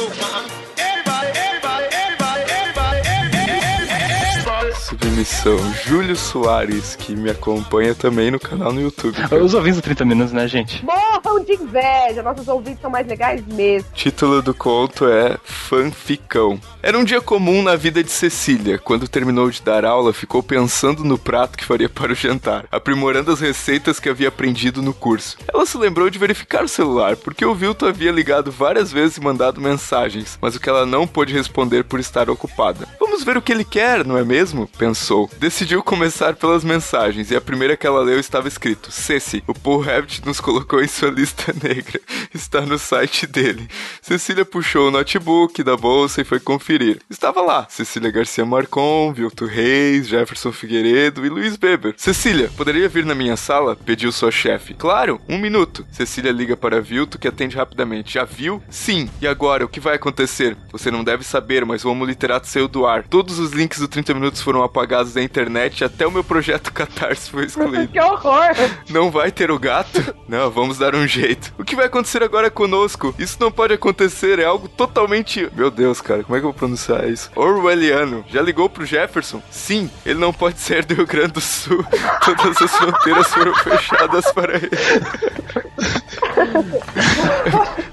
Submissão. 5.25 5.73
Júlio 5.85 6.15
Soares, 6.15 6.95
que 6.95 7.15
me 7.15 7.29
acompanha 7.29 7.93
também 7.93 8.31
no 8.31 8.39
canal 8.39 8.71
no 8.71 8.81
YouTube. 8.81 9.15
cara. 9.15 9.43
Os 9.43 9.53
ouvintes 9.53 9.77
do 9.77 9.81
30 9.81 10.05
minutos, 10.05 10.33
né, 10.33 10.47
gente? 10.47 10.85
Morram 10.85 11.43
de 11.43 11.53
inveja. 11.53 12.23
Nossos 12.23 12.47
ouvintes 12.47 12.81
são 12.81 12.89
mais 12.89 13.05
legais 13.05 13.45
mesmo. 13.47 13.89
título 13.93 14.41
do 14.41 14.53
conto 14.53 15.07
é 15.07 15.37
Fanficão. 15.43 16.59
Era 16.81 16.97
um 16.97 17.03
dia 17.03 17.19
comum 17.19 17.61
na 17.61 17.75
vida 17.75 18.03
de 18.03 18.11
Cecília. 18.11 18.77
Quando 18.77 19.07
terminou 19.07 19.49
de 19.49 19.61
dar 19.61 19.83
aula, 19.83 20.13
ficou 20.13 20.41
pensando 20.41 21.03
no 21.03 21.17
prato 21.17 21.57
que 21.57 21.65
faria 21.65 21.89
para 21.89 22.13
o 22.13 22.15
jantar, 22.15 22.65
aprimorando 22.71 23.31
as 23.31 23.41
receitas 23.41 23.99
que 23.99 24.07
havia 24.07 24.29
aprendido 24.29 24.81
no 24.81 24.93
curso. 24.93 25.37
Ela 25.53 25.65
se 25.65 25.77
lembrou 25.77 26.09
de 26.09 26.17
verificar 26.17 26.63
o 26.63 26.69
celular, 26.69 27.17
porque 27.17 27.45
o 27.45 27.55
Vilto 27.55 27.85
havia 27.85 28.11
ligado 28.11 28.51
várias 28.51 28.91
vezes 28.91 29.17
e 29.17 29.21
mandado 29.21 29.59
mensagens, 29.59 30.37
mas 30.41 30.55
o 30.55 30.59
que 30.59 30.69
ela 30.69 30.85
não 30.85 31.05
pôde 31.05 31.33
responder 31.33 31.83
por 31.83 31.99
estar 31.99 32.29
ocupada. 32.29 32.87
Vamos 32.99 33.23
ver 33.23 33.35
o 33.35 33.41
que 33.41 33.51
ele 33.51 33.65
quer, 33.65 34.05
não 34.05 34.17
é 34.17 34.23
mesmo? 34.23 34.67
Pensou 34.77 35.08
começou. 35.09 35.29
Decidiu 35.39 35.81
começar 35.81 36.35
pelas 36.35 36.63
mensagens, 36.63 37.31
e 37.31 37.35
a 37.35 37.41
primeira 37.41 37.75
que 37.75 37.87
ela 37.87 38.01
leu 38.01 38.19
estava 38.19 38.47
escrito: 38.47 38.91
Ceci, 38.91 39.43
o 39.47 39.53
Paul 39.53 39.81
Rabbit 39.81 40.25
nos 40.25 40.39
colocou 40.39 40.81
em 40.81 40.87
sua 40.87 41.09
lista 41.09 41.53
negra. 41.63 41.99
Está 42.33 42.61
no 42.61 42.77
site 42.77 43.25
dele. 43.25 43.67
Cecília 44.01 44.45
puxou 44.45 44.87
o 44.87 44.91
notebook 44.91 45.63
da 45.63 45.75
bolsa 45.75 46.21
e 46.21 46.23
foi 46.23 46.39
conferir. 46.39 46.99
Estava 47.09 47.41
lá: 47.41 47.65
Cecília 47.69 48.11
Garcia 48.11 48.45
Marcon, 48.45 49.11
Vilto 49.13 49.45
Reis, 49.45 50.07
Jefferson 50.07 50.51
Figueiredo 50.51 51.25
e 51.25 51.29
Luiz 51.29 51.57
Beber. 51.57 51.95
Cecília, 51.97 52.51
poderia 52.55 52.87
vir 52.87 53.05
na 53.05 53.15
minha 53.15 53.35
sala? 53.35 53.75
Pediu 53.75 54.11
sua 54.11 54.31
chefe. 54.31 54.73
Claro, 54.73 55.19
um 55.27 55.39
minuto. 55.39 55.85
Cecília 55.91 56.31
liga 56.31 56.55
para 56.55 56.81
Vilto, 56.81 57.17
que 57.17 57.27
atende 57.27 57.55
rapidamente. 57.55 58.13
Já 58.13 58.25
viu? 58.25 58.61
Sim. 58.69 59.09
E 59.21 59.27
agora, 59.27 59.65
o 59.65 59.69
que 59.69 59.79
vai 59.79 59.95
acontecer? 59.95 60.55
Você 60.71 60.91
não 60.91 61.03
deve 61.03 61.23
saber, 61.23 61.65
mas 61.65 61.83
o 61.83 61.89
Homo 61.89 62.05
Literato 62.05 62.47
saiu 62.47 62.67
do 62.67 62.85
ar. 62.85 63.03
Todos 63.03 63.39
os 63.39 63.51
links 63.51 63.79
do 63.79 63.87
30 63.87 64.13
Minutos 64.13 64.41
foram 64.41 64.63
apagados 64.63 64.98
da 65.05 65.21
internet 65.21 65.83
até 65.83 66.05
o 66.05 66.11
meu 66.11 66.23
projeto 66.23 66.71
Catarse 66.73 67.29
foi 67.29 67.45
excluído. 67.45 67.87
Que 67.91 67.99
horror! 67.99 68.55
Não 68.89 69.09
vai 69.09 69.31
ter 69.31 69.49
o 69.49 69.57
gato? 69.57 70.13
Não, 70.27 70.49
vamos 70.51 70.77
dar 70.77 70.93
um 70.93 71.07
jeito. 71.07 71.53
O 71.57 71.63
que 71.63 71.75
vai 71.75 71.85
acontecer 71.85 72.21
agora 72.21 72.51
conosco? 72.51 73.13
Isso 73.17 73.37
não 73.39 73.51
pode 73.51 73.73
acontecer, 73.73 74.37
é 74.39 74.45
algo 74.45 74.67
totalmente. 74.67 75.49
Meu 75.55 75.71
Deus, 75.71 76.01
cara, 76.01 76.23
como 76.23 76.35
é 76.35 76.39
que 76.39 76.45
eu 76.45 76.51
vou 76.51 76.53
pronunciar 76.53 77.09
isso? 77.09 77.31
Orwelliano. 77.35 78.23
Já 78.29 78.41
ligou 78.41 78.69
pro 78.69 78.85
Jefferson? 78.85 79.41
Sim, 79.49 79.89
ele 80.05 80.19
não 80.19 80.33
pode 80.33 80.59
ser 80.59 80.85
do 80.85 80.93
Rio 80.93 81.07
Grande 81.07 81.33
do 81.33 81.41
Sul. 81.41 81.83
Todas 82.23 82.61
as 82.61 82.71
fronteiras 82.71 83.27
foram 83.27 83.53
fechadas 83.55 84.31
para 84.31 84.55
ele. 84.57 84.69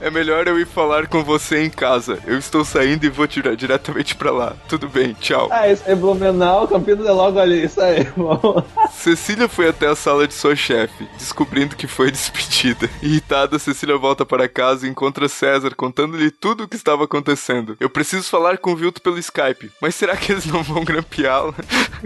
É 0.01 0.11
melhor 0.11 0.47
eu 0.47 0.59
ir 0.59 0.67
falar 0.67 1.07
com 1.07 1.23
você 1.25 1.63
em 1.65 1.71
casa. 1.71 2.19
Eu 2.27 2.39
estou 2.39 2.65
saindo 2.65 3.05
e 3.05 3.09
vou 3.09 3.27
tirar 3.27 3.57
diretamente 3.57 4.15
pra 4.15 4.31
lá. 4.31 4.55
Tudo 4.69 4.89
bem, 4.89 5.15
tchau. 5.15 5.49
Ah, 5.51 5.69
isso 5.69 5.83
é 5.87 5.95
Blumenau, 5.95 6.69
Campinas 6.87 7.07
é 7.07 7.13
logo 7.13 7.39
ali, 7.41 7.65
isso 7.65 7.81
aí, 7.81 8.05
vamos. 8.17 8.65
Cecília 8.93 9.49
foi 9.49 9.69
até 9.69 9.89
a 9.89 9.97
sala 9.97 10.27
de 10.29 10.35
sua 10.35 10.55
chefe, 10.55 11.09
descobrindo 11.19 11.75
que 11.75 11.87
foi 11.89 12.11
despedida. 12.13 12.89
Irritada, 13.03 13.59
Cecília 13.59 13.99
volta 13.99 14.25
para 14.25 14.49
casa 14.49 14.87
e 14.87 14.91
encontra 14.91 15.29
César 15.29 15.75
contando-lhe 15.75 16.31
tudo 16.31 16.65
o 16.65 16.69
que 16.69 16.77
estava 16.77 17.05
acontecendo. 17.05 17.77
Eu 17.81 17.91
preciso 17.91 18.29
falar 18.29 18.59
com 18.59 18.73
o 18.73 18.77
Vilto 18.77 19.03
pelo 19.03 19.19
Skype, 19.19 19.73
mas 19.81 19.95
será 19.97 20.17
que 20.17 20.31
eles 20.31 20.47
não 20.47 20.63
vão 20.63 20.85
grampeá-la? 20.85 21.55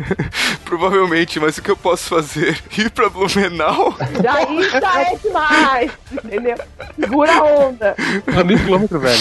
Provavelmente, 0.65 1.39
mas 1.39 1.59
o 1.59 1.63
que 1.63 1.71
eu 1.71 1.77
posso 1.77 2.09
fazer? 2.09 2.63
Ir 2.79 2.91
pra 2.91 3.11
Blumenau? 3.11 3.95
Já 4.23 4.43
isso 4.43 4.71
já 4.81 5.03
é 5.03 5.17
demais, 5.17 5.93
entendeu? 6.13 6.57
Segura 6.99 7.33
a 7.33 7.45
onda. 7.45 7.97
Meio 8.47 8.59
quilômetro, 8.59 8.99
velho. 8.99 9.21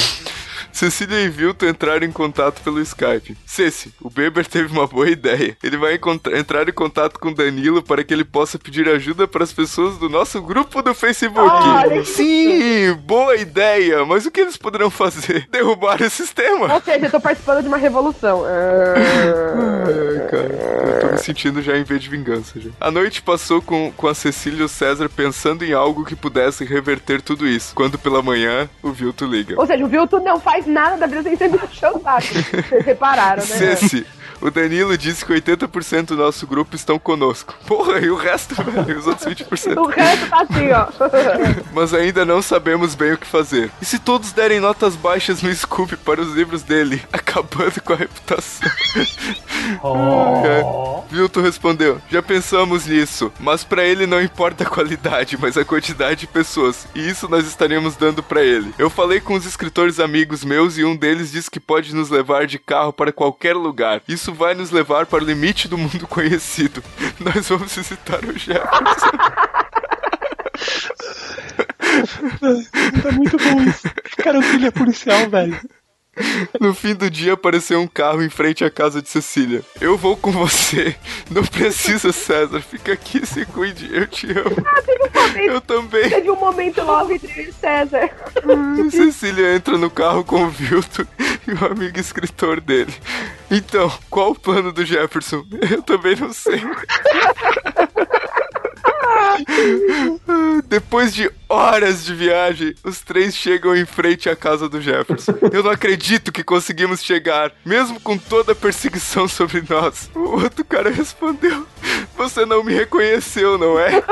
Cecília 0.79 1.19
e 1.19 1.27
Vilto 1.27 1.65
entraram 1.65 2.05
em 2.05 2.11
contato 2.11 2.61
pelo 2.61 2.79
Skype. 2.79 3.35
Ceci, 3.45 3.93
o 4.01 4.09
Beber 4.09 4.47
teve 4.47 4.71
uma 4.71 4.87
boa 4.87 5.09
ideia. 5.09 5.57
Ele 5.61 5.75
vai 5.75 5.99
entrar 6.33 6.69
em 6.69 6.71
contato 6.71 7.19
com 7.19 7.33
Danilo 7.33 7.83
para 7.83 8.01
que 8.01 8.13
ele 8.13 8.23
possa 8.23 8.57
pedir 8.57 8.87
ajuda 8.87 9.27
para 9.27 9.43
as 9.43 9.51
pessoas 9.51 9.97
do 9.97 10.07
nosso 10.07 10.41
grupo 10.41 10.81
do 10.81 10.93
Facebook. 10.93 11.51
Que 11.89 12.05
Sim, 12.05 12.93
boa 13.03 13.35
ideia. 13.35 14.05
Mas 14.05 14.25
o 14.25 14.31
que 14.31 14.39
eles 14.39 14.55
poderão 14.55 14.89
fazer? 14.89 15.45
Derrubar 15.51 16.01
o 16.01 16.09
sistema? 16.09 16.73
Ou 16.73 16.81
seja, 16.81 17.07
eu 17.07 17.11
tô 17.11 17.19
participando 17.19 17.61
de 17.61 17.67
uma 17.67 17.75
revolução. 17.75 18.45
Ah. 18.45 18.95
Ai, 19.83 20.27
cara, 20.29 20.93
eu 20.93 20.99
tô 21.01 21.07
me 21.07 21.17
sentindo 21.17 21.61
já 21.61 21.77
em 21.77 21.83
vez 21.83 22.01
de 22.01 22.09
vingança. 22.09 22.57
Já. 22.57 22.69
A 22.79 22.89
noite 22.89 23.21
passou 23.21 23.61
com, 23.61 23.91
com 23.97 24.07
a 24.07 24.15
Cecília 24.15 24.61
e 24.61 24.63
o 24.63 24.69
César 24.69 25.09
pensando 25.09 25.65
em 25.65 25.73
algo 25.73 26.05
que 26.05 26.15
pudesse 26.15 26.63
reverter 26.63 27.21
tudo 27.21 27.45
isso. 27.45 27.75
Quando 27.75 27.99
pela 27.99 28.21
manhã 28.21 28.69
o 28.81 28.93
Vilto 28.93 29.25
liga. 29.25 29.55
Ou 29.59 29.67
seja, 29.67 29.83
o 29.83 29.89
Vilto 29.89 30.21
não 30.21 30.39
faz 30.39 30.68
nada 30.69 30.97
da 30.97 31.07
vida 31.07 31.23
sem 31.23 31.35
ser 31.35 31.49
me 31.49 31.57
puxar 31.57 31.91
o 31.91 32.01
saco. 32.01 32.27
Vocês 32.27 32.85
repararam, 32.85 33.43
né? 33.45 33.55
Ceci, 33.57 34.05
o 34.41 34.49
Danilo 34.49 34.97
disse 34.97 35.25
que 35.25 35.33
80% 35.33 36.07
do 36.07 36.17
nosso 36.17 36.45
grupo 36.47 36.75
estão 36.75 36.97
conosco. 36.97 37.55
Porra, 37.65 37.99
e 37.99 38.09
o 38.09 38.15
resto, 38.15 38.55
velho? 38.55 38.99
Os 38.99 39.07
outros 39.07 39.27
20%. 39.27 39.77
O 39.77 39.85
resto 39.87 40.29
tá 40.29 40.41
assim, 40.41 40.71
ó. 40.71 40.87
Mas 41.73 41.93
ainda 41.93 42.25
não 42.25 42.41
sabemos 42.41 42.95
bem 42.95 43.13
o 43.13 43.17
que 43.17 43.27
fazer. 43.27 43.71
E 43.81 43.85
se 43.85 43.99
todos 43.99 44.31
derem 44.31 44.59
notas 44.59 44.95
baixas 44.95 45.41
no 45.41 45.53
Scoop 45.53 45.95
para 45.97 46.21
os 46.21 46.33
livros 46.33 46.63
dele, 46.63 47.01
acabando 47.11 47.81
com 47.81 47.93
a 47.93 47.97
reputação? 47.97 48.69
É. 50.45 51.13
Vilton 51.13 51.41
respondeu: 51.41 52.01
Já 52.09 52.21
pensamos 52.21 52.85
nisso, 52.85 53.31
mas 53.39 53.63
pra 53.63 53.83
ele 53.83 54.05
não 54.05 54.21
importa 54.21 54.63
a 54.63 54.69
qualidade, 54.69 55.37
mas 55.39 55.57
a 55.57 55.65
quantidade 55.65 56.21
de 56.21 56.27
pessoas. 56.27 56.87
E 56.95 57.07
isso 57.07 57.27
nós 57.27 57.47
estaremos 57.47 57.95
dando 57.95 58.23
pra 58.23 58.43
ele. 58.43 58.73
Eu 58.77 58.89
falei 58.89 59.19
com 59.19 59.33
os 59.33 59.45
escritores 59.45 59.99
amigos 59.99 60.43
meus 60.43 60.77
e 60.77 60.83
um 60.83 60.95
deles 60.95 61.31
disse 61.31 61.51
que 61.51 61.59
pode 61.59 61.93
nos 61.93 62.09
levar 62.09 62.45
de 62.45 62.59
carro 62.59 62.93
para 62.93 63.11
qualquer 63.11 63.55
lugar. 63.55 64.01
Isso 64.07 64.28
vai 64.33 64.53
nos 64.53 64.71
levar 64.71 65.05
para 65.05 65.23
o 65.23 65.25
limite 65.25 65.67
do 65.67 65.77
mundo 65.77 66.05
conhecido. 66.07 66.83
Nós 67.19 67.47
vamos 67.47 67.75
visitar 67.75 68.23
o 68.23 68.37
Jefferson. 68.37 69.11
Tá 73.01 73.11
muito 73.13 73.37
bom 73.37 73.61
isso. 73.63 73.89
Cara, 74.23 74.39
o 74.39 74.41
filho 74.41 74.67
é 74.67 74.71
policial, 74.71 75.29
velho. 75.29 75.59
No 76.59 76.73
fim 76.73 76.93
do 76.93 77.09
dia 77.09 77.33
apareceu 77.33 77.79
um 77.79 77.87
carro 77.87 78.21
em 78.21 78.29
frente 78.29 78.63
à 78.63 78.69
casa 78.69 79.01
de 79.01 79.09
Cecília. 79.09 79.61
Eu 79.79 79.97
vou 79.97 80.15
com 80.15 80.31
você. 80.31 80.95
Não 81.29 81.43
precisa, 81.43 82.11
César. 82.11 82.61
Fica 82.61 82.93
aqui, 82.93 83.25
se 83.25 83.45
cuide. 83.45 83.89
Eu 83.93 84.07
te 84.07 84.27
amo. 84.31 84.55
Eu 85.35 85.61
também. 85.61 86.09
Teve 86.09 86.29
um 86.29 86.35
momento 86.35 86.81
love 86.81 87.15
entre 87.15 87.51
César. 87.53 88.09
Cecília 88.91 89.55
entra 89.55 89.77
no 89.77 89.89
carro 89.89 90.23
com 90.23 90.43
o 90.43 90.49
Vilto 90.49 91.07
e 91.47 91.53
o 91.53 91.65
amigo 91.65 91.99
escritor 91.99 92.59
dele. 92.59 92.93
Então, 93.49 93.91
qual 94.09 94.31
o 94.31 94.39
plano 94.39 94.71
do 94.71 94.85
Jefferson? 94.85 95.45
Eu 95.69 95.81
também 95.81 96.15
não 96.15 96.33
sei. 96.33 96.61
Depois 100.67 101.13
de 101.13 101.31
horas 101.47 102.05
de 102.05 102.13
viagem, 102.13 102.75
os 102.83 102.99
três 102.99 103.35
chegam 103.35 103.75
em 103.75 103.85
frente 103.85 104.29
à 104.29 104.35
casa 104.35 104.69
do 104.69 104.81
Jefferson. 104.81 105.33
Eu 105.51 105.63
não 105.63 105.71
acredito 105.71 106.31
que 106.31 106.43
conseguimos 106.43 107.03
chegar, 107.03 107.51
mesmo 107.65 107.99
com 107.99 108.17
toda 108.17 108.51
a 108.51 108.55
perseguição 108.55 109.27
sobre 109.27 109.63
nós. 109.67 110.09
O 110.15 110.41
outro 110.41 110.63
cara 110.63 110.89
respondeu: 110.89 111.65
Você 112.17 112.45
não 112.45 112.63
me 112.63 112.73
reconheceu, 112.73 113.57
não 113.57 113.79
é? 113.79 114.03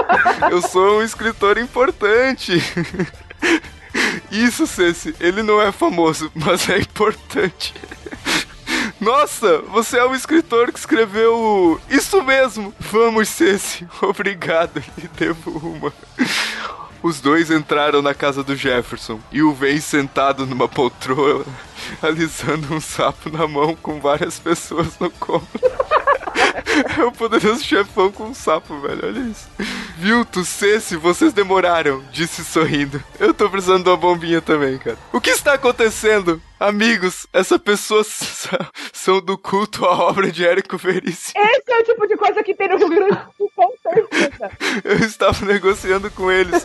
Eu 0.51 0.61
sou 0.61 0.99
um 0.99 1.03
escritor 1.03 1.57
importante. 1.57 2.61
Isso, 4.31 4.67
Ceci, 4.67 5.15
ele 5.19 5.41
não 5.41 5.61
é 5.61 5.71
famoso, 5.71 6.31
mas 6.35 6.69
é 6.69 6.77
importante. 6.79 7.73
Nossa, 8.99 9.59
você 9.59 9.99
é 9.99 10.03
o 10.03 10.15
escritor 10.15 10.71
que 10.71 10.79
escreveu. 10.79 11.79
Isso 11.89 12.21
mesmo! 12.23 12.73
Vamos, 12.79 13.29
Ceci. 13.29 13.87
Obrigado, 14.01 14.83
lhe 14.97 15.07
devo 15.07 15.51
uma. 15.51 15.93
Os 17.01 17.21
dois 17.21 17.51
entraram 17.51 18.01
na 18.01 18.13
casa 18.13 18.43
do 18.43 18.55
Jefferson 18.55 19.19
e 19.31 19.41
o 19.43 19.53
veem 19.53 19.79
sentado 19.79 20.45
numa 20.47 20.67
poltrona, 20.67 21.45
alisando 22.01 22.73
um 22.73 22.81
sapo 22.81 23.29
na 23.29 23.47
mão 23.47 23.75
com 23.75 23.99
várias 24.01 24.39
pessoas 24.39 24.97
no 24.99 25.09
cômodo. 25.11 25.47
É 26.97 27.03
o 27.05 27.11
poderoso 27.11 27.63
chefão 27.63 28.11
com 28.11 28.25
um 28.25 28.33
sapo, 28.33 28.79
velho. 28.79 29.01
Olha 29.03 29.19
isso. 29.19 29.47
Vilto, 29.97 30.43
Ceci, 30.43 30.95
vocês 30.95 31.33
demoraram, 31.33 32.03
disse 32.11 32.43
sorrindo. 32.43 33.03
Eu 33.19 33.33
tô 33.33 33.49
precisando 33.49 33.83
de 33.83 33.89
uma 33.89 33.97
bombinha 33.97 34.41
também, 34.41 34.77
cara. 34.77 34.97
O 35.13 35.21
que 35.21 35.29
está 35.29 35.53
acontecendo? 35.53 36.41
Amigos, 36.59 37.27
essa 37.31 37.59
pessoas 37.59 38.47
são 38.91 39.21
do 39.21 39.37
culto 39.37 39.85
à 39.85 39.91
obra 39.91 40.31
de 40.31 40.45
Érico 40.45 40.77
Veríssimo. 40.77 41.39
Esse 41.39 41.71
é 41.71 41.79
o 41.79 41.83
tipo 41.83 42.07
de 42.07 42.17
coisa 42.17 42.43
que 42.43 42.55
tem 42.55 42.69
no 42.69 42.77
Rio 42.77 42.89
Grande 42.89 43.11
do 43.11 43.33
Sul. 43.37 43.51
Eu 44.83 44.97
estava 44.97 45.45
negociando 45.45 46.09
com 46.11 46.31
eles 46.31 46.63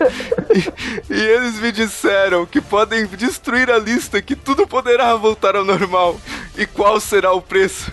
e, 1.11 1.12
e 1.12 1.20
eles 1.20 1.59
me 1.61 1.70
disseram 1.70 2.47
que 2.47 2.61
podem 2.61 3.07
destruir 3.07 3.70
a 3.70 3.78
lista, 3.78 4.22
que 4.22 4.34
tudo 4.34 4.66
poderá 4.66 5.14
voltar 5.14 5.57
ao 5.57 5.64
normal. 5.64 6.18
E 6.57 6.66
qual 6.66 6.99
será 7.01 7.32
o 7.32 7.43
preço? 7.43 7.93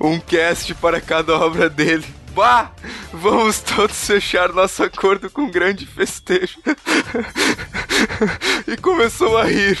Um 0.00 0.18
cast 0.18 0.74
para 0.76 1.00
cada 1.00 1.36
obra 1.36 1.68
dele. 1.68 2.06
Bah! 2.34 2.70
Vamos 3.12 3.60
todos 3.60 4.06
fechar 4.06 4.52
nosso 4.52 4.82
acordo 4.82 5.28
com 5.28 5.42
um 5.42 5.50
grande 5.50 5.84
festejo. 5.84 6.58
e 8.66 8.76
começou 8.76 9.36
a 9.36 9.44
rir 9.44 9.78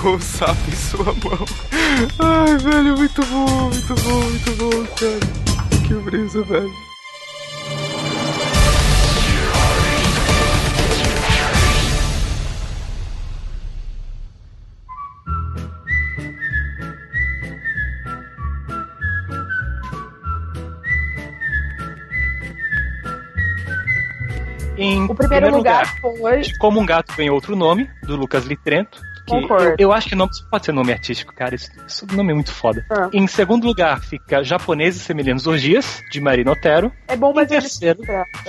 com 0.00 0.14
o 0.14 0.20
sapo 0.20 0.60
em 0.68 0.76
sua 0.76 1.04
mão. 1.04 1.46
Ai, 2.20 2.56
velho, 2.58 2.96
muito 2.96 3.24
bom, 3.26 3.68
muito 3.68 3.94
bom, 4.02 4.20
muito 4.20 4.50
bom, 4.52 4.86
cara. 4.96 5.20
Que 5.86 5.94
brisa, 5.94 6.42
velho. 6.42 6.83
Em 24.76 25.04
O 25.04 25.14
primeiro 25.14 25.50
lugar 25.50 25.98
foi. 26.00 26.42
Como 26.58 26.80
um 26.80 26.86
gato 26.86 27.14
ganhou 27.16 27.34
outro 27.34 27.54
nome, 27.54 27.88
do 28.02 28.16
Lucas 28.16 28.44
Litrento. 28.44 29.00
Que 29.24 29.34
eu, 29.34 29.74
eu 29.78 29.92
acho 29.92 30.08
que 30.08 30.14
isso 30.14 30.48
pode 30.50 30.64
ser 30.64 30.72
nome 30.72 30.92
artístico, 30.92 31.34
cara. 31.34 31.54
Isso, 31.54 31.70
isso 31.86 32.06
nome 32.14 32.32
é 32.32 32.34
muito 32.34 32.52
foda. 32.52 32.84
Ah. 32.90 33.08
Em 33.12 33.26
segundo 33.26 33.66
lugar 33.66 34.00
fica 34.00 34.42
Japoneses 34.42 35.02
Semelhantes 35.02 35.46
Orgias, 35.46 36.02
de 36.10 36.20
Marina 36.20 36.52
Otero. 36.52 36.92
É 37.08 37.16
bom, 37.16 37.32
mas 37.34 37.46
Em 37.50 37.60
terceiro, 37.60 38.00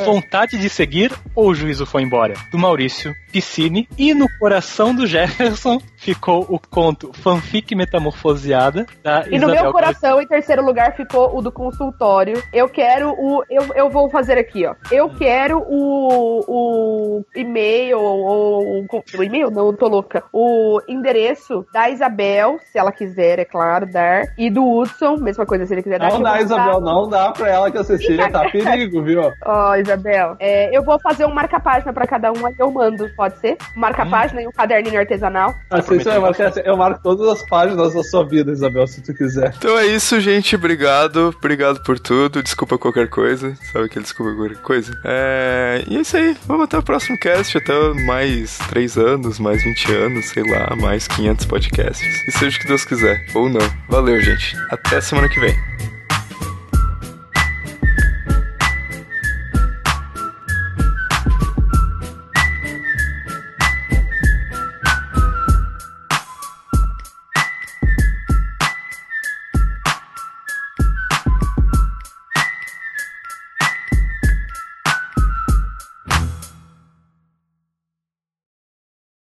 Vontade 0.04 0.58
de 0.58 0.70
Seguir 0.70 1.12
ou 1.34 1.50
o 1.50 1.56
Juízo 1.56 1.86
Foi 1.86 2.02
Embora, 2.02 2.34
do 2.52 2.58
Maurício 2.58 3.14
Piscine. 3.32 3.88
E 3.98 4.14
no 4.14 4.28
coração 4.40 4.94
do 4.94 5.06
Jefferson 5.08 5.80
ficou 5.98 6.46
o 6.50 6.60
conto 6.60 7.12
Fanfic 7.14 7.76
Metamorfoseada, 7.76 8.86
da 9.04 9.26
E 9.28 9.32
no 9.32 9.48
Isabel 9.48 9.64
meu 9.64 9.72
coração, 9.72 10.22
em 10.22 10.28
terceiro 10.28 10.64
lugar, 10.64 10.96
ficou 10.96 11.38
o 11.38 11.42
do 11.42 11.52
consultório. 11.52 12.42
Eu 12.54 12.70
quero 12.70 13.10
o. 13.12 13.44
Eu, 13.50 13.74
eu 13.76 13.90
vou 13.90 14.10
fazer 14.10 14.38
aqui, 14.38 14.66
ó. 14.66 14.76
Eu 14.92 15.10
quero 15.10 15.60
o, 15.60 16.46
o 16.48 17.26
e-mail, 17.36 18.00
ou. 18.00 18.86
O, 18.86 19.04
o 19.18 19.24
e-mail? 19.24 19.50
Não, 19.50 19.68
eu 19.68 19.74
tô 19.74 19.88
louca. 19.88 20.24
O 20.32 20.65
endereço 20.88 21.66
da 21.74 21.90
Isabel, 21.90 22.60
se 22.72 22.78
ela 22.78 22.92
quiser, 22.92 23.40
é 23.40 23.46
claro, 23.46 23.86
dar. 23.86 24.24
E 24.38 24.50
do 24.50 24.64
Hudson, 24.64 25.18
mesma 25.18 25.46
coisa, 25.46 25.66
se 25.66 25.74
ele 25.74 25.84
quiser 25.84 26.00
dar. 26.00 26.08
que 26.08 26.14
Não 26.14 26.20
eu 26.20 26.24
dá, 26.24 26.42
Isabel, 26.42 26.82
não 26.82 27.10
dá 27.10 27.32
pra 27.32 27.50
ela 27.50 27.72
que 27.72 27.78
a 27.78 27.84
Cecília 27.84 28.30
tá 28.32 28.48
perigo, 28.52 29.04
viu? 29.04 29.32
Ó, 29.46 29.76
Isabel, 29.76 30.36
é, 30.40 30.76
eu 30.76 30.84
vou 30.84 31.00
fazer 31.00 31.26
um 31.26 31.34
marca-página 31.34 31.94
pra 31.94 32.08
cada 32.08 32.32
um, 32.32 32.46
aí 32.46 32.56
eu 32.58 32.72
mando, 32.72 33.10
pode 33.16 33.40
ser? 33.40 33.58
Um 33.76 33.80
marca-página 33.80 34.42
e 34.42 34.48
um 34.48 34.52
caderninho 34.52 35.00
artesanal. 35.00 35.54
A 35.70 35.82
Cecília 35.82 36.14
vai 36.14 36.20
marcar 36.20 36.48
assim, 36.50 36.62
eu 36.66 36.78
marco 36.78 37.02
todas 37.04 37.28
as 37.28 37.48
páginas 37.48 37.94
da 37.94 38.04
sua 38.04 38.26
vida, 38.28 38.52
Isabel, 38.52 38.88
se 38.88 39.02
tu 39.02 39.14
quiser. 39.14 39.54
Então 39.58 39.78
é 39.78 39.86
isso, 39.86 40.20
gente. 40.20 40.56
Obrigado. 40.56 41.34
Obrigado 41.38 41.82
por 41.84 42.00
tudo. 42.00 42.42
Desculpa 42.42 42.78
qualquer 42.78 43.10
coisa. 43.10 43.56
Sabe 43.72 43.86
aquele 43.86 44.04
desculpa 44.04 44.36
qualquer 44.36 44.58
coisa? 44.62 44.94
É... 45.04 45.84
E 45.88 45.98
é 45.98 46.02
isso 46.02 46.18
aí. 46.18 46.36
Vamos 46.46 46.66
até 46.66 46.78
o 46.78 46.84
próximo 46.84 47.18
cast. 47.20 47.58
Até 47.58 47.74
mais 48.06 48.58
3 48.70 48.98
anos, 48.98 49.40
mais 49.40 49.64
20 49.64 49.92
anos, 49.94 50.26
sei 50.30 50.44
lá, 50.44 50.55
mais 50.80 51.08
500 51.08 51.46
podcasts. 51.46 52.28
E 52.28 52.32
seja 52.32 52.58
o 52.58 52.60
que 52.60 52.68
Deus 52.68 52.86
quiser. 52.86 53.26
Ou 53.34 53.50
não. 53.50 53.62
Valeu, 53.88 54.20
gente. 54.22 54.56
Até 54.70 55.02
semana 55.02 55.30
que 55.30 55.40
vem. 55.40 55.56